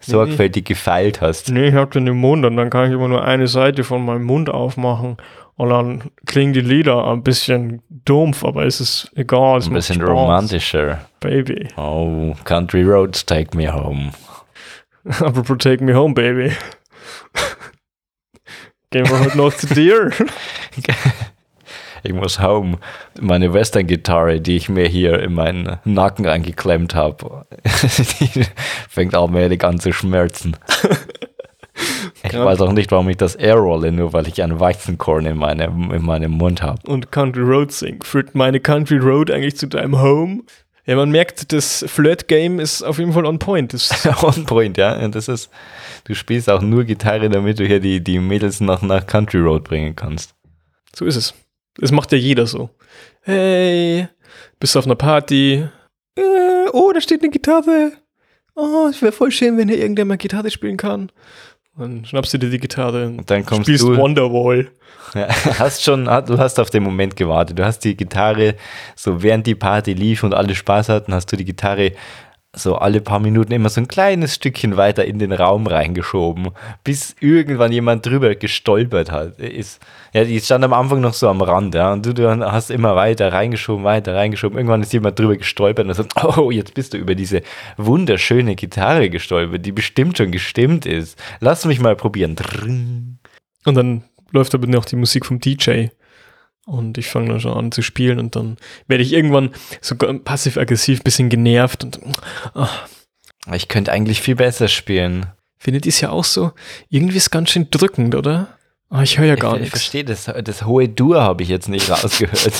sorgfältig 0.00 0.64
gefeilt 0.64 1.20
hast. 1.20 1.50
Nee, 1.50 1.68
ich 1.68 1.74
hab 1.74 1.90
den 1.92 2.06
im 2.06 2.16
Mund 2.16 2.44
und 2.44 2.56
dann 2.56 2.70
kann 2.70 2.88
ich 2.88 2.92
immer 2.94 3.08
nur 3.08 3.24
eine 3.24 3.46
Seite 3.46 3.84
von 3.84 4.04
meinem 4.04 4.24
Mund 4.24 4.50
aufmachen. 4.50 5.16
Und 5.62 5.68
dann 5.68 6.10
klingen 6.26 6.52
die 6.52 6.60
Lieder 6.60 7.06
ein 7.06 7.22
bisschen 7.22 7.82
dumpf, 7.88 8.44
aber 8.44 8.64
es 8.64 8.80
ist 8.80 9.12
egal. 9.14 9.58
Es 9.58 9.68
Ein 9.68 9.74
bisschen 9.74 10.00
Spaß, 10.00 10.08
romantischer. 10.08 11.06
Baby. 11.20 11.68
Oh, 11.76 12.34
Country 12.42 12.82
Roads 12.82 13.24
take 13.24 13.56
me 13.56 13.72
home. 13.72 14.10
Aber 15.20 15.44
Take 15.58 15.84
Me 15.84 15.94
Home, 15.94 16.14
Baby. 16.14 16.52
Gehen 18.90 19.08
wir 19.08 19.20
heute 19.20 19.36
noch 19.36 19.54
zu 19.54 19.68
dir. 19.68 20.10
Ich 22.04 22.12
muss 22.12 22.40
home. 22.40 22.78
Meine 23.20 23.54
Western-Gitarre, 23.54 24.40
die 24.40 24.56
ich 24.56 24.68
mir 24.68 24.88
hier 24.88 25.20
in 25.20 25.34
meinen 25.34 25.78
Nacken 25.84 26.26
eingeklemmt 26.26 26.96
habe, 26.96 27.46
die 27.64 28.44
fängt 28.88 29.14
allmählich 29.14 29.62
an 29.62 29.78
zu 29.78 29.92
schmerzen. 29.92 30.56
Ich 32.24 32.34
weiß 32.34 32.60
auch 32.60 32.72
nicht, 32.72 32.90
warum 32.92 33.08
ich 33.08 33.16
das 33.16 33.34
airrolle, 33.34 33.90
nur 33.90 34.12
weil 34.12 34.28
ich 34.28 34.42
ein 34.42 34.60
Weizenkorn 34.60 35.26
in, 35.26 35.36
meinem 35.36 35.90
in 35.90 36.02
meinem 36.02 36.32
Mund 36.32 36.62
habe. 36.62 36.80
Und 36.88 37.10
Country 37.10 37.42
Road 37.42 37.72
sing. 37.72 38.02
Führt 38.02 38.34
meine 38.34 38.60
Country 38.60 38.98
Road 38.98 39.30
eigentlich 39.30 39.56
zu 39.56 39.66
deinem 39.66 40.00
Home? 40.00 40.42
Ja, 40.84 40.96
man 40.96 41.10
merkt, 41.10 41.52
das 41.52 41.84
Flirt-Game 41.86 42.58
ist 42.58 42.82
auf 42.82 42.98
jeden 42.98 43.12
Fall 43.12 43.24
on 43.24 43.38
point. 43.38 43.72
Das, 43.72 44.06
On 44.22 44.46
point, 44.46 44.76
ja. 44.76 44.96
Und 44.96 45.14
das 45.14 45.28
ist, 45.28 45.50
du 46.04 46.14
spielst 46.14 46.50
auch 46.50 46.60
nur 46.60 46.84
Gitarre, 46.84 47.28
damit 47.28 47.58
du 47.60 47.66
hier 47.66 47.78
die, 47.78 48.02
die 48.02 48.18
Mädels 48.18 48.60
nach, 48.60 48.82
nach 48.82 49.06
Country 49.06 49.38
Road 49.38 49.64
bringen 49.64 49.94
kannst. 49.94 50.34
so 50.94 51.04
ist 51.04 51.16
es. 51.16 51.34
Das 51.76 51.92
macht 51.92 52.12
ja 52.12 52.18
jeder 52.18 52.46
so. 52.46 52.70
Hey, 53.22 54.08
bist 54.58 54.74
du 54.74 54.80
auf 54.80 54.86
einer 54.86 54.96
Party? 54.96 55.64
Äh, 56.16 56.68
oh, 56.72 56.92
da 56.92 57.00
steht 57.00 57.22
eine 57.22 57.30
Gitarre. 57.30 57.92
Oh, 58.54 58.88
es 58.90 59.00
wäre 59.00 59.12
voll 59.12 59.30
schön, 59.30 59.56
wenn 59.56 59.68
hier 59.68 59.78
irgendwer 59.78 60.04
mal 60.04 60.18
Gitarre 60.18 60.50
spielen 60.50 60.76
kann. 60.76 61.10
Dann 61.76 62.04
schnappst 62.04 62.34
du 62.34 62.38
dir 62.38 62.50
die 62.50 62.58
Gitarre 62.58 63.06
und 63.06 63.18
Und 63.20 63.30
dann 63.30 63.46
kommst 63.46 63.64
spielst 63.64 63.84
du. 63.84 63.96
Wonderwall. 63.96 64.70
Ja, 65.14 65.28
hast 65.58 65.82
schon, 65.82 66.04
du 66.06 66.38
hast 66.38 66.58
auf 66.58 66.70
den 66.70 66.82
Moment 66.84 67.16
gewartet. 67.16 67.58
Du 67.58 67.64
hast 67.66 67.80
die 67.80 67.94
Gitarre, 67.96 68.54
so 68.96 69.22
während 69.22 69.46
die 69.46 69.54
Party 69.54 69.92
lief 69.92 70.22
und 70.22 70.32
alle 70.32 70.54
Spaß 70.54 70.88
hatten, 70.88 71.12
hast 71.12 71.30
du 71.30 71.36
die 71.36 71.44
Gitarre 71.44 71.92
so 72.54 72.76
alle 72.76 73.00
paar 73.00 73.18
Minuten 73.18 73.52
immer 73.52 73.70
so 73.70 73.80
ein 73.80 73.88
kleines 73.88 74.34
Stückchen 74.34 74.76
weiter 74.76 75.06
in 75.06 75.18
den 75.18 75.32
Raum 75.32 75.66
reingeschoben, 75.66 76.50
bis 76.84 77.16
irgendwann 77.20 77.72
jemand 77.72 78.04
drüber 78.04 78.34
gestolpert 78.34 79.10
hat. 79.10 79.38
Ist, 79.38 79.80
ja, 80.12 80.24
die 80.24 80.38
stand 80.38 80.62
am 80.62 80.74
Anfang 80.74 81.00
noch 81.00 81.14
so 81.14 81.28
am 81.28 81.40
Rand, 81.40 81.74
ja, 81.74 81.94
und 81.94 82.04
du, 82.04 82.12
du 82.12 82.28
hast 82.28 82.70
immer 82.70 82.94
weiter 82.94 83.32
reingeschoben, 83.32 83.84
weiter 83.84 84.14
reingeschoben. 84.14 84.58
Irgendwann 84.58 84.82
ist 84.82 84.92
jemand 84.92 85.18
drüber 85.18 85.36
gestolpert 85.36 85.86
und 85.86 85.94
sagt, 85.94 86.12
oh, 86.36 86.50
jetzt 86.50 86.74
bist 86.74 86.92
du 86.92 86.98
über 86.98 87.14
diese 87.14 87.40
wunderschöne 87.78 88.54
Gitarre 88.54 89.08
gestolpert, 89.08 89.64
die 89.64 89.72
bestimmt 89.72 90.18
schon 90.18 90.30
gestimmt 90.30 90.84
ist. 90.84 91.18
Lass 91.40 91.64
mich 91.64 91.80
mal 91.80 91.96
probieren. 91.96 92.36
Und 93.64 93.74
dann 93.74 94.04
läuft 94.30 94.54
aber 94.54 94.66
noch 94.66 94.84
die 94.84 94.96
Musik 94.96 95.24
vom 95.24 95.40
DJ. 95.40 95.88
Und 96.64 96.96
ich 96.98 97.06
fange 97.08 97.28
dann 97.28 97.40
schon 97.40 97.52
an 97.56 97.72
zu 97.72 97.82
spielen 97.82 98.18
und 98.20 98.36
dann 98.36 98.56
werde 98.86 99.02
ich 99.02 99.12
irgendwann 99.12 99.50
so 99.80 99.96
passiv-aggressiv 99.96 101.00
ein 101.00 101.04
bisschen 101.04 101.28
genervt 101.28 101.82
und 101.84 102.00
ah, 102.54 102.68
Ich 103.54 103.66
könnte 103.68 103.90
eigentlich 103.92 104.20
viel 104.20 104.36
besser 104.36 104.68
spielen. 104.68 105.26
findet 105.58 105.86
ihr 105.86 105.90
es 105.90 106.00
ja 106.00 106.10
auch 106.10 106.24
so? 106.24 106.52
Irgendwie 106.88 107.16
ist 107.16 107.24
es 107.24 107.30
ganz 107.30 107.50
schön 107.50 107.68
drückend, 107.70 108.14
oder? 108.14 108.56
Ah, 108.90 109.02
ich 109.02 109.18
höre 109.18 109.26
ja 109.26 109.34
gar 109.36 109.52
ich, 109.54 109.56
ich 109.56 109.60
nichts. 109.62 109.80
verstehe 109.80 110.04
das. 110.04 110.24
Das 110.44 110.64
hohe 110.64 110.88
Dur 110.88 111.20
habe 111.22 111.42
ich 111.42 111.48
jetzt 111.48 111.68
nicht 111.68 111.90
rausgehört. 111.90 112.52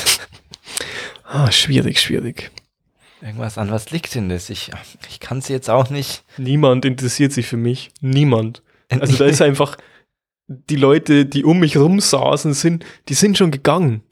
Ah, 1.25 1.51
schwierig, 1.53 2.01
schwierig. 2.01 2.51
Irgendwas 3.21 3.57
an 3.57 3.71
was 3.71 3.91
liegt 3.91 4.15
denn 4.17 4.29
das? 4.29 4.51
Ich, 4.51 4.71
ich 5.09 5.21
kann 5.21 5.39
es 5.39 5.49
jetzt 5.49 5.71
auch 5.71 5.91
nicht. 5.91 6.25
Niemand 6.39 6.85
interessiert 6.85 7.33
sich 7.33 7.47
für 7.47 7.57
mich. 7.57 7.91
Niemand. 8.01 8.63
Also 8.91 9.17
da 9.17 9.27
ist 9.27 9.41
einfach, 9.43 9.77
die 10.71 10.77
Leute, 10.77 11.27
die 11.27 11.45
um 11.45 11.61
mich 11.61 11.77
rum 11.77 12.01
saßen, 12.01 12.55
sind, 12.55 12.85
die 13.09 13.15
sind 13.15 13.39
schon 13.39 13.51
gegangen. 13.51 14.03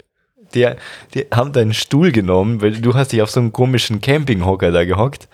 Die, 0.55 0.68
die 1.14 1.26
haben 1.32 1.53
deinen 1.53 1.74
Stuhl 1.74 2.11
genommen, 2.11 2.61
weil 2.61 2.72
du 2.72 2.95
hast 2.95 3.12
dich 3.12 3.22
auf 3.22 3.30
so 3.30 3.41
einen 3.41 3.53
komischen 3.53 4.01
Campinghocker 4.01 4.72
da 4.72 4.84
gehockt. 4.84 5.28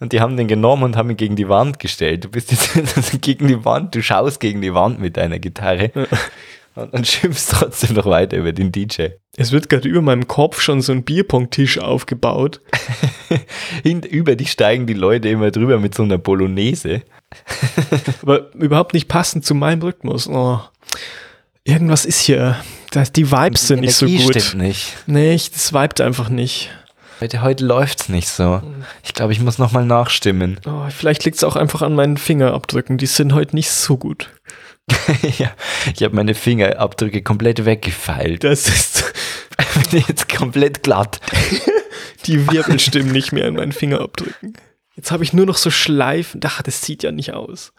Und 0.00 0.12
die 0.12 0.20
haben 0.20 0.36
den 0.36 0.46
genommen 0.46 0.84
und 0.84 0.96
haben 0.96 1.10
ihn 1.10 1.16
gegen 1.16 1.36
die 1.36 1.48
Wand 1.48 1.78
gestellt. 1.80 2.24
Du 2.24 2.28
bist 2.28 2.52
jetzt 2.52 3.20
gegen 3.20 3.48
die 3.48 3.64
Wand, 3.64 3.94
du 3.94 4.02
schaust 4.02 4.38
gegen 4.40 4.60
die 4.62 4.74
Wand 4.74 5.00
mit 5.00 5.16
deiner 5.16 5.38
Gitarre. 5.38 5.90
Und 6.74 6.94
dann 6.94 7.04
schimpfst 7.04 7.50
trotzdem 7.50 7.96
noch 7.96 8.06
weiter 8.06 8.36
über 8.36 8.52
den 8.52 8.72
DJ. 8.72 9.08
Es 9.36 9.52
wird 9.52 9.68
gerade 9.68 9.88
über 9.88 10.02
meinem 10.02 10.26
Kopf 10.26 10.60
schon 10.60 10.80
so 10.80 10.92
ein 10.92 11.04
Bierpong-Tisch 11.04 11.78
aufgebaut. 11.78 12.60
Hin, 13.82 14.02
über 14.02 14.36
dich 14.36 14.50
steigen 14.50 14.86
die 14.86 14.94
Leute 14.94 15.28
immer 15.28 15.50
drüber 15.50 15.78
mit 15.78 15.94
so 15.94 16.02
einer 16.02 16.18
Bolognese. 16.18 17.02
aber 18.22 18.52
überhaupt 18.54 18.94
nicht 18.94 19.08
passend 19.08 19.44
zu 19.44 19.54
meinem 19.54 19.82
Rhythmus. 19.82 20.28
Oh. 20.28 20.60
Irgendwas 21.64 22.04
ist 22.04 22.20
hier. 22.20 22.56
Das, 22.90 23.12
die 23.12 23.30
Vibes 23.30 23.68
sind 23.68 23.80
nicht 23.80 23.94
so 23.94 24.06
Energie 24.06 24.24
gut. 24.24 24.40
stimmt 24.40 24.62
nicht. 24.62 24.96
Nee, 25.06 25.34
ich, 25.34 25.50
das 25.50 25.72
vibet 25.72 26.00
einfach 26.00 26.30
nicht. 26.30 26.70
Heute, 27.20 27.42
heute 27.42 27.64
läuft's 27.64 28.08
nicht 28.08 28.28
so. 28.28 28.62
Ich 29.02 29.12
glaube, 29.12 29.32
ich 29.32 29.40
muss 29.40 29.58
nochmal 29.58 29.84
nachstimmen. 29.84 30.60
Oh, 30.66 30.88
vielleicht 30.88 31.24
liegt 31.24 31.36
es 31.36 31.44
auch 31.44 31.56
einfach 31.56 31.82
an 31.82 31.94
meinen 31.94 32.16
Fingerabdrücken. 32.16 32.96
Die 32.96 33.06
sind 33.06 33.34
heute 33.34 33.56
nicht 33.56 33.70
so 33.70 33.96
gut. 33.96 34.30
ja, 35.38 35.52
ich 35.94 36.02
habe 36.02 36.14
meine 36.14 36.34
Fingerabdrücke 36.34 37.22
komplett 37.22 37.64
weggefeilt. 37.64 38.44
Das 38.44 38.68
ist. 38.68 39.12
Bin 39.90 40.04
jetzt 40.06 40.28
komplett 40.28 40.82
glatt. 40.82 41.20
Die 42.26 42.50
Wirbel 42.50 42.78
stimmen 42.78 43.12
nicht 43.12 43.32
mehr 43.32 43.46
in 43.46 43.54
meinen 43.54 43.72
Fingerabdrücken. 43.72 44.54
Jetzt 44.96 45.10
habe 45.10 45.24
ich 45.24 45.32
nur 45.32 45.46
noch 45.46 45.56
so 45.56 45.70
Schleifen. 45.70 46.40
Ach, 46.44 46.62
das 46.62 46.82
sieht 46.82 47.02
ja 47.02 47.12
nicht 47.12 47.32
aus. 47.32 47.72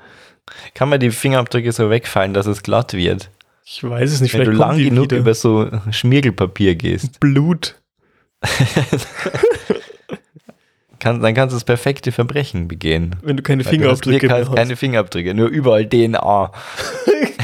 Kann 0.73 0.89
man 0.89 0.99
die 0.99 1.11
Fingerabdrücke 1.11 1.71
so 1.71 1.89
wegfallen, 1.89 2.33
dass 2.33 2.47
es 2.47 2.63
glatt 2.63 2.93
wird? 2.93 3.29
Ich 3.65 3.83
weiß 3.83 4.11
es 4.11 4.21
nicht. 4.21 4.33
Wenn 4.33 4.45
du 4.45 4.51
lang 4.51 4.77
genug 4.77 5.05
wieder. 5.05 5.17
über 5.17 5.33
so 5.33 5.69
Schmiergelpapier 5.91 6.75
gehst, 6.75 7.19
Blut. 7.19 7.75
Kann, 10.99 11.21
dann 11.21 11.33
kannst 11.33 11.53
du 11.53 11.55
das 11.55 11.63
perfekte 11.63 12.11
Verbrechen 12.11 12.67
begehen. 12.67 13.15
Wenn 13.21 13.37
du 13.37 13.43
keine 13.43 13.65
Weil 13.65 13.77
du 13.77 13.89
hast 13.89 14.03
Fingerabdrücke 14.03 14.55
keine 14.55 14.75
Fingerabdrücke, 14.75 15.33
nur 15.33 15.47
überall 15.47 15.87
DNA. 15.87 16.51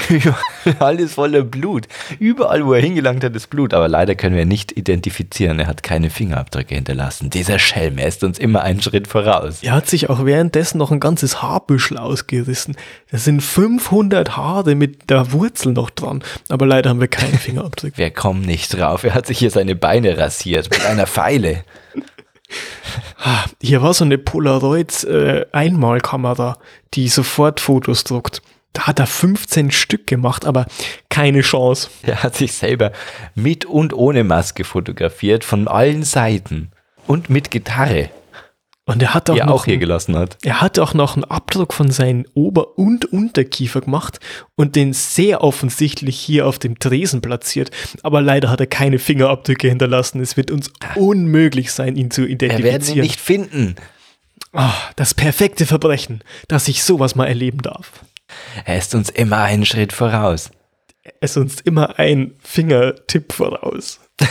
Alles 0.79 1.13
voller 1.13 1.43
Blut. 1.43 1.87
Überall, 2.19 2.65
wo 2.65 2.73
er 2.73 2.81
hingelangt 2.81 3.23
hat, 3.23 3.35
ist 3.35 3.49
Blut. 3.49 3.73
Aber 3.73 3.87
leider 3.87 4.15
können 4.15 4.35
wir 4.35 4.45
nicht 4.45 4.77
identifizieren. 4.77 5.59
Er 5.59 5.67
hat 5.67 5.83
keine 5.83 6.09
Fingerabdrücke 6.09 6.75
hinterlassen. 6.75 7.29
Dieser 7.29 7.59
Schelm, 7.59 7.97
er 7.97 8.07
ist 8.07 8.23
uns 8.23 8.39
immer 8.39 8.61
einen 8.61 8.81
Schritt 8.81 9.07
voraus. 9.07 9.63
Er 9.63 9.73
hat 9.73 9.87
sich 9.87 10.09
auch 10.09 10.25
währenddessen 10.25 10.77
noch 10.77 10.91
ein 10.91 10.99
ganzes 10.99 11.41
Haarbüschel 11.41 11.97
ausgerissen. 11.97 12.75
Das 13.11 13.23
sind 13.23 13.41
500 13.41 14.37
Haare 14.37 14.75
mit 14.75 15.09
der 15.09 15.31
Wurzel 15.31 15.73
noch 15.73 15.89
dran. 15.89 16.23
Aber 16.49 16.65
leider 16.65 16.89
haben 16.89 16.99
wir 16.99 17.07
keine 17.07 17.37
Fingerabdrücke. 17.37 17.97
Wir 17.97 18.11
kommen 18.11 18.41
nicht 18.41 18.77
drauf. 18.77 19.03
Er 19.03 19.13
hat 19.13 19.27
sich 19.27 19.39
hier 19.39 19.51
seine 19.51 19.75
Beine 19.75 20.17
rasiert 20.17 20.69
mit 20.71 20.85
einer 20.85 21.07
Pfeile. 21.07 21.63
Hier 23.61 23.81
war 23.81 23.93
so 23.93 24.05
eine 24.05 24.17
Polaroid-Einmalkamera, 24.17 26.57
die 26.93 27.07
sofort 27.07 27.59
Fotos 27.59 28.03
druckt. 28.03 28.41
Da 28.73 28.87
hat 28.87 28.99
er 28.99 29.07
15 29.07 29.71
Stück 29.71 30.05
gemacht, 30.05 30.45
aber 30.45 30.65
keine 31.09 31.41
Chance. 31.41 31.89
Er 32.03 32.21
hat 32.23 32.35
sich 32.35 32.53
selber 32.53 32.91
mit 33.33 33.65
und 33.65 33.93
ohne 33.93 34.23
Maske 34.23 34.65
fotografiert, 34.65 35.43
von 35.43 35.67
allen 35.67 36.03
Seiten. 36.03 36.71
Und 37.07 37.29
mit 37.29 37.51
Gitarre, 37.51 38.09
Und 38.87 39.01
er 39.01 39.15
hat 39.15 39.31
auch 39.31 39.35
er 39.37 39.47
noch 39.47 39.53
auch 39.55 39.65
hier 39.65 39.73
einen- 39.73 39.79
gelassen 39.79 40.15
hat. 40.15 40.37
Er 40.43 40.61
hat 40.61 40.77
auch 40.77 40.93
noch 40.93 41.15
einen 41.15 41.23
Abdruck 41.23 41.73
von 41.73 41.89
seinen 41.89 42.27
Ober- 42.35 42.77
und 42.77 43.05
Unterkiefer 43.05 43.81
gemacht 43.81 44.19
und 44.55 44.75
den 44.75 44.93
sehr 44.93 45.41
offensichtlich 45.43 46.19
hier 46.19 46.45
auf 46.45 46.59
dem 46.59 46.77
Tresen 46.77 47.19
platziert. 47.21 47.71
Aber 48.03 48.21
leider 48.21 48.51
hat 48.51 48.59
er 48.59 48.67
keine 48.67 48.99
Fingerabdrücke 48.99 49.67
hinterlassen. 49.69 50.21
Es 50.21 50.37
wird 50.37 50.51
uns 50.51 50.71
unmöglich 50.95 51.71
sein, 51.71 51.95
ihn 51.95 52.11
zu 52.11 52.27
Wir 52.27 52.39
werden 52.39 52.51
ihn 52.51 52.59
identifizieren. 52.59 53.01
nicht 53.01 53.19
finden. 53.19 53.75
Ah, 54.53 54.73
das 54.95 55.15
perfekte 55.15 55.65
Verbrechen, 55.65 56.23
dass 56.47 56.67
ich 56.67 56.83
sowas 56.83 57.15
mal 57.15 57.25
erleben 57.25 57.63
darf. 57.63 57.91
Er 58.65 58.77
ist 58.77 58.93
uns 58.93 59.09
immer 59.09 59.39
einen 59.39 59.65
Schritt 59.65 59.93
voraus. 59.93 60.51
Es 61.21 61.31
ist 61.31 61.37
uns 61.37 61.61
immer 61.61 61.97
ein 61.97 62.35
Fingertipp 62.43 63.33
voraus. 63.33 63.99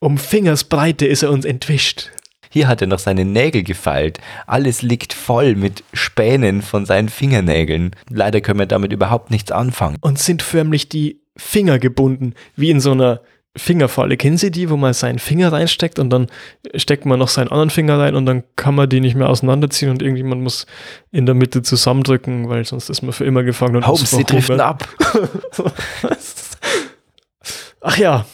um 0.00 0.16
Fingersbreite 0.18 1.06
ist 1.06 1.22
er 1.24 1.30
uns 1.30 1.44
entwischt. 1.44 2.10
Hier 2.50 2.68
hat 2.68 2.80
er 2.80 2.86
noch 2.86 2.98
seine 2.98 3.24
Nägel 3.24 3.62
gefeilt. 3.62 4.18
Alles 4.46 4.82
liegt 4.82 5.12
voll 5.12 5.54
mit 5.54 5.84
Spänen 5.92 6.62
von 6.62 6.86
seinen 6.86 7.08
Fingernägeln. 7.08 7.92
Leider 8.10 8.40
können 8.40 8.58
wir 8.58 8.66
damit 8.66 8.92
überhaupt 8.92 9.30
nichts 9.30 9.52
anfangen. 9.52 9.96
und 10.00 10.18
sind 10.18 10.42
förmlich 10.42 10.88
die 10.88 11.20
Finger 11.36 11.78
gebunden, 11.78 12.34
wie 12.56 12.70
in 12.70 12.80
so 12.80 12.92
einer 12.92 13.20
Fingerfalle. 13.56 14.16
Kennen 14.16 14.36
Sie 14.36 14.50
die, 14.50 14.70
wo 14.70 14.76
man 14.76 14.92
seinen 14.92 15.18
Finger 15.18 15.52
reinsteckt 15.52 15.98
und 15.98 16.10
dann 16.10 16.26
steckt 16.74 17.06
man 17.06 17.18
noch 17.18 17.28
seinen 17.28 17.48
anderen 17.48 17.70
Finger 17.70 17.98
rein 17.98 18.14
und 18.14 18.26
dann 18.26 18.44
kann 18.56 18.74
man 18.74 18.88
die 18.88 19.00
nicht 19.00 19.16
mehr 19.16 19.28
auseinanderziehen 19.28 19.90
und 19.90 20.02
irgendjemand 20.02 20.42
muss 20.42 20.66
in 21.10 21.26
der 21.26 21.34
Mitte 21.34 21.62
zusammendrücken, 21.62 22.48
weil 22.48 22.64
sonst 22.64 22.88
ist 22.88 23.02
man 23.02 23.12
für 23.12 23.24
immer 23.24 23.42
gefangen 23.42 23.76
und 23.76 23.86
Holmes, 23.86 24.10
sie 24.10 24.24
driften 24.24 24.60
ab. 24.60 24.88
Ach 27.80 27.96
ja, 27.96 28.26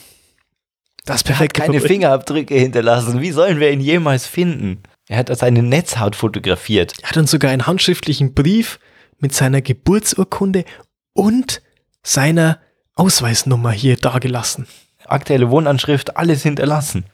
das 1.04 1.22
Er 1.22 1.38
hat 1.38 1.54
keine 1.54 1.72
Verbrechen. 1.72 1.88
Fingerabdrücke 1.88 2.54
hinterlassen. 2.54 3.20
Wie 3.20 3.30
sollen 3.30 3.60
wir 3.60 3.70
ihn 3.70 3.80
jemals 3.80 4.26
finden? 4.26 4.82
Er 5.08 5.18
hat 5.18 5.36
seine 5.36 5.62
Netzhaut 5.62 6.16
fotografiert. 6.16 6.94
Er 7.02 7.10
hat 7.10 7.16
uns 7.16 7.30
sogar 7.30 7.50
einen 7.50 7.66
handschriftlichen 7.66 8.34
Brief 8.34 8.78
mit 9.18 9.34
seiner 9.34 9.60
Geburtsurkunde 9.60 10.64
und 11.12 11.60
seiner 12.02 12.58
Ausweisnummer 12.94 13.70
hier 13.72 13.96
dagelassen. 13.96 14.66
Aktuelle 15.06 15.50
Wohnanschrift, 15.50 16.16
alles 16.16 16.42
hinterlassen. 16.42 17.04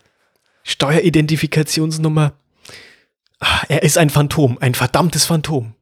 Steueridentifikationsnummer. 0.63 2.33
Ah, 3.41 3.63
Er 3.69 3.83
ist 3.83 3.99
ein 3.99 4.11
Phantom, 4.11 4.59
ein 4.61 4.75
verdammtes 4.75 5.25
Phantom. 5.25 5.75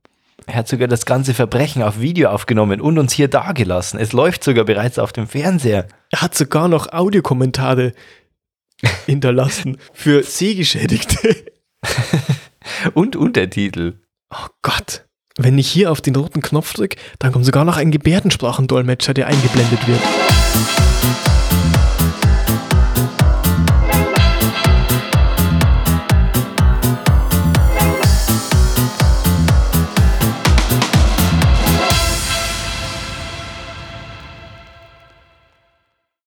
Er 0.49 0.55
hat 0.55 0.68
sogar 0.68 0.88
das 0.88 1.05
ganze 1.05 1.34
Verbrechen 1.34 1.82
auf 1.82 2.01
Video 2.01 2.30
aufgenommen 2.30 2.80
und 2.80 2.99
uns 2.99 3.12
hier 3.12 3.28
dagelassen. 3.28 4.01
Es 4.01 4.14
läuft 4.14 4.42
sogar 4.42 4.64
bereits 4.64 4.99
auf 4.99 5.12
dem 5.12 5.28
Fernseher. 5.28 5.86
Er 6.11 6.22
hat 6.22 6.34
sogar 6.34 6.68
noch 6.68 6.90
Audiokommentare 6.90 7.92
hinterlassen 9.07 9.76
für 9.92 10.22
Sehgeschädigte. 10.22 11.36
Und 12.94 13.14
Untertitel. 13.16 14.01
Oh 14.30 14.46
Gott. 14.62 15.05
Wenn 15.36 15.59
ich 15.59 15.68
hier 15.68 15.92
auf 15.92 16.01
den 16.01 16.16
roten 16.16 16.40
Knopf 16.40 16.72
drücke, 16.72 16.99
dann 17.18 17.32
kommt 17.32 17.44
sogar 17.44 17.64
noch 17.64 17.76
ein 17.76 17.90
Gebärdensprachendolmetscher, 17.90 19.14
der 19.14 19.26
eingeblendet 19.26 19.86
wird. 19.86 20.01